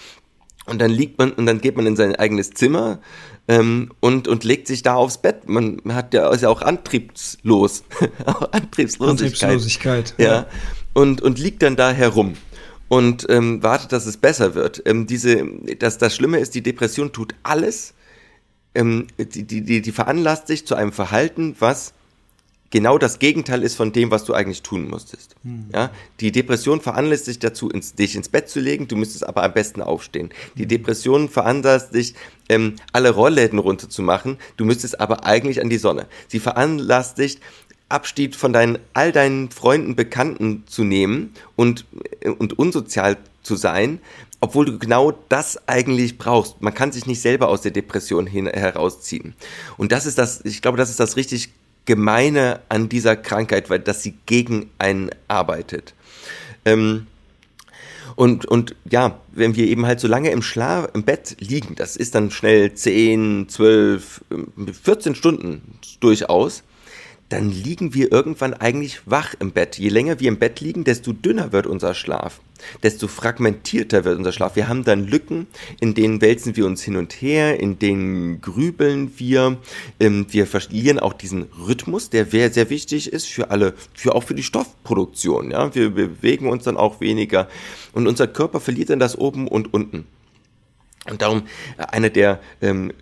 Und 0.67 0.81
dann 0.81 0.91
liegt 0.91 1.19
man 1.19 1.33
und 1.33 1.47
dann 1.47 1.61
geht 1.61 1.77
man 1.77 1.87
in 1.87 1.97
sein 1.97 2.15
eigenes 2.17 2.51
Zimmer 2.51 3.01
ähm, 3.49 3.91
und, 4.01 4.29
und 4.29 4.45
legt 4.45 4.69
sich 4.69 4.83
da 4.83 4.95
aufs 4.95 5.19
Bett. 5.19 5.49
Man 5.49 5.81
hat 5.91 6.15
ja, 6.15 6.31
ist 6.31 6.43
ja 6.43 6.51
auch 6.51 6.63
antriebslos. 6.63 7.85
auch 8.27 8.53
Antriebslosigkeit. 8.53 9.51
Antriebslosigkeit. 9.51 10.15
Ja. 10.19 10.27
ja. 10.27 10.47
Und, 10.93 11.23
und 11.23 11.39
liegt 11.39 11.63
dann 11.63 11.77
da 11.77 11.91
herum 11.91 12.35
und 12.89 13.27
ähm, 13.29 13.63
wartet, 13.63 13.93
dass 13.93 14.07
es 14.07 14.17
besser 14.17 14.55
wird. 14.55 14.83
Ähm, 14.85 15.07
diese, 15.07 15.47
das, 15.79 15.99
das 15.99 16.15
Schlimme 16.15 16.39
ist, 16.39 16.55
die 16.55 16.63
Depression 16.63 17.13
tut 17.13 17.35
alles, 17.43 17.95
ähm, 18.75 19.07
die, 19.19 19.45
die, 19.45 19.81
die 19.83 19.93
veranlasst 19.93 20.47
sich 20.47 20.67
zu 20.67 20.75
einem 20.75 20.93
Verhalten, 20.93 21.57
was 21.59 21.95
genau 22.71 22.99
das 22.99 23.19
Gegenteil 23.19 23.63
ist 23.63 23.77
von 23.77 23.93
dem, 23.93 24.11
was 24.11 24.25
du 24.25 24.35
eigentlich 24.35 24.63
tun 24.63 24.89
musstest. 24.89 25.35
Mhm. 25.43 25.67
Ja? 25.73 25.91
Die 26.21 26.33
Depression 26.33 26.81
veranlasst 26.81 27.27
dich 27.27 27.39
dazu, 27.39 27.71
ins, 27.71 27.95
dich 27.95 28.17
ins 28.17 28.29
Bett 28.29 28.49
zu 28.49 28.61
legen, 28.61 28.89
du 28.89 28.97
müsstest 28.97 29.27
aber 29.27 29.43
am 29.43 29.53
besten 29.53 29.83
aufstehen. 29.83 30.31
Die 30.57 30.63
hm. 30.63 30.69
Depression 30.69 31.29
veranlasst 31.29 31.95
dich, 31.95 32.15
ähm, 32.49 32.77
alle 32.93 33.11
Rollläden 33.11 33.59
runterzumachen, 33.59 34.39
du 34.57 34.65
müsstest 34.65 35.01
aber 35.01 35.25
eigentlich 35.25 35.61
an 35.61 35.71
die 35.71 35.79
Sonne. 35.79 36.07
Sie 36.29 36.41
veranlasst 36.41 37.19
dich, 37.19 37.39
Abschied 37.89 38.37
von 38.37 38.53
deinen, 38.53 38.79
all 38.93 39.13
deinen 39.13 39.51
Freunden, 39.51 39.97
Bekannten 39.97 40.65
zu 40.67 40.85
nehmen 40.85 41.33
und, 41.57 41.87
äh, 42.21 42.29
und 42.29 42.59
unsozial 42.59 43.17
zu 43.43 43.57
sein, 43.57 44.01
obwohl 44.41 44.67
du 44.67 44.79
genau 44.79 45.13
das 45.29 45.67
eigentlich 45.67 46.19
brauchst. 46.19 46.61
Man 46.61 46.75
kann 46.75 46.93
sich 46.93 47.07
nicht 47.07 47.21
selber 47.23 47.49
aus 47.49 47.63
der 47.63 47.71
Depression 47.71 48.27
hin, 48.27 48.47
herausziehen. 48.47 49.35
Und 49.79 49.91
das 49.91 50.07
ist 50.07 50.19
das, 50.19 50.45
ich 50.45 50.63
glaube, 50.63 50.77
das 50.77 50.91
ist 50.91 51.01
das 51.01 51.17
richtig 51.17 51.51
Gemeine 51.89 52.61
an 52.69 52.91
dieser 52.91 53.17
Krankheit, 53.17 53.71
weil 53.71 53.79
dass 53.79 54.03
sie 54.03 54.15
gegen 54.27 54.69
einen 54.79 55.09
arbeitet. 55.27 55.95
Ähm, 56.67 57.07
und, 58.15 58.45
und 58.45 58.77
ja, 58.91 59.19
wenn 59.33 59.57
wir 59.57 59.67
eben 59.67 59.87
halt 59.87 59.99
so 59.99 60.07
lange 60.07 60.31
im 60.31 60.43
Schlaf, 60.43 60.91
im 60.93 61.05
Bett 61.05 61.37
liegen, 61.39 61.77
das 61.77 61.97
ist 61.97 62.15
dann 62.15 62.31
schnell 62.31 62.75
10, 62.75 63.49
12, 63.49 64.21
14 64.83 65.15
Stunden 65.15 65.79
durchaus, 66.01 66.63
dann 67.29 67.51
liegen 67.51 67.95
wir 67.95 68.11
irgendwann 68.11 68.55
eigentlich 68.55 69.01
wach 69.05 69.35
im 69.39 69.53
Bett. 69.53 69.79
Je 69.79 69.91
länger 69.91 70.19
wir 70.21 70.29
im 70.29 70.39
Bett 70.39 70.61
liegen, 70.61 70.85
desto 70.85 71.13
dünner 71.13 71.53
wird 71.53 71.67
unser 71.67 71.95
Schlaf, 71.95 72.41
desto 72.83 73.07
fragmentierter 73.07 74.05
wird 74.05 74.17
unser 74.19 74.33
Schlaf. 74.33 74.57
Wir 74.57 74.69
haben 74.69 74.85
dann 74.85 75.07
Lücken, 75.07 75.47
in 75.81 75.95
denen 75.95 76.23
wälzen 76.23 76.57
wir 76.57 76.65
uns 76.65 76.83
hin 76.83 76.97
und 76.97 77.13
her, 77.13 77.61
in 77.61 77.79
denen 77.79 78.41
grübeln 78.41 79.13
wir. 79.19 79.59
Ähm, 80.01 80.27
wir 80.31 80.47
verlieren 80.47 80.99
auch 80.99 81.13
diesen 81.13 81.49
Rhythmus, 81.67 82.09
der 82.09 82.25
sehr, 82.25 82.51
sehr 82.51 82.71
wichtig 82.71 83.13
ist 83.13 83.27
für 83.27 83.51
alle, 83.51 83.75
für 83.93 84.15
auch 84.15 84.23
für 84.23 84.35
die 84.35 84.43
Stoffproduktion. 84.43 85.51
Ja, 85.51 85.75
wir 85.75 85.91
bewegen 85.91 86.49
uns 86.49 86.65
dann 86.65 86.79
auch 86.79 87.01
weniger 87.01 87.49
und 87.93 88.07
unser 88.07 88.27
Körper 88.27 88.61
verliert 88.61 88.91
dann 88.91 89.01
das 89.01 89.19
oben 89.19 89.49
und 89.49 89.75
unten. 89.75 90.07
Und 91.11 91.23
darum 91.23 91.43
äh, 91.77 91.85
eine 91.91 92.11
der 92.11 92.41
ähm, 92.61 92.93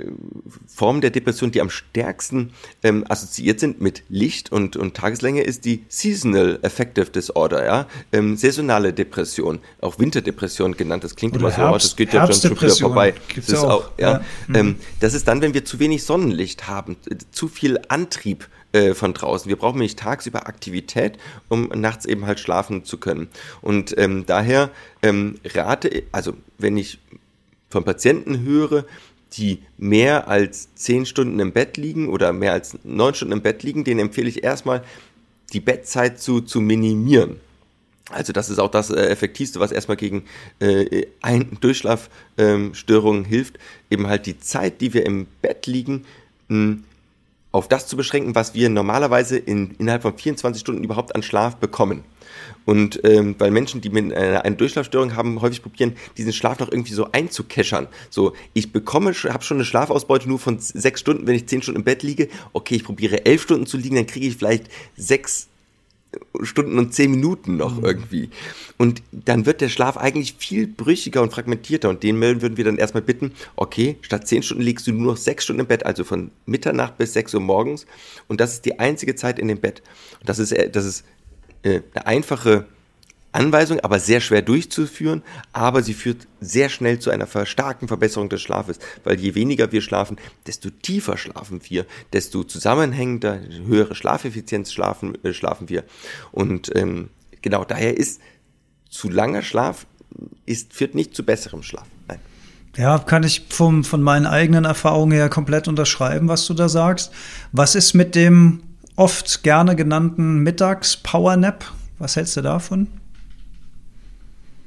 Formen 0.67 1.01
der 1.01 1.11
Depression, 1.11 1.51
die 1.51 1.61
am 1.61 1.71
stärksten 1.71 2.53
ähm, 2.83 3.05
assoziiert 3.09 3.61
sind 3.61 3.81
mit 3.81 4.03
Licht 4.09 4.53
und, 4.53 4.77
und 4.77 4.95
Tageslänge, 4.97 5.43
ist 5.43 5.65
die 5.65 5.85
Seasonal 5.89 6.59
Affective 6.63 7.07
Disorder, 7.07 7.65
ja, 7.65 7.87
ähm, 8.13 8.37
saisonale 8.37 8.93
Depression, 8.93 9.61
auch 9.81 9.99
Winterdepression 9.99 10.77
genannt. 10.77 11.05
Das 11.05 11.17
klingt 11.17 11.35
Oder 11.35 11.49
immer 11.49 11.57
Herbst, 11.57 11.83
so, 11.83 11.89
das 11.89 11.97
geht 11.97 12.13
ja 12.13 12.27
schon 12.27 12.35
zu 12.35 12.57
früher 12.57 12.77
vorbei. 12.77 13.15
Gibt's 13.29 13.51
das 13.51 13.61
ist 13.61 13.65
auch, 13.65 13.91
ja. 13.99 14.13
ja. 14.13 14.25
Ähm, 14.55 14.67
mhm. 14.67 14.77
das 15.01 15.15
ist 15.15 15.29
dann, 15.29 15.41
wenn 15.41 15.55
wir 15.55 15.65
zu 15.65 15.79
wenig 15.79 16.05
Sonnenlicht 16.05 16.69
haben, 16.69 16.97
zu 17.31 17.49
viel 17.49 17.81
Antrieb 17.89 18.49
äh, 18.73 18.95
von 18.95 19.15
draußen. 19.15 19.49
Wir 19.49 19.57
brauchen 19.57 19.79
nämlich 19.79 19.97
tagsüber 19.97 20.47
Aktivität, 20.49 21.19
um 21.49 21.69
nachts 21.69 22.05
eben 22.05 22.27
halt 22.27 22.41
schlafen 22.41 22.85
zu 22.85 22.99
können. 22.99 23.29
Und 23.63 23.97
ähm, 23.97 24.27
daher 24.27 24.71
ähm, 25.03 25.39
rate, 25.45 26.03
also 26.13 26.35
wenn 26.59 26.77
ich 26.77 26.99
von 27.69 27.85
Patienten 27.85 28.43
höre, 28.43 28.85
die 29.33 29.59
mehr 29.77 30.29
als 30.29 30.75
zehn 30.75 31.05
Stunden 31.05 31.41
im 31.41 31.53
Bett 31.53 31.77
liegen 31.77 32.09
oder 32.09 32.33
mehr 32.33 32.53
als 32.53 32.79
neun 32.85 33.15
Stunden 33.15 33.33
im 33.33 33.43
Bett 33.43 33.63
liegen, 33.63 33.85
denen 33.85 34.01
empfehle 34.01 34.29
ich 34.29 34.45
erstmal, 34.45 34.85
die 35.53 35.61
Bettzeit 35.61 36.21
zu, 36.21 36.41
zu 36.41 36.61
minimieren. 36.61 37.41
Also 38.11 38.33
das 38.33 38.51
ist 38.51 38.61
auch 38.61 38.71
das 38.71 38.91
äh, 38.91 39.07
Effektivste, 39.07 39.59
was 39.59 39.73
erstmal 39.73 39.97
gegen 39.97 40.25
äh, 40.61 41.07
Durchschlafstörungen 41.61 43.25
ähm, 43.25 43.29
hilft, 43.29 43.59
eben 43.91 44.07
halt 44.07 44.27
die 44.27 44.39
Zeit, 44.39 44.81
die 44.81 44.95
wir 44.95 45.05
im 45.05 45.27
Bett 45.43 45.67
liegen, 45.67 46.05
mh, 46.49 46.79
auf 47.51 47.69
das 47.69 47.89
zu 47.89 47.97
beschränken, 47.97 48.35
was 48.35 48.55
wir 48.55 48.69
normalerweise 48.69 49.39
in, 49.39 49.75
innerhalb 49.79 50.03
von 50.03 50.17
24 50.17 50.61
Stunden 50.61 50.85
überhaupt 50.85 51.15
an 51.17 51.23
Schlaf 51.23 51.57
bekommen. 51.57 52.05
Und 52.67 53.01
ähm, 53.05 53.37
weil 53.39 53.51
Menschen, 53.51 53.81
die 53.81 53.89
mit 53.89 54.13
äh, 54.13 54.41
einer 54.43 54.57
Durchlaufstörung 54.57 55.17
haben, 55.17 55.41
häufig 55.41 55.63
probieren, 55.63 55.95
diesen 56.19 56.35
Schlaf 56.35 56.59
noch 56.59 56.71
irgendwie 56.71 56.93
so 56.93 57.11
einzukeschern. 57.13 57.87
So, 58.11 58.35
ich 58.53 58.73
bekomme, 58.73 59.15
habe 59.15 59.45
schon 59.45 59.57
eine 59.57 59.65
Schlafausbeute 59.65 60.29
nur 60.29 60.39
von 60.39 60.59
sechs 60.59 61.01
Stunden, 61.01 61.27
wenn 61.27 61.37
ich 61.37 61.47
zehn 61.47 61.63
Stunden 61.63 61.81
im 61.81 61.85
Bett 61.85 62.03
liege. 62.03 62.29
Okay, 62.53 62.75
ich 62.75 62.85
probiere 62.85 63.25
elf 63.25 63.43
Stunden 63.43 63.67
zu 63.67 63.79
liegen, 63.79 63.97
dann 63.97 64.07
kriege 64.07 64.27
ich 64.27 64.37
vielleicht 64.37 64.67
sechs 64.97 65.49
Stunden 66.43 66.79
und 66.79 66.95
zehn 66.95 67.11
Minuten 67.11 67.57
noch 67.57 67.79
mhm. 67.79 67.85
irgendwie. 67.85 68.31
Und 68.79 69.03
dann 69.13 69.47
wird 69.47 69.61
der 69.61 69.69
Schlaf 69.69 69.97
eigentlich 69.97 70.35
viel 70.39 70.67
brüchiger 70.67 71.23
und 71.23 71.33
fragmentierter. 71.33 71.89
Und 71.89 72.03
den 72.03 72.21
würden 72.21 72.57
wir 72.57 72.65
dann 72.65 72.79
erstmal 72.79 73.03
bitten, 73.03 73.33
okay, 73.55 73.97
statt 74.03 74.27
zehn 74.27 74.43
Stunden 74.43 74.63
liegst 74.63 74.87
du 74.87 74.93
nur 74.93 75.13
noch 75.13 75.17
sechs 75.17 75.45
Stunden 75.45 75.61
im 75.61 75.67
Bett, 75.67 75.87
also 75.87 76.05
von 76.05 76.31
Mitternacht 76.47 76.99
bis 76.99 77.13
sechs 77.13 77.35
Uhr 77.35 77.41
morgens. 77.41 77.87
Und 78.29 78.41
das 78.41 78.55
ist 78.55 78.65
die 78.65 78.79
einzige 78.79 79.15
Zeit 79.15 79.39
in 79.39 79.49
dem 79.49 79.61
Bett. 79.61 79.83
Und 80.21 80.29
das 80.29 80.39
ist, 80.39 80.53
äh, 80.53 80.71
das 80.71 80.85
ist 80.85 81.05
äh, 81.67 81.83
eine 81.95 82.07
einfache 82.07 82.67
Anweisung, 83.33 83.81
aber 83.81 83.99
sehr 83.99 84.21
schwer 84.21 84.41
durchzuführen, 84.41 85.23
aber 85.53 85.83
sie 85.83 85.95
führt 85.95 86.27
sehr 86.41 86.69
schnell 86.69 86.99
zu 86.99 87.11
einer 87.11 87.27
starken 87.45 87.89
Verbesserung 87.89 88.29
des 88.29 88.41
Schlafes, 88.41 88.79
weil 89.05 89.21
je 89.21 89.35
weniger 89.35 89.73
wir 89.73 89.83
schlafen, 89.83 90.17
desto 90.47 90.71
tiefer 90.71 91.19
schlafen 91.19 91.61
wir, 91.69 91.85
desto 92.13 92.45
zusammenhängender, 92.45 93.41
höhere 93.67 93.95
Schlafeffizienz 93.95 94.73
schlafen, 94.73 95.23
äh, 95.25 95.33
schlafen 95.33 95.69
wir. 95.69 95.85
Und 96.33 96.75
ähm, 96.75 97.11
genau 97.43 97.65
daher 97.65 97.97
ist 97.97 98.21
zu 98.89 99.11
langer 99.11 99.43
Schlaf 99.43 99.87
ist, 100.47 100.73
führt 100.73 100.95
nicht 100.95 101.15
zu 101.15 101.25
besserem 101.25 101.63
Schlaf. 101.63 101.87
Nein. 102.09 102.21
Ja, 102.77 102.99
kann 102.99 103.23
ich 103.23 103.47
vom, 103.51 103.85
von 103.85 104.03
meinen 104.03 104.27
eigenen 104.27 104.65
Erfahrungen 104.65 105.13
her 105.13 105.29
komplett 105.29 105.69
unterschreiben, 105.69 106.29
was 106.29 106.47
du 106.47 106.55
da 106.55 106.69
sagst. 106.69 107.13
Was 107.53 107.75
ist 107.75 107.93
mit 107.93 108.15
dem 108.15 108.63
oft 108.97 109.43
gerne 109.43 109.77
genannten 109.77 110.43
Mittags-Powernap. 110.43 111.65
Was 111.99 112.17
hältst 112.17 112.37
du 112.37 112.43
davon? 112.43 112.89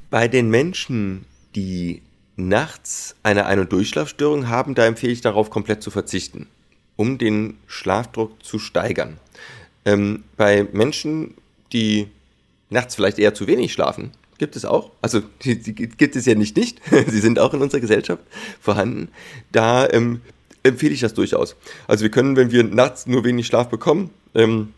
Bei 0.09 0.27
den 0.27 0.49
Menschen, 0.49 1.25
die 1.55 2.01
nachts 2.35 3.15
eine 3.21 3.45
Ein- 3.45 3.59
und 3.59 3.71
Durchschlafstörung 3.71 4.47
haben, 4.47 4.73
da 4.75 4.85
empfehle 4.85 5.11
ich 5.11 5.21
darauf 5.21 5.49
komplett 5.49 5.83
zu 5.83 5.91
verzichten, 5.91 6.47
um 6.95 7.17
den 7.17 7.57
Schlafdruck 7.67 8.43
zu 8.43 8.57
steigern. 8.59 9.17
Ähm, 9.85 10.23
bei 10.37 10.67
Menschen, 10.71 11.35
die 11.73 12.07
nachts 12.69 12.95
vielleicht 12.95 13.19
eher 13.19 13.33
zu 13.33 13.47
wenig 13.47 13.73
schlafen, 13.73 14.11
gibt 14.37 14.55
es 14.55 14.65
auch. 14.65 14.91
Also 15.01 15.21
die, 15.43 15.59
die 15.61 15.73
gibt 15.75 16.15
es 16.15 16.25
ja 16.25 16.33
nicht 16.33 16.55
nicht. 16.55 16.81
Sie 17.07 17.19
sind 17.19 17.37
auch 17.37 17.53
in 17.53 17.61
unserer 17.61 17.81
Gesellschaft 17.81 18.23
vorhanden. 18.59 19.09
Da 19.51 19.87
ähm, 19.89 20.21
empfehle 20.63 20.93
ich 20.93 21.01
das 21.01 21.13
durchaus. 21.13 21.55
Also 21.87 22.03
wir 22.03 22.11
können, 22.11 22.35
wenn 22.35 22.51
wir 22.51 22.63
nachts 22.63 23.07
nur 23.07 23.23
wenig 23.23 23.47
Schlaf 23.47 23.69
bekommen, 23.69 24.09
ähm, 24.35 24.69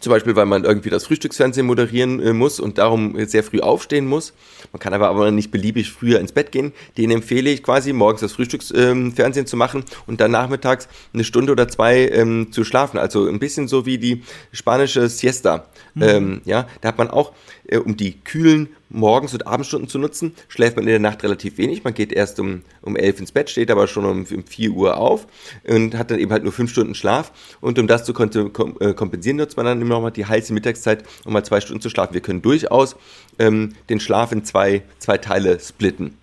Zum 0.00 0.10
Beispiel, 0.10 0.36
weil 0.36 0.46
man 0.46 0.64
irgendwie 0.64 0.90
das 0.90 1.06
Frühstücksfernsehen 1.06 1.66
moderieren 1.66 2.20
äh, 2.20 2.32
muss 2.32 2.60
und 2.60 2.78
darum 2.78 3.16
sehr 3.26 3.42
früh 3.42 3.60
aufstehen 3.60 4.06
muss. 4.06 4.34
Man 4.72 4.80
kann 4.80 4.92
aber, 4.92 5.08
aber 5.08 5.30
nicht 5.30 5.50
beliebig 5.50 5.90
früher 5.90 6.20
ins 6.20 6.32
Bett 6.32 6.52
gehen. 6.52 6.72
Den 6.98 7.10
empfehle 7.10 7.50
ich 7.50 7.62
quasi, 7.62 7.92
morgens 7.92 8.20
das 8.20 8.32
Frühstücksfernsehen 8.32 9.14
ähm, 9.16 9.46
zu 9.46 9.56
machen 9.56 9.84
und 10.06 10.20
dann 10.20 10.30
nachmittags 10.30 10.88
eine 11.14 11.24
Stunde 11.24 11.52
oder 11.52 11.68
zwei 11.68 12.08
ähm, 12.08 12.52
zu 12.52 12.64
schlafen. 12.64 12.98
Also 12.98 13.26
ein 13.26 13.38
bisschen 13.38 13.68
so 13.68 13.86
wie 13.86 13.98
die 13.98 14.22
spanische 14.52 15.08
Siesta. 15.08 15.66
Mhm. 15.94 16.02
Ähm, 16.02 16.40
ja, 16.44 16.68
da 16.82 16.88
hat 16.88 16.98
man 16.98 17.08
auch, 17.08 17.32
äh, 17.66 17.78
um 17.78 17.96
die 17.96 18.20
kühlen 18.20 18.68
Morgens- 18.88 19.32
und 19.32 19.46
Abendstunden 19.46 19.88
zu 19.88 19.98
nutzen, 19.98 20.34
schläft 20.48 20.76
man 20.76 20.84
in 20.84 20.90
der 20.90 20.98
Nacht 21.00 21.22
relativ 21.22 21.58
wenig. 21.58 21.84
Man 21.84 21.94
geht 21.94 22.12
erst 22.12 22.38
um, 22.38 22.62
um 22.82 22.96
elf 22.96 23.18
ins 23.18 23.32
Bett, 23.32 23.50
steht 23.50 23.70
aber 23.70 23.88
schon 23.88 24.04
um, 24.04 24.24
um 24.24 24.44
4 24.44 24.70
Uhr 24.70 24.96
auf 24.96 25.26
und 25.64 25.96
hat 25.96 26.10
dann 26.10 26.18
eben 26.18 26.30
halt 26.30 26.44
nur 26.44 26.52
fünf 26.52 26.70
Stunden 26.70 26.94
Schlaf. 26.94 27.32
Und 27.60 27.78
um 27.78 27.86
das 27.86 28.04
zu 28.04 28.12
äh, 28.12 28.94
kompensieren, 28.94 29.38
nutzt 29.38 29.56
man 29.56 29.66
dann 29.66 29.80
immer 29.80 29.96
noch 29.96 30.02
mal 30.02 30.10
die 30.10 30.26
heiße 30.26 30.52
Mittagszeit, 30.52 31.04
um 31.24 31.32
mal 31.32 31.44
zwei 31.44 31.60
Stunden 31.60 31.80
zu 31.82 31.90
schlafen. 31.90 32.14
Wir 32.14 32.20
können 32.20 32.42
durchaus 32.42 32.96
ähm, 33.38 33.74
den 33.88 34.00
Schlaf 34.00 34.32
in 34.32 34.44
zwei, 34.44 34.82
zwei 34.98 35.18
Teile 35.18 35.58
splitten. 35.60 36.16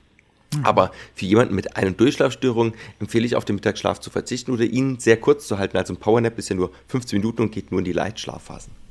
Mhm. 0.55 0.65
Aber 0.65 0.91
für 1.15 1.25
jemanden 1.25 1.55
mit 1.55 1.75
einer 1.75 1.91
Durchschlafstörung 1.91 2.73
empfehle 2.99 3.25
ich 3.25 3.35
auf 3.35 3.45
den 3.45 3.55
Mittagsschlaf 3.55 3.99
zu 3.99 4.09
verzichten 4.09 4.51
oder 4.51 4.63
ihn 4.63 4.99
sehr 4.99 5.17
kurz 5.17 5.47
zu 5.47 5.57
halten. 5.57 5.77
Also 5.77 5.93
ein 5.93 5.97
Powernap 5.97 6.37
ist 6.37 6.49
ja 6.49 6.55
nur 6.55 6.71
15 6.87 7.19
Minuten 7.19 7.43
und 7.43 7.51
geht 7.51 7.71
nur 7.71 7.79
in 7.79 7.85
die 7.85 7.93
Leichtschlafphasen. 7.93 8.82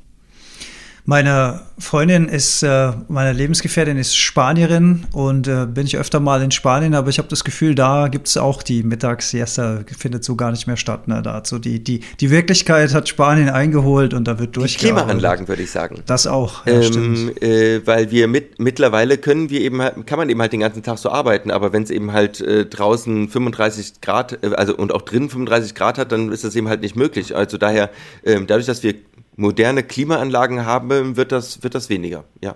Meine 1.05 1.59
Freundin 1.79 2.29
ist, 2.29 2.63
äh, 2.63 2.93
meine 3.09 3.33
Lebensgefährtin 3.33 3.97
ist 3.97 4.15
Spanierin 4.15 5.05
und 5.11 5.49
äh, 5.49 5.65
bin 5.65 5.85
ich 5.85 5.97
öfter 5.97 6.21
mal 6.21 6.41
in 6.41 6.51
Spanien, 6.51 6.95
aber 6.95 7.09
ich 7.09 7.17
habe 7.17 7.27
das 7.27 7.43
Gefühl, 7.43 7.75
da 7.75 8.07
gibt 8.07 8.29
es 8.29 8.37
auch 8.37 8.63
die 8.63 8.83
Mittagssiesta, 8.83 9.81
findet 9.97 10.23
so 10.23 10.37
gar 10.37 10.51
nicht 10.51 10.65
mehr 10.65 10.77
statt. 10.77 11.09
Ne? 11.09 11.21
Da 11.21 11.41
so 11.43 11.59
die, 11.59 11.83
die, 11.83 11.99
die 12.21 12.31
Wirklichkeit 12.31 12.93
hat 12.93 13.09
Spanien 13.09 13.49
eingeholt 13.49 14.13
und 14.13 14.25
da 14.29 14.39
wird 14.39 14.55
durch. 14.55 14.77
Klimaanlagen, 14.77 15.49
würde 15.49 15.63
ich 15.63 15.71
sagen. 15.71 16.01
Das 16.05 16.25
auch, 16.25 16.65
ja, 16.65 16.81
ähm, 16.81 17.33
äh, 17.41 17.81
weil 17.85 18.09
wir 18.11 18.29
mit, 18.29 18.59
mittlerweile 18.59 19.17
können 19.17 19.49
wir 19.49 19.59
eben 19.59 19.81
halt, 19.81 20.07
kann 20.07 20.17
man 20.17 20.29
eben 20.29 20.39
halt 20.39 20.53
den 20.53 20.61
ganzen 20.61 20.83
Tag 20.83 20.99
so 20.99 21.09
arbeiten, 21.09 21.51
aber 21.51 21.73
wenn 21.73 21.83
es 21.83 21.89
eben 21.89 22.13
halt 22.13 22.39
äh, 22.39 22.65
draußen 22.65 23.27
35 23.27 23.99
Grad, 23.99 24.41
äh, 24.41 24.55
also 24.55 24.73
und 24.77 24.93
auch 24.93 25.01
drinnen 25.01 25.29
35 25.29 25.75
Grad 25.75 25.97
hat, 25.97 26.13
dann 26.13 26.31
ist 26.31 26.45
das 26.45 26.55
eben 26.55 26.69
halt 26.69 26.79
nicht 26.79 26.95
möglich. 26.95 27.35
Also 27.35 27.57
daher, 27.57 27.89
ähm, 28.23 28.47
dadurch, 28.47 28.67
dass 28.67 28.83
wir 28.83 28.95
moderne 29.35 29.83
Klimaanlagen 29.83 30.65
haben, 30.65 31.15
wird 31.15 31.31
das, 31.31 31.63
wird 31.63 31.75
das 31.75 31.89
weniger, 31.89 32.23
ja. 32.41 32.55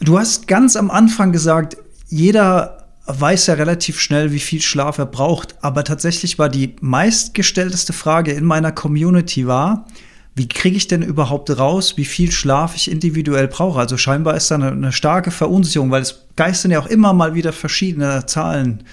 Du 0.00 0.18
hast 0.18 0.48
ganz 0.48 0.74
am 0.76 0.90
Anfang 0.90 1.32
gesagt, 1.32 1.76
jeder 2.08 2.82
weiß 3.06 3.46
ja 3.48 3.54
relativ 3.54 4.00
schnell, 4.00 4.32
wie 4.32 4.40
viel 4.40 4.60
Schlaf 4.60 4.98
er 4.98 5.06
braucht. 5.06 5.56
Aber 5.62 5.84
tatsächlich 5.84 6.38
war 6.38 6.48
die 6.48 6.76
meistgestellteste 6.80 7.92
Frage 7.92 8.32
in 8.32 8.44
meiner 8.44 8.72
Community 8.72 9.46
war, 9.46 9.86
wie 10.34 10.48
kriege 10.48 10.76
ich 10.76 10.88
denn 10.88 11.02
überhaupt 11.02 11.50
raus, 11.58 11.96
wie 11.96 12.06
viel 12.06 12.32
Schlaf 12.32 12.74
ich 12.74 12.90
individuell 12.90 13.48
brauche? 13.48 13.78
Also 13.78 13.98
scheinbar 13.98 14.34
ist 14.36 14.50
da 14.50 14.54
eine, 14.54 14.72
eine 14.72 14.92
starke 14.92 15.30
Verunsicherung, 15.30 15.90
weil 15.90 16.02
es 16.02 16.26
geistern 16.36 16.70
ja 16.70 16.80
auch 16.80 16.86
immer 16.86 17.12
mal 17.12 17.34
wieder 17.34 17.52
verschiedene 17.52 18.24
Zahlen 18.24 18.84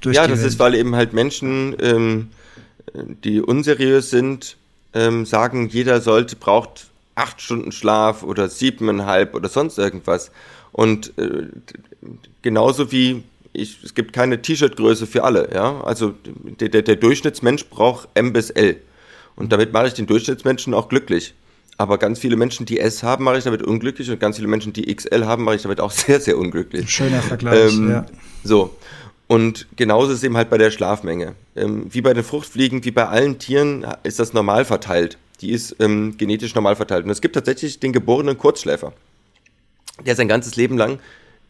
durch. 0.00 0.16
Ja, 0.16 0.26
das 0.26 0.40
Welt. 0.40 0.48
ist, 0.48 0.58
weil 0.58 0.74
eben 0.74 0.96
halt 0.96 1.12
Menschen, 1.12 1.76
ähm, 1.80 2.28
die 3.22 3.40
unseriös 3.40 4.10
sind, 4.10 4.56
ähm, 4.94 5.26
sagen, 5.26 5.68
jeder 5.68 6.00
sollte, 6.00 6.36
braucht 6.36 6.88
acht 7.14 7.40
Stunden 7.40 7.72
Schlaf 7.72 8.22
oder 8.22 8.48
siebeneinhalb 8.48 9.34
oder 9.34 9.48
sonst 9.48 9.78
irgendwas. 9.78 10.30
Und 10.72 11.12
äh, 11.18 11.48
genauso 12.42 12.92
wie 12.92 13.24
ich, 13.52 13.82
es 13.82 13.94
gibt 13.94 14.12
keine 14.12 14.40
T-Shirt-Größe 14.40 15.06
für 15.06 15.24
alle, 15.24 15.50
ja. 15.52 15.80
Also 15.82 16.14
der, 16.22 16.68
der, 16.68 16.82
der 16.82 16.96
Durchschnittsmensch 16.96 17.66
braucht 17.66 18.08
M 18.14 18.32
bis 18.32 18.50
L. 18.50 18.76
Und 19.36 19.52
damit 19.52 19.72
mache 19.72 19.88
ich 19.88 19.94
den 19.94 20.06
Durchschnittsmenschen 20.06 20.74
auch 20.74 20.88
glücklich. 20.88 21.34
Aber 21.76 21.96
ganz 21.98 22.18
viele 22.18 22.36
Menschen, 22.36 22.66
die 22.66 22.80
S 22.80 23.04
haben, 23.04 23.24
mache 23.24 23.38
ich 23.38 23.44
damit 23.44 23.62
unglücklich 23.62 24.10
und 24.10 24.18
ganz 24.18 24.36
viele 24.36 24.48
Menschen, 24.48 24.72
die 24.72 24.92
XL 24.92 25.24
haben, 25.26 25.44
mache 25.44 25.56
ich 25.56 25.62
damit 25.62 25.80
auch 25.80 25.90
sehr, 25.92 26.20
sehr 26.20 26.36
unglücklich. 26.36 26.90
Schöner 26.90 27.22
Vergleich, 27.22 27.72
ähm, 27.72 27.90
ja. 27.90 28.06
So. 28.44 28.76
Und 29.28 29.68
genauso 29.76 30.10
ist 30.10 30.18
es 30.18 30.24
eben 30.24 30.36
halt 30.36 30.50
bei 30.50 30.58
der 30.58 30.70
Schlafmenge. 30.70 31.34
Ähm, 31.54 31.86
wie 31.90 32.00
bei 32.00 32.14
den 32.14 32.24
Fruchtfliegen, 32.24 32.84
wie 32.84 32.90
bei 32.90 33.06
allen 33.06 33.38
Tieren 33.38 33.86
ist 34.02 34.18
das 34.18 34.32
normal 34.32 34.64
verteilt. 34.64 35.18
Die 35.40 35.50
ist 35.50 35.76
ähm, 35.78 36.16
genetisch 36.16 36.54
normal 36.54 36.74
verteilt. 36.74 37.04
Und 37.04 37.10
es 37.10 37.20
gibt 37.20 37.34
tatsächlich 37.34 37.78
den 37.78 37.92
geborenen 37.92 38.38
Kurzschläfer, 38.38 38.92
der 40.04 40.16
sein 40.16 40.28
ganzes 40.28 40.56
Leben 40.56 40.76
lang 40.76 40.98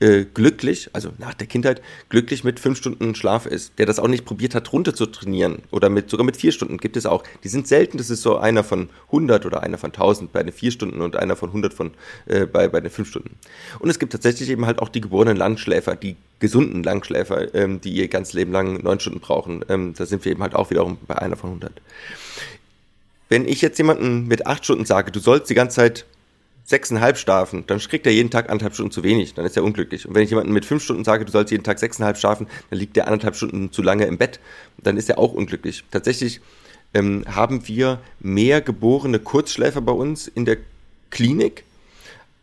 äh, 0.00 0.24
glücklich, 0.24 0.90
also 0.92 1.10
nach 1.18 1.34
der 1.34 1.46
Kindheit, 1.46 1.82
glücklich 2.08 2.44
mit 2.44 2.60
fünf 2.60 2.78
Stunden 2.78 3.14
Schlaf 3.14 3.46
ist, 3.46 3.78
der 3.78 3.86
das 3.86 3.98
auch 3.98 4.08
nicht 4.08 4.24
probiert 4.24 4.54
hat, 4.54 4.72
runter 4.72 4.94
zu 4.94 5.06
trainieren 5.06 5.62
oder 5.70 5.90
mit, 5.90 6.08
sogar 6.10 6.24
mit 6.24 6.36
vier 6.36 6.52
Stunden 6.52 6.78
gibt 6.78 6.96
es 6.96 7.06
auch. 7.06 7.24
Die 7.42 7.48
sind 7.48 7.66
selten, 7.66 7.98
das 7.98 8.10
ist 8.10 8.22
so 8.22 8.36
einer 8.36 8.62
von 8.64 8.90
100 9.06 9.44
oder 9.46 9.62
einer 9.62 9.78
von 9.78 9.90
1000 9.90 10.32
bei 10.32 10.42
den 10.42 10.52
vier 10.52 10.70
Stunden 10.70 11.00
und 11.00 11.16
einer 11.16 11.36
von 11.36 11.48
100 11.48 11.74
von, 11.74 11.90
äh, 12.26 12.46
bei, 12.46 12.68
bei 12.68 12.80
den 12.80 12.90
fünf 12.90 13.08
Stunden. 13.08 13.36
Und 13.80 13.90
es 13.90 13.98
gibt 13.98 14.12
tatsächlich 14.12 14.48
eben 14.50 14.66
halt 14.66 14.78
auch 14.78 14.88
die 14.88 15.00
geborenen 15.00 15.36
Langschläfer, 15.36 15.96
die 15.96 16.16
gesunden 16.38 16.82
Langschläfer, 16.82 17.52
ähm, 17.54 17.80
die 17.80 17.92
ihr 17.92 18.08
ganzes 18.08 18.34
Leben 18.34 18.52
lang 18.52 18.82
neun 18.82 19.00
Stunden 19.00 19.20
brauchen. 19.20 19.64
Ähm, 19.68 19.94
da 19.96 20.06
sind 20.06 20.24
wir 20.24 20.32
eben 20.32 20.42
halt 20.42 20.54
auch 20.54 20.70
wiederum 20.70 20.98
bei 21.06 21.16
einer 21.16 21.36
von 21.36 21.50
100. 21.50 21.72
Wenn 23.28 23.46
ich 23.46 23.60
jetzt 23.60 23.78
jemanden 23.78 24.26
mit 24.26 24.46
acht 24.46 24.64
Stunden 24.64 24.86
sage, 24.86 25.12
du 25.12 25.20
sollst 25.20 25.50
die 25.50 25.54
ganze 25.54 25.76
Zeit 25.76 26.06
sechseinhalb 26.68 27.16
schlafen, 27.16 27.64
dann 27.66 27.78
kriegt 27.78 28.04
er 28.04 28.12
jeden 28.12 28.30
Tag 28.30 28.50
anderthalb 28.50 28.74
Stunden 28.74 28.92
zu 28.92 29.02
wenig, 29.02 29.32
dann 29.32 29.46
ist 29.46 29.56
er 29.56 29.64
unglücklich. 29.64 30.06
Und 30.06 30.14
wenn 30.14 30.22
ich 30.22 30.28
jemanden 30.28 30.52
mit 30.52 30.66
fünf 30.66 30.84
Stunden 30.84 31.02
sage, 31.02 31.24
du 31.24 31.32
sollst 31.32 31.50
jeden 31.50 31.64
Tag 31.64 31.78
sechseinhalb 31.78 32.18
schlafen, 32.18 32.46
dann 32.68 32.78
liegt 32.78 32.94
der 32.94 33.06
anderthalb 33.06 33.36
Stunden 33.36 33.72
zu 33.72 33.80
lange 33.80 34.04
im 34.04 34.18
Bett, 34.18 34.38
dann 34.76 34.98
ist 34.98 35.08
er 35.08 35.18
auch 35.18 35.32
unglücklich. 35.32 35.84
Tatsächlich 35.90 36.42
ähm, 36.92 37.24
haben 37.26 37.66
wir 37.66 38.00
mehr 38.20 38.60
geborene 38.60 39.18
Kurzschläfer 39.18 39.80
bei 39.80 39.92
uns 39.92 40.28
in 40.28 40.44
der 40.44 40.58
Klinik 41.08 41.64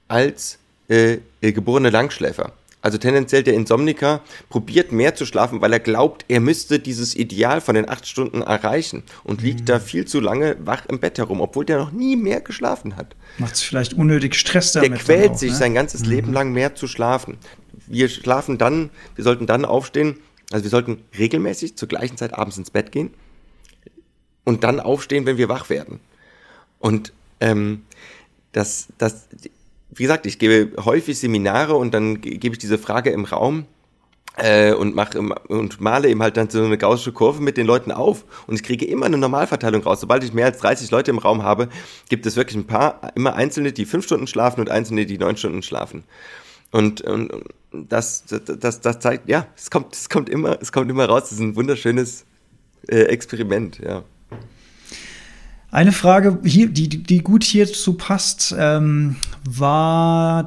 als 0.07 0.57
äh, 0.87 1.17
geborene 1.41 1.91
Langschläfer. 1.91 2.51
Also 2.85 2.99
tendenziell 2.99 3.41
der 3.41 3.55
Insomniker 3.55 4.21
probiert 4.47 4.91
mehr 4.91 5.15
zu 5.15 5.25
schlafen, 5.25 5.59
weil 5.59 5.73
er 5.73 5.79
glaubt, 5.79 6.23
er 6.27 6.39
müsste 6.39 6.77
dieses 6.77 7.15
Ideal 7.15 7.59
von 7.59 7.73
den 7.73 7.89
acht 7.89 8.07
Stunden 8.07 8.43
erreichen 8.43 9.01
und 9.23 9.41
liegt 9.41 9.61
mhm. 9.61 9.65
da 9.65 9.79
viel 9.79 10.05
zu 10.05 10.19
lange 10.19 10.55
wach 10.59 10.85
im 10.85 10.99
Bett 10.99 11.17
herum, 11.17 11.41
obwohl 11.41 11.65
der 11.65 11.79
noch 11.79 11.91
nie 11.91 12.15
mehr 12.15 12.41
geschlafen 12.41 12.95
hat. 12.95 13.15
Macht 13.39 13.55
es 13.55 13.63
vielleicht 13.63 13.95
unnötig 13.95 14.35
Stress 14.35 14.73
damit. 14.73 14.91
Der 14.91 14.99
quält 14.99 15.31
auch, 15.31 15.35
sich 15.35 15.53
ne? 15.53 15.57
sein 15.57 15.73
ganzes 15.73 16.01
mhm. 16.01 16.09
Leben 16.11 16.31
lang 16.31 16.53
mehr 16.53 16.75
zu 16.75 16.87
schlafen. 16.87 17.39
Wir 17.87 18.07
schlafen 18.07 18.59
dann, 18.59 18.91
wir 19.15 19.23
sollten 19.23 19.47
dann 19.47 19.65
aufstehen, 19.65 20.19
also 20.51 20.63
wir 20.63 20.69
sollten 20.69 21.01
regelmäßig 21.17 21.77
zur 21.77 21.87
gleichen 21.87 22.17
Zeit 22.17 22.35
abends 22.35 22.55
ins 22.59 22.69
Bett 22.69 22.91
gehen 22.91 23.15
und 24.43 24.63
dann 24.63 24.79
aufstehen, 24.79 25.25
wenn 25.25 25.37
wir 25.37 25.49
wach 25.49 25.71
werden. 25.71 25.99
Und 26.77 27.13
ähm, 27.39 27.81
das, 28.51 28.89
das, 28.99 29.27
wie 29.95 30.03
gesagt, 30.03 30.25
ich 30.25 30.39
gebe 30.39 30.83
häufig 30.83 31.17
Seminare 31.17 31.75
und 31.75 31.93
dann 31.93 32.21
gebe 32.21 32.53
ich 32.53 32.59
diese 32.59 32.77
Frage 32.77 33.09
im 33.11 33.25
Raum 33.25 33.65
äh, 34.37 34.73
und 34.73 34.95
mache 34.95 35.19
und 35.19 35.79
male 35.79 36.09
eben 36.09 36.21
halt 36.21 36.37
dann 36.37 36.49
so 36.49 36.63
eine 36.63 36.77
gaussische 36.77 37.13
Kurve 37.13 37.41
mit 37.41 37.57
den 37.57 37.65
Leuten 37.65 37.91
auf 37.91 38.25
und 38.47 38.55
ich 38.55 38.63
kriege 38.63 38.85
immer 38.85 39.05
eine 39.05 39.17
Normalverteilung 39.17 39.83
raus. 39.83 40.01
Sobald 40.01 40.23
ich 40.23 40.33
mehr 40.33 40.45
als 40.45 40.59
30 40.59 40.91
Leute 40.91 41.11
im 41.11 41.17
Raum 41.17 41.43
habe, 41.43 41.69
gibt 42.09 42.25
es 42.25 42.35
wirklich 42.35 42.57
ein 42.57 42.67
paar, 42.67 43.13
immer 43.15 43.35
Einzelne, 43.35 43.71
die 43.71 43.85
fünf 43.85 44.05
Stunden 44.05 44.27
schlafen 44.27 44.59
und 44.59 44.69
Einzelne, 44.69 45.05
die 45.05 45.17
neun 45.17 45.37
Stunden 45.37 45.63
schlafen. 45.63 46.03
Und, 46.71 47.01
und 47.01 47.31
das, 47.71 48.25
das, 48.25 48.81
das 48.81 48.99
zeigt, 48.99 49.29
ja, 49.29 49.47
es 49.55 49.69
kommt, 49.71 49.93
es 49.93 50.09
kommt 50.09 50.29
immer, 50.29 50.57
es 50.61 50.71
kommt 50.71 50.89
immer 50.89 51.05
raus. 51.05 51.23
Das 51.23 51.33
ist 51.33 51.39
ein 51.39 51.55
wunderschönes 51.55 52.25
äh, 52.89 53.03
Experiment, 53.03 53.79
ja. 53.79 54.03
Eine 55.75 55.91
Frage, 55.91 56.39
hier, 56.45 56.69
die, 56.69 56.87
die 56.87 57.21
gut 57.21 57.43
hierzu 57.43 57.95
passt, 57.95 58.55
ähm, 58.57 59.17
war, 59.43 60.45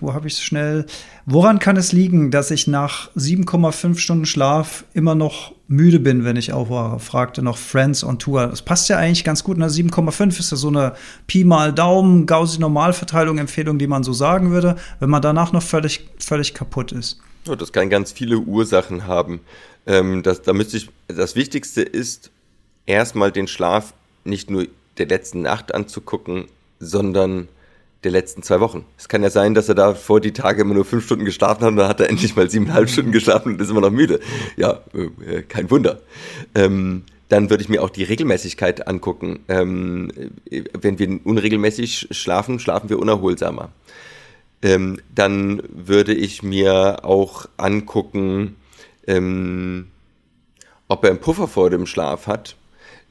wo 0.00 0.12
habe 0.12 0.28
ich 0.28 0.34
es 0.34 0.42
schnell? 0.42 0.84
Woran 1.24 1.58
kann 1.58 1.78
es 1.78 1.92
liegen, 1.92 2.30
dass 2.30 2.50
ich 2.50 2.66
nach 2.66 3.10
7,5 3.16 3.96
Stunden 3.96 4.26
Schlaf 4.26 4.84
immer 4.92 5.14
noch 5.14 5.54
müde 5.68 6.00
bin, 6.00 6.26
wenn 6.26 6.36
ich 6.36 6.52
aufwache? 6.52 6.98
Fragte 6.98 7.40
noch 7.40 7.56
Friends 7.56 8.04
on 8.04 8.18
Tour. 8.18 8.48
Das 8.48 8.60
passt 8.60 8.90
ja 8.90 8.98
eigentlich 8.98 9.24
ganz 9.24 9.42
gut. 9.42 9.56
7,5 9.56 10.26
ne? 10.26 10.28
ist 10.28 10.50
ja 10.50 10.58
so 10.58 10.68
eine 10.68 10.96
Pi 11.26 11.44
mal 11.44 11.72
Daumen, 11.72 12.26
Gaußi 12.26 12.58
Normalverteilung, 12.58 13.38
Empfehlung, 13.38 13.78
die 13.78 13.86
man 13.86 14.04
so 14.04 14.12
sagen 14.12 14.50
würde, 14.50 14.76
wenn 15.00 15.08
man 15.08 15.22
danach 15.22 15.52
noch 15.52 15.62
völlig, 15.62 16.10
völlig 16.18 16.52
kaputt 16.52 16.92
ist. 16.92 17.20
Oh, 17.48 17.54
das 17.54 17.72
kann 17.72 17.88
ganz 17.88 18.12
viele 18.12 18.36
Ursachen 18.36 19.06
haben. 19.06 19.40
Ähm, 19.86 20.22
das, 20.22 20.42
da 20.42 20.52
müsste 20.52 20.76
ich, 20.76 20.90
das 21.08 21.36
Wichtigste 21.36 21.80
ist, 21.80 22.30
erstmal 22.84 23.32
den 23.32 23.48
Schlaf 23.48 23.94
nicht 24.24 24.50
nur 24.50 24.66
der 24.98 25.06
letzten 25.06 25.42
Nacht 25.42 25.74
anzugucken, 25.74 26.46
sondern 26.78 27.48
der 28.04 28.10
letzten 28.10 28.42
zwei 28.42 28.60
Wochen. 28.60 28.84
Es 28.98 29.08
kann 29.08 29.22
ja 29.22 29.30
sein, 29.30 29.54
dass 29.54 29.68
er 29.68 29.74
da 29.74 29.94
vor 29.94 30.20
die 30.20 30.32
Tage 30.32 30.62
immer 30.62 30.74
nur 30.74 30.84
fünf 30.84 31.04
Stunden 31.04 31.24
geschlafen 31.24 31.62
hat 31.62 31.68
und 31.68 31.76
dann 31.76 31.88
hat 31.88 32.00
er 32.00 32.08
endlich 32.10 32.34
mal 32.34 32.50
siebeneinhalb 32.50 32.88
Stunden 32.90 33.12
geschlafen 33.12 33.52
und 33.52 33.60
ist 33.60 33.70
immer 33.70 33.80
noch 33.80 33.90
müde. 33.90 34.20
Ja, 34.56 34.80
äh, 34.92 35.42
kein 35.42 35.70
Wunder. 35.70 36.00
Ähm, 36.54 37.04
dann 37.28 37.48
würde 37.48 37.62
ich 37.62 37.68
mir 37.68 37.82
auch 37.82 37.90
die 37.90 38.02
Regelmäßigkeit 38.02 38.88
angucken. 38.88 39.40
Ähm, 39.48 40.10
wenn 40.78 40.98
wir 40.98 41.20
unregelmäßig 41.24 42.08
schlafen, 42.10 42.58
schlafen 42.58 42.90
wir 42.90 42.98
unerholsamer. 42.98 43.70
Ähm, 44.62 44.98
dann 45.14 45.62
würde 45.70 46.12
ich 46.12 46.42
mir 46.42 47.04
auch 47.04 47.46
angucken, 47.56 48.56
ähm, 49.06 49.88
ob 50.88 51.04
er 51.04 51.10
einen 51.10 51.20
Puffer 51.20 51.48
vor 51.48 51.70
dem 51.70 51.86
Schlaf 51.86 52.26
hat 52.26 52.56
Äh, 52.56 52.61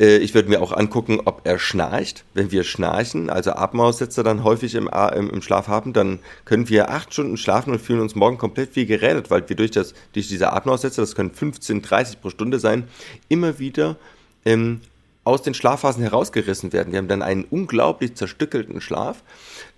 ich 0.05 0.33
würde 0.33 0.49
mir 0.49 0.61
auch 0.61 0.71
angucken, 0.71 1.19
ob 1.25 1.41
er 1.43 1.59
schnarcht. 1.59 2.23
Wenn 2.33 2.51
wir 2.51 2.63
schnarchen, 2.63 3.29
also 3.29 3.51
Atemaussetzer 3.51 4.23
dann 4.23 4.43
häufig 4.43 4.75
im, 4.75 4.87
im, 4.87 5.41
Schlaf 5.41 5.67
haben, 5.67 5.93
dann 5.93 6.19
können 6.45 6.69
wir 6.69 6.89
acht 6.89 7.13
Stunden 7.13 7.37
schlafen 7.37 7.71
und 7.71 7.81
fühlen 7.81 8.01
uns 8.01 8.15
morgen 8.15 8.37
komplett 8.37 8.75
wie 8.75 8.85
gerädert, 8.85 9.29
weil 9.29 9.47
wir 9.47 9.55
durch, 9.55 9.71
das, 9.71 9.93
durch 10.13 10.27
diese 10.27 10.53
Atemaussetzer, 10.53 11.01
das 11.01 11.15
können 11.15 11.31
15, 11.31 11.81
30 11.81 12.21
pro 12.21 12.29
Stunde 12.29 12.59
sein, 12.59 12.87
immer 13.29 13.59
wieder 13.59 13.97
ähm, 14.45 14.81
aus 15.23 15.43
den 15.43 15.53
Schlafphasen 15.53 16.01
herausgerissen 16.01 16.73
werden. 16.73 16.91
Wir 16.91 16.99
haben 16.99 17.07
dann 17.07 17.21
einen 17.21 17.43
unglaublich 17.43 18.15
zerstückelten 18.15 18.81
Schlaf. 18.81 19.23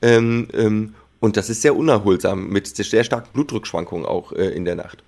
Ähm, 0.01 0.47
ähm, 0.53 0.95
und 1.19 1.37
das 1.37 1.49
ist 1.49 1.61
sehr 1.61 1.75
unerholsam 1.75 2.49
mit 2.49 2.67
sehr 2.67 3.03
starken 3.03 3.29
Blutdruckschwankungen 3.33 4.05
auch 4.05 4.33
äh, 4.33 4.49
in 4.49 4.65
der 4.65 4.75
Nacht. 4.75 5.03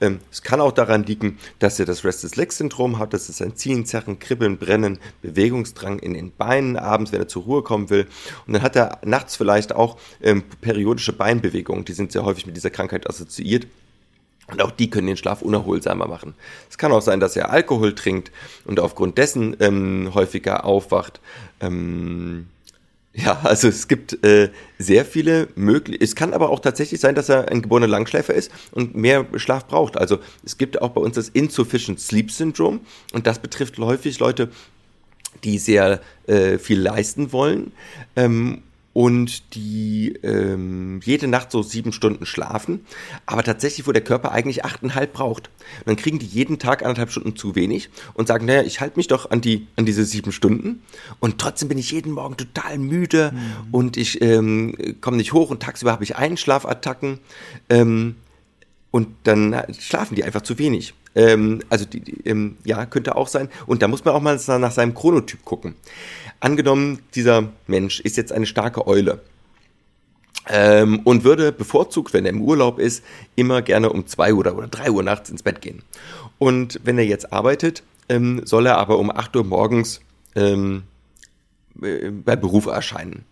Ähm, 0.00 0.20
es 0.30 0.42
kann 0.42 0.60
auch 0.60 0.72
daran 0.72 1.04
liegen, 1.04 1.38
dass 1.58 1.78
er 1.78 1.86
das 1.86 2.04
Restless 2.04 2.36
Leg 2.36 2.52
Syndrom 2.52 2.98
hat. 2.98 3.12
Das 3.14 3.28
ist 3.28 3.40
ein 3.42 3.56
Ziehen, 3.56 3.86
Zerren, 3.86 4.18
Kribbeln, 4.18 4.58
Brennen, 4.58 4.98
Bewegungsdrang 5.22 5.98
in 5.98 6.14
den 6.14 6.32
Beinen 6.32 6.76
abends, 6.76 7.12
wenn 7.12 7.20
er 7.20 7.28
zur 7.28 7.44
Ruhe 7.44 7.62
kommen 7.62 7.90
will. 7.90 8.06
Und 8.46 8.54
dann 8.54 8.62
hat 8.62 8.76
er 8.76 8.98
nachts 9.04 9.36
vielleicht 9.36 9.74
auch 9.74 9.98
ähm, 10.22 10.42
periodische 10.60 11.12
Beinbewegungen. 11.12 11.84
Die 11.84 11.92
sind 11.92 12.12
sehr 12.12 12.24
häufig 12.24 12.46
mit 12.46 12.56
dieser 12.56 12.70
Krankheit 12.70 13.08
assoziiert. 13.08 13.66
Und 14.48 14.60
auch 14.60 14.72
die 14.72 14.90
können 14.90 15.06
den 15.06 15.16
Schlaf 15.16 15.40
unerholsamer 15.40 16.06
machen. 16.06 16.34
Es 16.68 16.76
kann 16.76 16.92
auch 16.92 17.00
sein, 17.00 17.18
dass 17.18 17.34
er 17.34 17.50
Alkohol 17.50 17.94
trinkt 17.94 18.30
und 18.66 18.78
aufgrund 18.78 19.16
dessen 19.16 19.56
ähm, 19.60 20.10
häufiger 20.14 20.64
aufwacht. 20.66 21.20
Ähm, 21.60 22.48
ja, 23.14 23.40
also 23.44 23.68
es 23.68 23.86
gibt 23.86 24.24
äh, 24.24 24.50
sehr 24.78 25.04
viele 25.04 25.48
Möglichkeiten. 25.54 26.04
Es 26.04 26.16
kann 26.16 26.32
aber 26.32 26.50
auch 26.50 26.58
tatsächlich 26.58 27.00
sein, 27.00 27.14
dass 27.14 27.28
er 27.28 27.48
ein 27.48 27.62
geborener 27.62 27.86
Langschläfer 27.86 28.34
ist 28.34 28.50
und 28.72 28.96
mehr 28.96 29.24
Schlaf 29.36 29.68
braucht. 29.68 29.96
Also 29.96 30.18
es 30.44 30.58
gibt 30.58 30.82
auch 30.82 30.90
bei 30.90 31.00
uns 31.00 31.14
das 31.14 31.28
Insufficient 31.28 32.00
Sleep 32.00 32.32
Syndrome 32.32 32.80
und 33.12 33.26
das 33.28 33.38
betrifft 33.38 33.78
häufig 33.78 34.18
Leute, 34.18 34.50
die 35.44 35.58
sehr 35.58 36.00
äh, 36.26 36.58
viel 36.58 36.80
leisten 36.80 37.32
wollen 37.32 37.72
ähm, 38.16 38.62
und 38.94 39.54
die 39.54 40.14
ähm, 40.22 41.00
jede 41.04 41.26
Nacht 41.28 41.50
so 41.50 41.62
sieben 41.62 41.92
Stunden 41.92 42.24
schlafen, 42.24 42.86
aber 43.26 43.42
tatsächlich, 43.42 43.86
wo 43.86 43.92
der 43.92 44.02
Körper 44.02 44.32
eigentlich 44.32 44.64
achteinhalb 44.64 45.12
braucht. 45.12 45.50
Und 45.80 45.88
dann 45.88 45.96
kriegen 45.96 46.18
die 46.18 46.26
jeden 46.26 46.58
Tag 46.58 46.82
anderthalb 46.82 47.10
Stunden 47.10 47.36
zu 47.36 47.54
wenig 47.56 47.90
und 48.14 48.28
sagen, 48.28 48.46
naja, 48.46 48.62
ich 48.62 48.80
halte 48.80 48.96
mich 48.96 49.08
doch 49.08 49.30
an, 49.30 49.42
die, 49.42 49.66
an 49.76 49.84
diese 49.84 50.04
sieben 50.04 50.32
Stunden 50.32 50.82
und 51.20 51.38
trotzdem 51.38 51.68
bin 51.68 51.76
ich 51.76 51.90
jeden 51.90 52.12
Morgen 52.12 52.36
total 52.36 52.78
müde 52.78 53.32
mhm. 53.34 53.74
und 53.74 53.96
ich 53.96 54.22
ähm, 54.22 54.74
komme 55.00 55.18
nicht 55.18 55.32
hoch 55.32 55.50
und 55.50 55.60
tagsüber 55.60 55.92
habe 55.92 56.04
ich 56.04 56.16
Einschlafattacken 56.16 57.18
ähm, 57.68 58.14
und 58.94 59.08
dann 59.24 59.60
schlafen 59.76 60.14
die 60.14 60.22
einfach 60.22 60.42
zu 60.42 60.56
wenig. 60.56 60.94
Ähm, 61.16 61.62
also 61.68 61.84
die, 61.84 61.98
die 61.98 62.28
ähm, 62.28 62.58
ja, 62.62 62.86
könnte 62.86 63.16
auch 63.16 63.26
sein. 63.26 63.48
Und 63.66 63.82
da 63.82 63.88
muss 63.88 64.04
man 64.04 64.14
auch 64.14 64.20
mal 64.20 64.38
nach 64.60 64.70
seinem 64.70 64.94
Chronotyp 64.94 65.44
gucken. 65.44 65.74
Angenommen, 66.38 67.00
dieser 67.16 67.48
Mensch 67.66 67.98
ist 67.98 68.16
jetzt 68.16 68.30
eine 68.30 68.46
starke 68.46 68.86
Eule. 68.86 69.20
Ähm, 70.48 71.00
und 71.02 71.24
würde 71.24 71.50
bevorzugt, 71.50 72.12
wenn 72.12 72.24
er 72.24 72.30
im 72.30 72.42
Urlaub 72.42 72.78
ist, 72.78 73.02
immer 73.34 73.62
gerne 73.62 73.90
um 73.90 74.06
zwei 74.06 74.32
Uhr 74.32 74.46
oder 74.46 74.68
drei 74.68 74.92
Uhr 74.92 75.02
nachts 75.02 75.28
ins 75.28 75.42
Bett 75.42 75.60
gehen. 75.60 75.82
Und 76.38 76.78
wenn 76.84 76.96
er 76.96 77.04
jetzt 77.04 77.32
arbeitet, 77.32 77.82
ähm, 78.08 78.42
soll 78.44 78.64
er 78.66 78.78
aber 78.78 79.00
um 79.00 79.10
acht 79.10 79.34
Uhr 79.34 79.42
morgens 79.42 80.02
ähm, 80.36 80.84
äh, 80.84 80.93
bei 82.24 82.36
Beruf 82.36 82.66
erscheinen. 82.66 83.24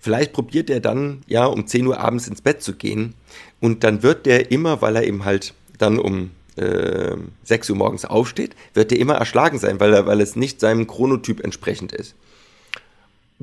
Vielleicht 0.00 0.32
probiert 0.32 0.70
er 0.70 0.80
dann, 0.80 1.22
ja, 1.26 1.46
um 1.46 1.66
10 1.66 1.86
Uhr 1.86 1.98
abends 1.98 2.28
ins 2.28 2.42
Bett 2.42 2.62
zu 2.62 2.74
gehen 2.74 3.14
und 3.60 3.84
dann 3.84 4.02
wird 4.02 4.26
der 4.26 4.50
immer, 4.50 4.82
weil 4.82 4.96
er 4.96 5.04
eben 5.04 5.24
halt 5.24 5.54
dann 5.78 5.98
um 5.98 6.30
äh, 6.56 7.16
6 7.44 7.70
Uhr 7.70 7.76
morgens 7.76 8.04
aufsteht, 8.04 8.54
wird 8.74 8.92
er 8.92 8.98
immer 8.98 9.14
erschlagen 9.14 9.58
sein, 9.58 9.80
weil, 9.80 9.94
er, 9.94 10.06
weil 10.06 10.20
es 10.20 10.36
nicht 10.36 10.60
seinem 10.60 10.86
Chronotyp 10.86 11.42
entsprechend 11.42 11.92
ist 11.92 12.14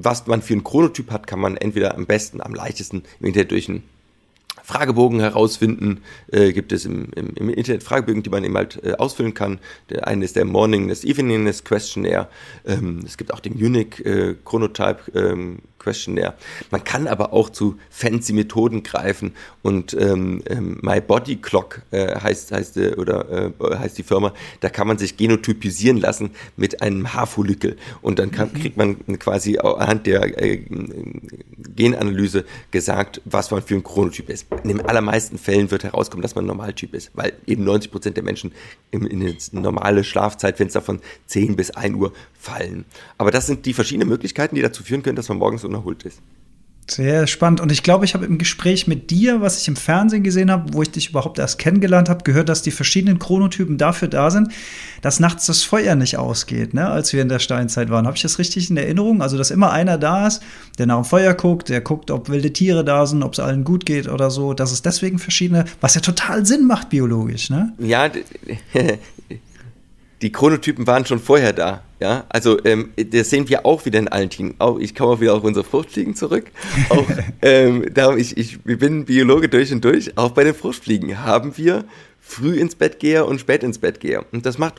was 0.03 0.27
man 0.27 0.41
für 0.41 0.53
einen 0.53 0.63
Chronotyp 0.63 1.11
hat, 1.11 1.27
kann 1.27 1.39
man 1.39 1.57
entweder 1.57 1.95
am 1.95 2.05
besten, 2.05 2.41
am 2.41 2.53
leichtesten 2.53 3.03
im 3.19 3.27
Internet 3.27 3.51
durch 3.51 3.69
einen 3.69 3.83
Fragebogen 4.69 5.19
herausfinden. 5.19 6.01
Äh, 6.31 6.53
gibt 6.53 6.71
es 6.71 6.85
im, 6.85 7.07
im, 7.15 7.33
im, 7.33 7.49
Internet 7.49 7.81
Fragebögen, 7.81 8.21
die 8.21 8.29
man 8.29 8.43
eben 8.43 8.55
halt 8.55 8.79
äh, 8.83 8.93
ausfüllen 8.93 9.33
kann. 9.33 9.57
Der 9.89 10.07
eine 10.07 10.23
ist 10.23 10.35
der 10.35 10.45
Morning, 10.45 10.87
das 10.89 11.03
Eveningness 11.03 11.63
Questionnaire. 11.63 12.29
Ähm, 12.65 13.01
es 13.03 13.17
gibt 13.17 13.33
auch 13.33 13.39
den 13.39 13.57
Munich 13.59 14.05
äh, 14.05 14.35
Chronotype 14.45 15.11
ähm, 15.15 15.63
Questionnaire. 15.79 16.35
Man 16.71 16.83
kann 16.83 17.07
aber 17.07 17.33
auch 17.33 17.49
zu 17.49 17.77
fancy 17.89 18.33
Methoden 18.33 18.83
greifen 18.83 19.33
und 19.61 19.93
ähm, 19.99 20.43
ähm, 20.47 20.77
My 20.81 21.01
Body 21.01 21.37
Clock 21.37 21.81
äh, 21.91 22.19
heißt, 22.19 22.51
heißt, 22.51 22.77
äh, 22.77 22.95
oder, 22.95 23.51
äh, 23.59 23.77
heißt 23.77 23.97
die 23.97 24.03
Firma. 24.03 24.33
Da 24.59 24.69
kann 24.69 24.87
man 24.87 24.97
sich 24.97 25.17
genotypisieren 25.17 25.97
lassen 25.97 26.31
mit 26.57 26.81
einem 26.81 27.13
Haarfollikel 27.13 27.77
und 28.01 28.19
dann 28.19 28.31
kann, 28.31 28.51
mhm. 28.53 28.59
kriegt 28.59 28.77
man 28.77 28.97
quasi 29.19 29.57
anhand 29.57 30.05
der 30.05 30.41
äh, 30.41 30.63
Genanalyse 31.75 32.45
gesagt, 32.71 33.21
was 33.25 33.51
man 33.51 33.61
für 33.61 33.75
ein 33.75 33.83
Chronotyp 33.83 34.29
ist. 34.29 34.47
In 34.63 34.69
den 34.69 34.81
allermeisten 34.81 35.37
Fällen 35.37 35.71
wird 35.71 35.83
herauskommen, 35.83 36.21
dass 36.21 36.35
man 36.35 36.45
ein 36.45 36.47
Normaltyp 36.47 36.93
ist, 36.93 37.11
weil 37.13 37.33
eben 37.47 37.63
90 37.63 37.91
Prozent 37.91 38.17
der 38.17 38.23
Menschen 38.23 38.51
in, 38.91 39.05
in 39.05 39.33
das 39.33 39.53
normale 39.53 40.03
Schlafzeitfenster 40.03 40.81
von 40.81 40.99
10 41.27 41.55
bis 41.55 41.71
1 41.71 41.95
Uhr 41.95 42.13
fallen. 42.39 42.85
Aber 43.17 43.31
das 43.31 43.47
sind 43.47 43.65
die 43.65 43.73
verschiedenen 43.73 44.07
Möglichkeiten, 44.07 44.55
die 44.55 44.61
dazu 44.61 44.83
führen 44.83 45.03
können, 45.03 45.15
dass 45.15 45.29
man 45.29 45.37
morgens 45.37 45.63
unerholt 45.69 46.03
ist. 46.03 46.21
Sehr 46.91 47.27
spannend. 47.27 47.61
Und 47.61 47.71
ich 47.71 47.83
glaube, 47.83 48.05
ich 48.05 48.15
habe 48.15 48.25
im 48.25 48.39
Gespräch 48.39 48.87
mit 48.87 49.11
dir, 49.11 49.41
was 49.41 49.61
ich 49.61 49.67
im 49.67 49.75
Fernsehen 49.75 50.23
gesehen 50.23 50.49
habe, 50.49 50.73
wo 50.73 50.81
ich 50.81 50.89
dich 50.89 51.09
überhaupt 51.09 51.37
erst 51.37 51.59
kennengelernt 51.59 52.09
habe, 52.09 52.23
gehört, 52.23 52.49
dass 52.49 52.63
die 52.63 52.71
verschiedenen 52.71 53.19
Chronotypen 53.19 53.77
dafür 53.77 54.07
da 54.07 54.31
sind, 54.31 54.51
dass 55.03 55.19
nachts 55.19 55.45
das 55.45 55.63
Feuer 55.63 55.93
nicht 55.93 56.17
ausgeht, 56.17 56.73
ne? 56.73 56.89
als 56.89 57.13
wir 57.13 57.21
in 57.21 57.29
der 57.29 57.39
Steinzeit 57.39 57.91
waren. 57.91 58.07
Habe 58.07 58.17
ich 58.17 58.23
das 58.23 58.39
richtig 58.39 58.71
in 58.71 58.77
Erinnerung? 58.77 59.21
Also, 59.21 59.37
dass 59.37 59.51
immer 59.51 59.71
einer 59.71 59.99
da 59.99 60.25
ist, 60.25 60.41
der 60.79 60.87
nach 60.87 60.95
dem 60.95 61.05
Feuer 61.05 61.35
guckt, 61.35 61.69
der 61.69 61.81
guckt, 61.81 62.09
ob 62.09 62.27
wilde 62.27 62.51
Tiere 62.51 62.83
da 62.83 63.05
sind, 63.05 63.21
ob 63.21 63.33
es 63.33 63.39
allen 63.39 63.63
gut 63.63 63.85
geht 63.85 64.07
oder 64.09 64.31
so. 64.31 64.53
Dass 64.53 64.71
es 64.71 64.81
deswegen 64.81 65.19
verschiedene, 65.19 65.65
was 65.81 65.93
ja 65.93 66.01
total 66.01 66.45
Sinn 66.45 66.65
macht 66.65 66.89
biologisch, 66.89 67.51
ne? 67.51 67.73
Ja, 67.77 68.09
die 70.21 70.31
Chronotypen 70.31 70.85
waren 70.85 71.05
schon 71.05 71.19
vorher 71.19 71.53
da. 71.53 71.83
Ja, 71.99 72.25
also 72.29 72.63
ähm, 72.63 72.91
das 72.95 73.29
sehen 73.29 73.49
wir 73.49 73.65
auch 73.65 73.85
wieder 73.85 73.99
in 73.99 74.07
allen 74.07 74.29
Teams. 74.29 74.55
Auch, 74.59 74.79
ich 74.79 74.95
komme 74.95 75.11
auch 75.11 75.19
wieder 75.21 75.33
auf 75.33 75.43
unsere 75.43 75.65
Fruchtfliegen 75.65 76.15
zurück. 76.15 76.45
Auch, 76.89 77.05
ähm, 77.41 77.85
ich, 78.17 78.37
ich, 78.37 78.57
ich 78.65 78.77
bin 78.79 79.03
Biologe 79.03 79.49
durch 79.49 79.71
und 79.73 79.83
durch. 79.83 80.17
Auch 80.17 80.31
bei 80.31 80.45
den 80.45 80.53
Fruchtfliegen 80.53 81.21
haben 81.23 81.57
wir 81.57 81.83
früh 82.21 82.57
ins 82.57 82.75
Bett 82.75 82.99
gehe 82.99 83.25
und 83.25 83.41
spät 83.41 83.63
ins 83.63 83.79
Bett 83.79 83.99
gehe. 83.99 84.23
Und 84.31 84.45
das 84.45 84.57
macht, 84.57 84.75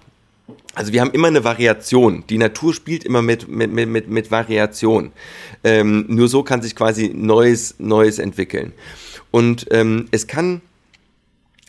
also 0.75 0.95
wir 0.95 1.03
haben 1.03 1.11
immer 1.11 1.29
eine 1.29 1.45
Variation. 1.45 2.25
Die 2.31 2.39
Natur 2.39 2.73
spielt 2.73 3.05
immer 3.05 3.21
mit, 3.21 3.49
mit, 3.49 3.71
mit, 3.71 3.89
mit, 3.89 4.09
mit 4.09 4.31
Variation. 4.31 5.13
Ähm, 5.63 6.07
nur 6.09 6.29
so 6.29 6.43
kann 6.43 6.63
sich 6.63 6.75
quasi 6.75 7.11
Neues, 7.15 7.75
Neues 7.79 8.19
entwickeln. 8.19 8.73
Und 9.31 9.67
ähm, 9.73 10.09
es 10.11 10.27
kann, 10.27 10.63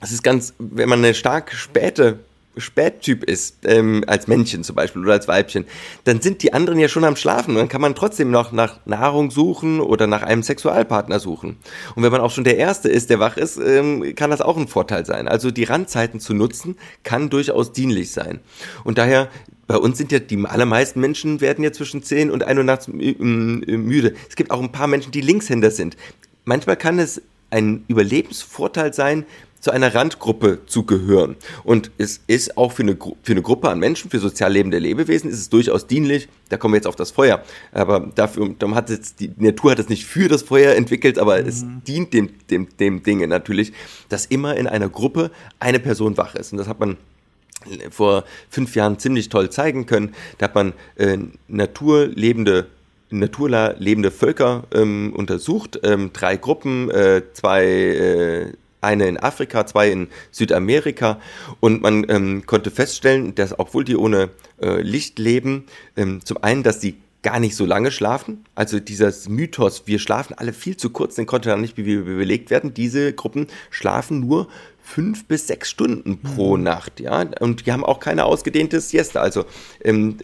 es 0.02 0.14
ist 0.14 0.24
ganz, 0.24 0.54
wenn 0.60 0.88
man 0.88 1.00
eine 1.00 1.14
stark 1.14 1.52
späte 1.52 2.20
Spättyp 2.58 3.24
ist, 3.24 3.60
ähm, 3.66 4.04
als 4.08 4.28
Männchen 4.28 4.64
zum 4.64 4.76
Beispiel 4.76 5.02
oder 5.02 5.14
als 5.14 5.28
Weibchen, 5.28 5.66
dann 6.04 6.22
sind 6.22 6.44
die 6.44 6.54
anderen 6.54 6.80
ja 6.80 6.88
schon 6.88 7.04
am 7.04 7.16
Schlafen. 7.16 7.52
Und 7.52 7.58
dann 7.58 7.70
kann 7.70 7.82
man 7.82 7.96
trotzdem 7.96 8.32
noch 8.32 8.52
nach 8.52 8.86
Nahrung 8.86 9.32
suchen 9.32 9.80
oder 9.80 10.08
nach 10.08 10.24
einem 10.24 10.44
Sexualpartner 10.44 11.20
suchen. 11.20 11.58
Und 11.96 12.04
wenn 12.04 12.12
man 12.12 12.22
auch 12.22 12.32
schon 12.32 12.44
der 12.44 12.58
Erste 12.58 12.90
ist, 12.90 13.10
der 13.10 13.20
wach 13.20 13.38
ist, 13.38 13.58
ähm, 13.58 14.16
kann 14.16 14.30
das 14.30 14.42
auch 14.42 14.58
ein 14.58 14.68
Vorteil 14.68 15.06
sein. 15.06 15.28
Also 15.28 15.52
die 15.52 15.64
Randzeiten 15.64 16.20
zu 16.20 16.34
nutzen, 16.34 16.78
kann 17.04 17.30
durchaus 17.30 17.72
dienlich 17.72 18.12
sein. 18.12 18.40
Und 18.84 18.98
daher 18.98 19.30
bei 19.68 19.78
uns 19.78 19.98
sind 19.98 20.12
ja 20.12 20.20
die 20.20 20.44
allermeisten 20.46 21.00
Menschen 21.00 21.40
werden 21.40 21.64
ja 21.64 21.72
zwischen 21.72 22.04
10 22.04 22.30
und 22.30 22.44
1 22.44 22.58
Uhr 22.58 22.64
nachts 22.66 22.90
müde. 22.90 24.16
Es 24.28 24.36
gibt 24.36 24.52
auch 24.52 24.60
ein 24.60 24.74
paar 24.74 24.88
Menschen, 24.88 25.14
die 25.14 25.22
Linkshänder 25.22 25.72
sind. 25.72 25.96
Manchmal 26.44 26.76
kann 26.76 27.00
es 27.00 27.22
ein 27.52 27.86
Überlebensvorteil 27.88 28.94
sein, 28.94 29.26
zu 29.62 29.72
einer 29.72 29.96
Randgruppe 29.96 30.66
zu 30.66 30.84
gehören. 30.84 31.38
Und 31.64 31.92
es 31.98 32.20
ist 32.28 32.58
auch 32.58 32.74
für 32.74 32.84
eine, 32.84 32.98
für 33.24 33.32
eine 33.32 33.42
Gruppe 33.42 33.70
an 33.70 33.80
Menschen, 33.80 34.12
für 34.12 34.20
sozial 34.20 34.52
lebende 34.52 34.80
Lebewesen, 34.80 35.30
ist 35.30 35.40
es 35.40 35.50
durchaus 35.50 35.88
dienlich. 35.88 36.28
Da 36.50 36.58
kommen 36.58 36.74
wir 36.74 36.78
jetzt 36.78 36.88
auf 36.88 36.96
das 36.96 37.12
Feuer. 37.12 37.44
Aber 37.72 38.12
dafür, 38.14 38.54
darum 38.60 38.76
hat 38.76 38.90
jetzt 38.90 39.20
die 39.20 39.32
Natur 39.38 39.72
hat 39.72 39.80
es 39.80 39.88
nicht 39.88 40.06
für 40.06 40.28
das 40.28 40.42
Feuer 40.42 40.76
entwickelt, 40.76 41.18
aber 41.20 41.42
mhm. 41.42 41.48
es 41.48 41.64
dient 41.88 42.14
dem, 42.14 42.32
dem, 42.50 42.68
dem 42.78 43.04
Dinge 43.04 43.28
natürlich, 43.28 43.72
dass 44.10 44.26
immer 44.26 44.58
in 44.58 44.68
einer 44.68 44.90
Gruppe 44.90 45.32
eine 45.60 45.80
Person 45.80 46.18
wach 46.18 46.36
ist. 46.36 46.52
Und 46.52 46.58
das 46.58 46.68
hat 46.68 46.80
man 46.80 46.98
vor 47.92 48.24
fünf 48.50 48.76
Jahren 48.76 48.98
ziemlich 48.98 49.30
toll 49.30 49.52
zeigen 49.52 49.86
können. 49.86 50.16
Da 50.40 50.46
hat 50.46 50.56
man 50.56 50.74
äh, 50.96 51.18
naturlebende 51.48 52.68
naturlebende 53.14 54.10
Völker 54.10 54.64
ähm, 54.74 55.14
untersucht, 55.14 55.80
ähm, 55.84 56.12
drei 56.14 56.38
Gruppen, 56.38 56.90
äh, 56.90 57.24
zwei 57.34 57.66
äh, 57.66 58.54
eine 58.82 59.08
in 59.08 59.18
Afrika, 59.18 59.66
zwei 59.66 59.92
in 59.92 60.08
Südamerika. 60.32 61.20
Und 61.60 61.82
man 61.82 62.06
ähm, 62.10 62.46
konnte 62.46 62.72
feststellen, 62.72 63.36
dass 63.36 63.58
obwohl 63.58 63.84
die 63.84 63.96
ohne 63.96 64.30
äh, 64.62 64.82
Licht 64.82 65.20
leben, 65.20 65.66
ähm, 65.96 66.26
zum 66.26 66.44
einen, 66.44 66.64
dass 66.64 66.80
die 66.80 66.98
gar 67.24 67.40
nicht 67.40 67.56
so 67.56 67.66
lange 67.66 67.92
schlafen. 67.92 68.46
Also 68.56 68.80
dieser 68.80 69.14
Mythos, 69.30 69.84
wir 69.86 70.00
schlafen 70.00 70.36
alle 70.38 70.54
viel 70.54 70.76
zu 70.76 70.90
kurz, 70.90 71.16
den 71.16 71.28
konnte 71.28 71.50
dann 71.50 71.62
nicht 71.62 71.76
belegt 71.76 72.50
werden. 72.50 72.74
Diese 72.74 73.14
Gruppen 73.14 73.48
schlafen 73.70 74.22
nur 74.22 74.48
fünf 74.84 75.26
bis 75.26 75.48
sechs 75.48 75.70
Stunden 75.70 76.20
pro 76.20 76.58
mhm. 76.58 76.64
Nacht, 76.64 77.00
ja. 77.00 77.26
Und 77.40 77.66
die 77.66 77.72
haben 77.72 77.86
auch 77.86 78.00
keine 78.00 78.26
ausgedehnte 78.26 78.82
Siesta. 78.82 79.22
Also, 79.22 79.46
ähm, 79.84 80.18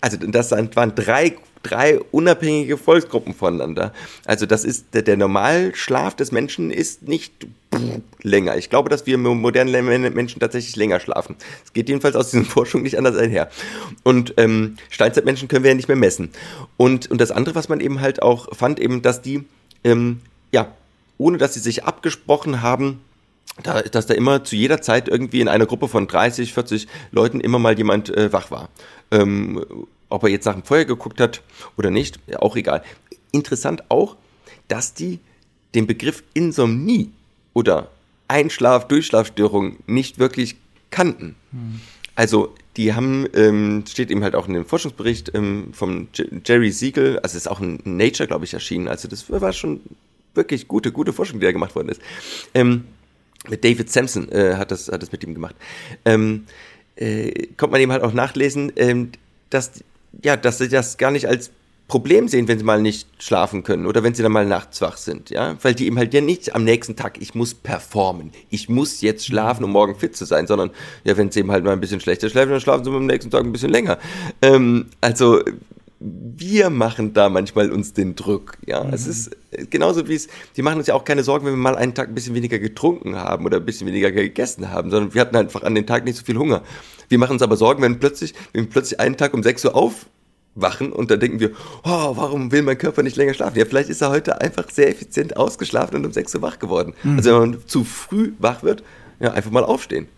also 0.00 0.16
das 0.16 0.50
waren 0.52 0.94
drei, 0.94 1.36
drei 1.62 1.98
unabhängige 2.10 2.76
Volksgruppen 2.76 3.34
voneinander. 3.34 3.92
Also 4.24 4.46
das 4.46 4.64
ist 4.64 4.86
der, 4.94 5.02
der 5.02 5.16
Normalschlaf 5.16 6.14
des 6.14 6.32
Menschen 6.32 6.70
ist 6.70 7.08
nicht 7.08 7.46
länger. 8.22 8.56
Ich 8.56 8.70
glaube, 8.70 8.88
dass 8.88 9.06
wir 9.06 9.18
modernen 9.18 10.14
Menschen 10.14 10.40
tatsächlich 10.40 10.76
länger 10.76 11.00
schlafen. 11.00 11.36
Es 11.64 11.72
geht 11.72 11.88
jedenfalls 11.88 12.16
aus 12.16 12.30
diesen 12.30 12.44
Forschungen 12.44 12.84
nicht 12.84 12.98
anders 12.98 13.16
einher. 13.16 13.50
Und 14.02 14.34
ähm, 14.36 14.76
Steinzeitmenschen 14.90 15.48
können 15.48 15.64
wir 15.64 15.70
ja 15.70 15.76
nicht 15.76 15.88
mehr 15.88 15.96
messen. 15.96 16.30
Und, 16.76 17.10
und 17.10 17.20
das 17.20 17.30
andere, 17.30 17.54
was 17.54 17.68
man 17.68 17.80
eben 17.80 18.00
halt 18.00 18.22
auch 18.22 18.54
fand, 18.54 18.80
eben, 18.80 19.02
dass 19.02 19.22
die, 19.22 19.44
ähm, 19.84 20.20
ja, 20.52 20.72
ohne 21.18 21.38
dass 21.38 21.54
sie 21.54 21.60
sich 21.60 21.84
abgesprochen 21.84 22.62
haben, 22.62 23.00
da, 23.62 23.82
dass 23.82 24.06
da 24.06 24.14
immer 24.14 24.44
zu 24.44 24.56
jeder 24.56 24.80
Zeit 24.80 25.08
irgendwie 25.08 25.40
in 25.40 25.48
einer 25.48 25.66
Gruppe 25.66 25.88
von 25.88 26.06
30, 26.06 26.54
40 26.54 26.88
Leuten 27.10 27.40
immer 27.40 27.58
mal 27.58 27.76
jemand 27.76 28.08
äh, 28.16 28.32
wach 28.32 28.50
war. 28.50 28.70
Ähm, 29.10 29.64
ob 30.08 30.22
er 30.24 30.28
jetzt 30.30 30.44
nach 30.44 30.54
dem 30.54 30.62
Feuer 30.62 30.84
geguckt 30.84 31.20
hat 31.20 31.42
oder 31.76 31.90
nicht, 31.90 32.18
ja, 32.26 32.38
auch 32.40 32.56
egal. 32.56 32.82
Interessant 33.30 33.84
auch, 33.90 34.16
dass 34.68 34.94
die 34.94 35.20
den 35.74 35.86
Begriff 35.86 36.22
Insomnie 36.34 37.10
oder 37.54 37.90
Einschlaf, 38.28 38.88
Durchschlafstörung 38.88 39.78
nicht 39.86 40.18
wirklich 40.18 40.56
kannten. 40.90 41.34
Hm. 41.50 41.80
Also 42.14 42.54
die 42.76 42.94
haben, 42.94 43.26
ähm, 43.34 43.84
steht 43.88 44.10
eben 44.10 44.22
halt 44.22 44.34
auch 44.34 44.48
in 44.48 44.54
dem 44.54 44.64
Forschungsbericht 44.64 45.32
ähm, 45.34 45.68
vom 45.72 46.08
Jerry 46.44 46.70
Siegel, 46.70 47.18
also 47.20 47.36
ist 47.36 47.50
auch 47.50 47.60
in 47.60 47.80
Nature, 47.84 48.26
glaube 48.26 48.44
ich, 48.44 48.54
erschienen. 48.54 48.88
Also 48.88 49.08
das 49.08 49.30
war 49.30 49.52
schon 49.52 49.80
wirklich 50.34 50.68
gute, 50.68 50.92
gute 50.92 51.12
Forschung, 51.12 51.40
die 51.40 51.46
da 51.46 51.52
gemacht 51.52 51.74
worden 51.74 51.90
ist. 51.90 52.00
Ähm, 52.54 52.84
mit 53.48 53.64
David 53.64 53.90
Sampson 53.90 54.30
äh, 54.30 54.54
hat, 54.54 54.70
das, 54.70 54.88
hat 54.88 55.02
das 55.02 55.12
mit 55.12 55.24
ihm 55.24 55.34
gemacht. 55.34 55.56
Ähm, 56.04 56.44
äh, 56.96 57.48
kommt 57.56 57.72
man 57.72 57.80
eben 57.80 57.92
halt 57.92 58.02
auch 58.02 58.12
nachlesen, 58.12 58.72
ähm, 58.76 59.12
dass, 59.50 59.72
ja, 60.22 60.36
dass 60.36 60.58
sie 60.58 60.68
das 60.68 60.98
gar 60.98 61.10
nicht 61.10 61.26
als 61.26 61.50
Problem 61.88 62.28
sehen, 62.28 62.48
wenn 62.48 62.58
sie 62.58 62.64
mal 62.64 62.80
nicht 62.80 63.06
schlafen 63.18 63.64
können 63.64 63.86
oder 63.86 64.02
wenn 64.02 64.14
sie 64.14 64.22
dann 64.22 64.32
mal 64.32 64.46
nachts 64.46 64.80
wach 64.80 64.96
sind, 64.96 65.28
ja, 65.28 65.56
weil 65.62 65.74
die 65.74 65.86
eben 65.86 65.98
halt 65.98 66.14
ja 66.14 66.22
nicht 66.22 66.54
am 66.54 66.64
nächsten 66.64 66.96
Tag, 66.96 67.20
ich 67.20 67.34
muss 67.34 67.52
performen, 67.52 68.30
ich 68.48 68.68
muss 68.68 69.02
jetzt 69.02 69.26
schlafen, 69.26 69.64
um 69.64 69.72
morgen 69.72 69.94
fit 69.96 70.16
zu 70.16 70.24
sein, 70.24 70.46
sondern 70.46 70.70
ja, 71.04 71.16
wenn 71.16 71.30
sie 71.30 71.40
eben 71.40 71.50
halt 71.50 71.64
mal 71.64 71.72
ein 71.72 71.80
bisschen 71.80 72.00
schlechter 72.00 72.30
schlafen, 72.30 72.50
dann 72.50 72.60
schlafen 72.60 72.84
sie 72.84 72.90
am 72.90 73.04
nächsten 73.04 73.30
Tag 73.30 73.44
ein 73.44 73.52
bisschen 73.52 73.70
länger. 73.70 73.98
Ähm, 74.40 74.86
also 75.02 75.42
wir 76.00 76.70
machen 76.70 77.12
da 77.12 77.28
manchmal 77.28 77.70
uns 77.70 77.92
den 77.92 78.16
Druck. 78.16 78.56
Ja, 78.66 78.84
mhm. 78.84 78.94
es 78.94 79.06
ist 79.06 79.36
genauso 79.70 80.08
wie 80.08 80.14
es, 80.14 80.28
die 80.56 80.62
machen 80.62 80.78
uns 80.78 80.86
ja 80.86 80.94
auch 80.94 81.04
keine 81.04 81.22
Sorgen, 81.22 81.46
wenn 81.46 81.52
wir 81.52 81.58
mal 81.58 81.76
einen 81.76 81.94
Tag 81.94 82.08
ein 82.08 82.14
bisschen 82.14 82.34
weniger 82.34 82.58
getrunken 82.58 83.16
haben 83.16 83.44
oder 83.44 83.58
ein 83.58 83.64
bisschen 83.64 83.86
weniger 83.86 84.10
gegessen 84.10 84.70
haben, 84.70 84.90
sondern 84.90 85.14
wir 85.14 85.20
hatten 85.20 85.36
einfach 85.36 85.62
an 85.62 85.74
den 85.74 85.86
Tag 85.86 86.04
nicht 86.04 86.16
so 86.16 86.24
viel 86.24 86.36
Hunger. 86.36 86.62
Wir 87.08 87.18
machen 87.18 87.32
uns 87.32 87.42
aber 87.42 87.56
Sorgen, 87.56 87.82
wenn 87.82 87.98
plötzlich, 87.98 88.34
wenn 88.52 88.64
wir 88.64 88.70
plötzlich 88.70 89.00
einen 89.00 89.16
Tag 89.16 89.34
um 89.34 89.42
6 89.42 89.66
Uhr 89.66 89.74
aufwachen 89.74 90.92
und 90.92 91.10
dann 91.10 91.20
denken 91.20 91.40
wir, 91.40 91.50
oh, 91.84 92.16
warum 92.16 92.52
will 92.52 92.62
mein 92.62 92.78
Körper 92.78 93.02
nicht 93.02 93.16
länger 93.16 93.34
schlafen? 93.34 93.58
Ja, 93.58 93.64
vielleicht 93.64 93.90
ist 93.90 94.00
er 94.00 94.10
heute 94.10 94.40
einfach 94.40 94.70
sehr 94.70 94.88
effizient 94.88 95.36
ausgeschlafen 95.36 95.96
und 95.96 96.06
um 96.06 96.12
6 96.12 96.34
Uhr 96.34 96.42
wach 96.42 96.58
geworden. 96.58 96.94
Mhm. 97.02 97.16
Also 97.18 97.32
wenn 97.32 97.50
man 97.50 97.66
zu 97.66 97.84
früh 97.84 98.32
wach 98.38 98.62
wird, 98.62 98.82
ja, 99.20 99.32
einfach 99.32 99.50
mal 99.50 99.64
aufstehen. 99.64 100.08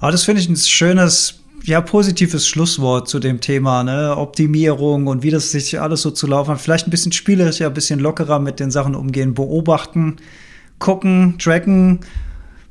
Aber 0.00 0.12
das 0.12 0.24
finde 0.24 0.40
ich 0.40 0.48
ein 0.48 0.56
schönes 0.56 1.43
ja, 1.66 1.80
positives 1.80 2.46
Schlusswort 2.46 3.08
zu 3.08 3.18
dem 3.18 3.40
Thema, 3.40 3.82
ne? 3.84 4.14
Optimierung 4.16 5.06
und 5.06 5.22
wie 5.22 5.30
das 5.30 5.50
sich 5.50 5.80
alles 5.80 6.02
so 6.02 6.10
zu 6.10 6.26
laufen 6.26 6.50
hat. 6.50 6.60
Vielleicht 6.60 6.86
ein 6.86 6.90
bisschen 6.90 7.12
spielerischer, 7.12 7.66
ein 7.66 7.74
bisschen 7.74 8.00
lockerer 8.00 8.38
mit 8.38 8.60
den 8.60 8.70
Sachen 8.70 8.94
umgehen, 8.94 9.32
beobachten, 9.32 10.16
gucken, 10.78 11.36
tracken, 11.38 12.00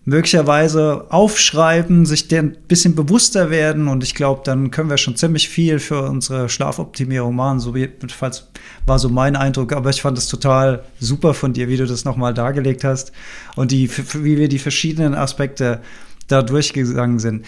möglicherweise 0.06 1.06
aufschreiben, 1.10 2.06
sich 2.06 2.32
ein 2.36 2.56
bisschen 2.68 2.94
bewusster 2.94 3.50
werden 3.50 3.88
und 3.88 4.04
ich 4.04 4.14
glaube, 4.14 4.42
dann 4.44 4.70
können 4.70 4.92
wir 4.92 4.98
schon 4.98 5.16
ziemlich 5.16 5.50
viel 5.50 5.80
für 5.80 6.04
unsere 6.04 6.48
Schlafoptimierung 6.48 7.36
machen. 7.36 7.60
So 7.62 7.76
jedenfalls 7.76 8.50
war 8.86 9.00
so 9.00 9.10
mein 9.10 9.36
Eindruck, 9.36 9.74
aber 9.74 9.90
ich 9.90 10.04
fand 10.04 10.20
es 10.20 10.28
total 10.28 10.84
super 11.00 11.34
von 11.34 11.54
dir, 11.54 11.68
wie 11.68 11.78
du 11.78 11.88
das 11.88 12.06
nochmal 12.06 12.36
dargelegt 12.36 12.84
hast 12.84 13.12
und 13.56 13.72
die, 13.72 13.90
wie 13.90 14.38
wir 14.38 14.50
die 14.50 14.60
verschiedenen 14.60 15.16
Aspekte 15.16 15.82
da 16.28 16.44
durchgegangen 16.44 17.18
sind. 17.18 17.46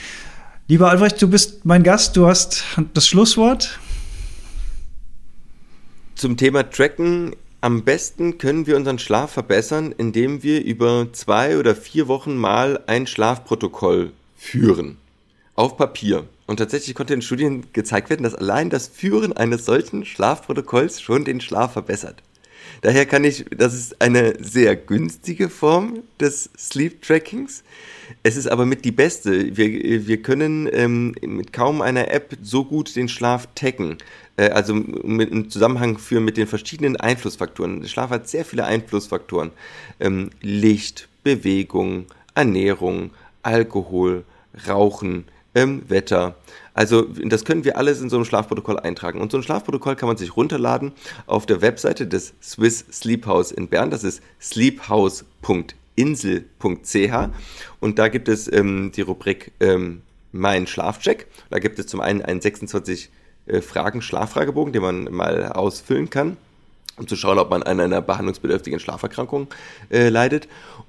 Lieber 0.68 0.89
Albrecht, 0.89 1.22
du 1.22 1.30
bist 1.30 1.63
mein 1.63 1.84
Gast, 1.84 2.18
du 2.18 2.26
hast 2.26 2.63
das 2.95 3.07
Schlusswort. 3.07 3.80
Zum 6.16 6.38
Thema 6.38 6.68
Tracken. 6.68 7.36
Am 7.61 7.84
besten 7.84 8.39
können 8.39 8.66
wir 8.66 8.76
unseren 8.76 8.97
Schlaf 8.97 9.32
verbessern, 9.32 9.93
indem 9.95 10.41
wir 10.41 10.63
über 10.63 11.07
zwei 11.13 11.59
oder 11.59 11.76
vier 11.76 12.07
Wochen 12.07 12.36
mal 12.36 12.84
ein 12.88 13.05
Schlafprotokoll 13.05 14.11
führen. 14.36 14.97
Auf 15.53 15.78
Papier. 15.78 16.28
Und 16.47 16.57
tatsächlich 16.57 16.95
konnte 16.95 17.13
in 17.13 17.22
Studien 17.22 17.68
gezeigt 17.72 18.09
werden, 18.09 18.24
dass 18.24 18.34
allein 18.34 18.72
das 18.72 18.88
Führen 18.88 19.34
eines 19.34 19.66
solchen 19.66 20.03
Schlafprotokolls 20.03 20.99
schon 20.99 21.26
den 21.26 21.41
Schlaf 21.41 21.74
verbessert. 21.74 22.24
Daher 22.82 23.05
kann 23.05 23.24
ich, 23.24 23.45
das 23.55 23.76
ist 23.76 24.01
eine 24.01 24.34
sehr 24.43 24.76
günstige 24.76 25.49
Form 25.49 25.99
des 26.20 26.49
Sleep 26.57 27.03
Trackings. 27.03 27.63
Es 28.24 28.38
ist 28.38 28.47
aber 28.47 28.66
mit 28.66 28.86
die 28.86 28.91
beste. 28.91 29.56
Wir, 29.58 30.08
wir 30.08 30.22
können 30.22 30.70
ähm, 30.72 31.16
mit 31.22 31.53
kaum 31.53 31.82
einer 31.82 32.12
App 32.12 32.38
so 32.41 32.66
gut 32.66 32.95
den 32.95 33.10
Schlaf 33.10 33.47
taggen. 33.56 33.97
Äh, 34.38 34.49
also 34.49 34.74
mit, 34.74 35.32
im 35.32 35.49
Zusammenhang 35.49 35.97
führen 35.97 36.26
mit 36.26 36.38
den 36.38 36.47
verschiedenen 36.47 36.97
Einflussfaktoren. 36.97 37.82
Der 37.82 37.88
Schlaf 37.88 38.10
hat 38.10 38.28
sehr 38.28 38.45
viele 38.45 38.66
Einflussfaktoren. 38.66 39.51
Ähm, 39.99 40.30
Licht, 40.41 41.08
Bewegung, 41.24 42.06
Ernährung, 42.34 43.12
Alkohol, 43.43 44.24
Rauchen, 44.68 45.26
ähm, 45.56 45.84
Wetter. 45.88 46.36
Also 46.74 47.03
das 47.03 47.45
können 47.45 47.64
wir 47.64 47.78
alles 47.78 48.01
in 48.01 48.10
so 48.10 48.18
einem 48.18 48.26
Schlafprotokoll 48.26 48.80
eintragen. 48.80 49.22
Und 49.22 49.32
so 49.32 49.38
ein 49.38 49.43
Schlafprotokoll 49.43 49.95
kann 49.95 50.08
man 50.08 50.18
sich 50.18 50.36
runterladen 50.36 50.91
auf 51.26 51.45
der 51.45 51.62
Webseite 51.62 52.06
des 52.06 52.34
Swiss 52.41 52.86
Sleep 52.91 53.26
House 53.26 53.51
in 53.51 53.70
Bern. 53.70 53.91
Das 53.91 54.03
ist 54.03 54.22
sleephouse.insel.ch 55.98 57.30
und 57.80 58.00
da 58.00 58.08
gibt 58.08 58.28
es 58.28 58.52
ähm, 58.52 58.91
die 58.96 59.02
Rubrik 59.02 59.52
ähm, 59.60 60.02
Mein 60.32 60.68
Schlafcheck. 60.68 61.28
Da 61.50 61.60
gibt 61.60 61.80
es 61.80 61.88
zum 61.88 62.02
einen 62.02 62.22
einen 62.22 62.41
26 62.41 63.10
äh, 63.48 63.62
Fragen 63.62 64.02
Schlaffragebogen, 64.02 64.74
den 64.74 64.82
man 64.82 65.04
mal 65.12 65.52
ausfüllen 65.52 66.10
kann 66.10 66.38
um 66.98 67.08
zu 67.08 67.18
schauen, 67.18 67.39
ob 67.39 67.50
man 67.50 67.62
an 67.64 67.82
einer 67.82 68.02
behandlungsbedürftigen 68.02 68.80
Schlaferkrankung 68.80 69.48
äh, 69.89 70.08
leidet. 70.08 70.48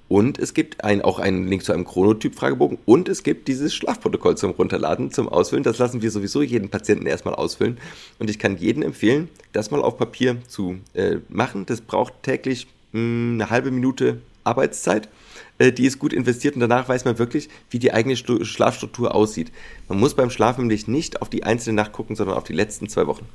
Und 0.08 0.38
es 0.38 0.54
gibt 0.54 0.84
ein, 0.84 1.02
auch 1.02 1.18
einen 1.18 1.48
Link 1.48 1.64
zu 1.64 1.72
einem 1.72 1.84
Chronotyp-Fragebogen 1.84 2.78
und 2.84 3.08
es 3.08 3.24
gibt 3.24 3.48
dieses 3.48 3.74
Schlafprotokoll 3.74 4.36
zum 4.36 4.52
Runterladen, 4.52 5.10
zum 5.10 5.28
Ausfüllen. 5.28 5.64
Das 5.64 5.78
lassen 5.78 6.02
wir 6.02 6.12
sowieso 6.12 6.42
jeden 6.42 6.68
Patienten 6.68 7.06
erstmal 7.06 7.34
ausfüllen. 7.34 7.78
Und 8.20 8.30
ich 8.30 8.38
kann 8.38 8.56
jedem 8.56 8.84
empfehlen, 8.84 9.28
das 9.52 9.72
mal 9.72 9.82
auf 9.82 9.98
Papier 9.98 10.36
zu 10.46 10.76
äh, 10.94 11.16
machen. 11.28 11.66
Das 11.66 11.80
braucht 11.80 12.22
täglich 12.22 12.68
mh, 12.92 13.00
hm, 13.00 13.30
eine 13.34 13.50
halbe 13.50 13.72
Minute 13.72 14.20
Arbeitszeit. 14.46 15.08
Äh, 15.58 15.72
die 15.72 15.86
ist 15.86 15.98
gut 15.98 16.12
investiert 16.12 16.54
und 16.54 16.60
danach 16.60 16.88
weiß 16.88 17.04
man 17.04 17.18
wirklich, 17.18 17.48
wie 17.70 17.78
die 17.78 17.92
eigene 17.92 18.16
Schlafstruktur 18.16 19.14
aussieht. 19.14 19.52
Man 19.88 19.98
muss 19.98 20.14
beim 20.14 20.30
Schlafen 20.30 20.62
nämlich 20.62 20.88
nicht 20.88 21.22
auf 21.22 21.28
die 21.28 21.44
einzelne 21.44 21.76
Nacht 21.76 21.92
gucken, 21.92 22.16
sondern 22.16 22.36
auf 22.36 22.44
die 22.44 22.52
letzten 22.52 22.88
zwei 22.88 23.06
Wochen. 23.06 23.26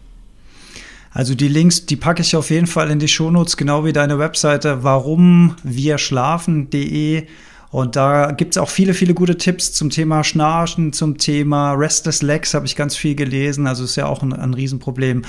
Also 1.13 1.35
die 1.35 1.49
Links, 1.49 1.85
die 1.85 1.97
packe 1.97 2.21
ich 2.21 2.35
auf 2.35 2.49
jeden 2.49 2.67
Fall 2.67 2.89
in 2.89 2.99
die 2.99 3.09
Shownotes, 3.09 3.57
genau 3.57 3.83
wie 3.83 3.91
deine 3.91 4.17
Webseite 4.17 4.83
warumwirschlafen.de. 4.83 7.23
Und 7.69 7.95
da 7.95 8.31
gibt 8.31 8.51
es 8.51 8.57
auch 8.57 8.69
viele, 8.69 8.93
viele 8.93 9.13
gute 9.13 9.37
Tipps 9.37 9.73
zum 9.73 9.89
Thema 9.89 10.23
Schnarchen, 10.23 10.93
zum 10.93 11.17
Thema 11.17 11.73
Restless 11.73 12.21
Legs 12.21 12.53
habe 12.53 12.65
ich 12.65 12.75
ganz 12.75 12.95
viel 12.95 13.15
gelesen. 13.15 13.67
Also 13.67 13.83
ist 13.83 13.95
ja 13.95 14.07
auch 14.07 14.21
ein, 14.21 14.33
ein 14.33 14.53
Riesenproblem. 14.53 15.23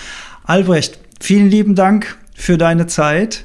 Albrecht, 0.45 0.99
vielen 1.21 1.49
lieben 1.49 1.75
Dank 1.75 2.19
für 2.35 2.59
deine 2.59 2.87
Zeit. 2.87 3.45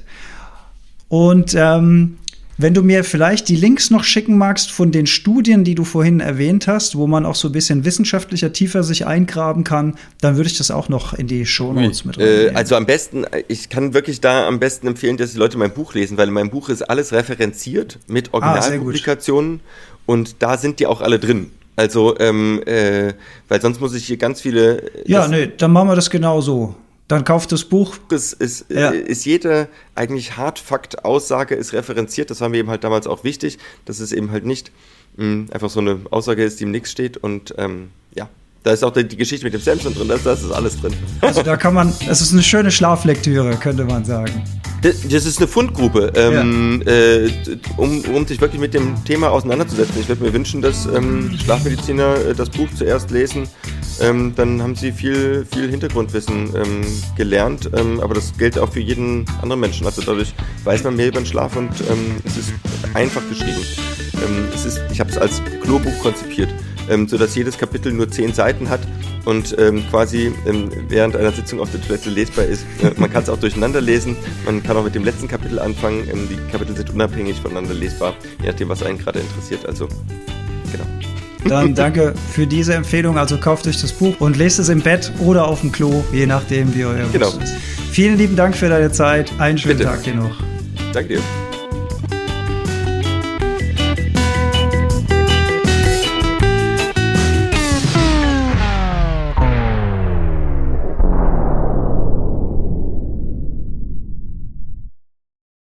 Und 1.09 1.55
ähm, 1.55 2.17
wenn 2.57 2.73
du 2.73 2.81
mir 2.81 3.03
vielleicht 3.03 3.49
die 3.49 3.55
Links 3.55 3.91
noch 3.91 4.03
schicken 4.03 4.37
magst 4.37 4.71
von 4.71 4.91
den 4.91 5.05
Studien, 5.05 5.63
die 5.63 5.75
du 5.75 5.83
vorhin 5.83 6.19
erwähnt 6.19 6.67
hast, 6.67 6.97
wo 6.97 7.05
man 7.05 7.25
auch 7.25 7.35
so 7.35 7.49
ein 7.49 7.51
bisschen 7.51 7.85
wissenschaftlicher 7.85 8.51
tiefer 8.51 8.83
sich 8.83 9.05
eingraben 9.05 9.63
kann, 9.63 9.95
dann 10.21 10.37
würde 10.37 10.49
ich 10.49 10.57
das 10.57 10.71
auch 10.71 10.89
noch 10.89 11.13
in 11.13 11.27
die 11.27 11.45
Shownotes 11.45 12.03
mit 12.05 12.17
reinnehmen. 12.17 12.55
Äh, 12.55 12.57
also 12.57 12.75
am 12.75 12.85
besten, 12.85 13.25
ich 13.47 13.69
kann 13.69 13.93
wirklich 13.93 14.21
da 14.21 14.47
am 14.47 14.59
besten 14.59 14.87
empfehlen, 14.87 15.17
dass 15.17 15.33
die 15.33 15.37
Leute 15.37 15.57
mein 15.57 15.71
Buch 15.71 15.93
lesen, 15.93 16.17
weil 16.17 16.27
in 16.27 16.33
meinem 16.33 16.49
Buch 16.49 16.69
ist 16.69 16.81
alles 16.81 17.13
referenziert 17.13 17.99
mit 18.07 18.29
ah, 18.33 18.37
Originalpublikationen 18.37 19.59
ah, 19.63 20.01
und 20.07 20.37
da 20.39 20.57
sind 20.57 20.79
die 20.79 20.87
auch 20.87 21.01
alle 21.01 21.19
drin. 21.19 21.51
Also, 21.75 22.17
ähm, 22.19 22.63
äh, 22.65 23.13
weil 23.49 23.61
sonst 23.61 23.79
muss 23.79 23.93
ich 23.93 24.07
hier 24.07 24.17
ganz 24.17 24.41
viele. 24.41 24.81
Ja, 25.05 25.27
nee, 25.27 25.51
dann 25.55 25.71
machen 25.71 25.89
wir 25.89 25.95
das 25.95 26.09
genau 26.09 26.41
so. 26.41 26.75
Dann 27.07 27.23
kauft 27.23 27.51
das 27.51 27.65
Buch. 27.65 27.97
Es 28.11 28.33
ist, 28.33 28.65
ja. 28.69 28.89
ist 28.89 29.25
jede 29.25 29.69
eigentlich 29.95 30.35
Hardfakt-Aussage 30.35 31.55
ist 31.55 31.73
referenziert. 31.73 32.29
Das 32.29 32.41
war 32.41 32.49
mir 32.49 32.57
eben 32.57 32.69
halt 32.69 32.83
damals 32.83 33.07
auch 33.07 33.23
wichtig, 33.23 33.59
dass 33.85 33.99
es 33.99 34.11
eben 34.11 34.31
halt 34.31 34.45
nicht 34.45 34.71
mh, 35.15 35.23
hm, 35.23 35.47
einfach 35.51 35.69
so 35.69 35.79
eine 35.79 36.01
Aussage 36.09 36.43
ist, 36.43 36.59
die 36.59 36.65
im 36.65 36.71
Nix 36.71 36.91
steht. 36.91 37.15
Und 37.15 37.55
ähm, 37.57 37.91
ja, 38.13 38.29
da 38.67 38.73
ist 38.73 38.83
auch 38.83 38.91
die, 38.91 39.07
die, 39.07 39.15
Geschichte 39.15 39.45
mit 39.45 39.53
dem 39.53 39.61
Samson 39.61 39.95
drin. 39.95 40.09
Das, 40.09 40.23
das 40.23 40.43
ist 40.43 40.51
alles 40.51 40.79
drin. 40.81 40.91
Also 41.21 41.41
da 41.41 41.55
kann 41.55 41.73
man, 41.73 41.93
es 42.09 42.19
ist 42.19 42.33
eine 42.33 42.43
schöne 42.43 42.69
Schlaflektüre, 42.69 43.55
könnte 43.55 43.85
man 43.85 44.03
sagen. 44.03 44.43
Das 44.81 45.25
ist 45.25 45.37
eine 45.37 45.47
Fundgrube, 45.47 46.11
ähm, 46.15 46.83
ja. 46.85 46.91
äh, 46.91 47.31
um, 47.77 48.01
um 48.13 48.27
sich 48.27 48.41
wirklich 48.41 48.59
mit 48.59 48.73
dem 48.73 49.03
Thema 49.05 49.31
auseinanderzusetzen. 49.31 49.95
Ich 50.01 50.09
würde 50.09 50.21
mir 50.21 50.33
wünschen, 50.33 50.61
dass 50.61 50.85
ähm, 50.85 51.35
Schlafmediziner 51.43 52.15
äh, 52.17 52.35
das 52.35 52.49
Buch 52.49 52.67
zuerst 52.75 53.09
lesen. 53.09 53.47
Ähm, 54.01 54.33
dann 54.35 54.61
haben 54.61 54.75
sie 54.75 54.91
viel, 54.91 55.47
viel 55.49 55.69
Hintergrundwissen 55.69 56.49
ähm, 56.53 56.81
gelernt, 57.15 57.69
ähm, 57.73 58.01
aber 58.01 58.15
das 58.15 58.37
gilt 58.37 58.59
auch 58.59 58.71
für 58.71 58.81
jeden 58.81 59.25
anderen 59.41 59.61
Menschen. 59.61 59.87
Also 59.87 60.01
dadurch 60.01 60.33
weiß 60.65 60.83
man 60.83 60.97
mehr 60.97 61.07
über 61.07 61.21
den 61.21 61.25
Schlaf 61.25 61.55
und 61.55 61.71
ähm, 61.89 62.17
es 62.25 62.37
ist 62.37 62.53
einfach 62.93 63.21
geschrieben. 63.29 63.65
es 64.53 64.65
ist, 64.65 64.81
ich 64.91 64.99
habe 64.99 65.09
es 65.09 65.17
als 65.17 65.41
Klobuch 65.63 65.97
konzipiert, 66.01 66.49
sodass 67.07 67.35
jedes 67.35 67.57
Kapitel 67.57 67.93
nur 67.93 68.09
zehn 68.09 68.33
Seiten 68.33 68.69
hat 68.69 68.81
und 69.25 69.55
ähm, 69.59 69.83
quasi 69.89 70.31
ähm, 70.47 70.69
während 70.87 71.15
einer 71.15 71.31
Sitzung 71.31 71.59
auf 71.59 71.69
der 71.71 71.81
Toilette 71.81 72.09
lesbar 72.09 72.45
ist. 72.45 72.65
Äh, 72.81 72.91
man 72.97 73.11
kann 73.11 73.23
es 73.23 73.29
auch 73.29 73.39
durcheinander 73.39 73.81
lesen, 73.81 74.15
man 74.45 74.63
kann 74.63 74.77
auch 74.77 74.83
mit 74.83 74.95
dem 74.95 75.03
letzten 75.03 75.27
Kapitel 75.27 75.59
anfangen. 75.59 76.07
Ähm, 76.11 76.27
die 76.29 76.51
Kapitel 76.51 76.75
sind 76.75 76.89
unabhängig 76.91 77.41
voneinander 77.41 77.73
lesbar, 77.73 78.15
je 78.41 78.47
nachdem, 78.47 78.69
was 78.69 78.83
einen 78.83 78.97
gerade 78.97 79.19
interessiert. 79.19 79.65
Also, 79.65 79.87
genau. 80.71 80.85
Dann 81.47 81.75
danke 81.75 82.13
für 82.31 82.47
diese 82.47 82.73
Empfehlung. 82.73 83.17
Also 83.17 83.37
kauft 83.37 83.67
euch 83.67 83.79
das 83.79 83.93
Buch 83.93 84.15
und 84.19 84.37
lest 84.37 84.59
es 84.59 84.69
im 84.69 84.81
Bett 84.81 85.11
oder 85.19 85.47
auf 85.47 85.61
dem 85.61 85.71
Klo, 85.71 86.03
je 86.11 86.25
nachdem, 86.25 86.73
wie 86.75 86.85
euer 86.85 87.07
genau. 87.11 87.27
ist. 87.27 87.53
Vielen 87.91 88.17
lieben 88.17 88.35
Dank 88.35 88.55
für 88.55 88.69
deine 88.69 88.91
Zeit. 88.91 89.31
Einen 89.39 89.57
schönen 89.57 89.77
Bitte. 89.77 89.89
Tag 89.89 90.03
dir 90.03 90.15
noch. 90.15 90.35
Danke 90.93 91.15
dir. 91.15 91.21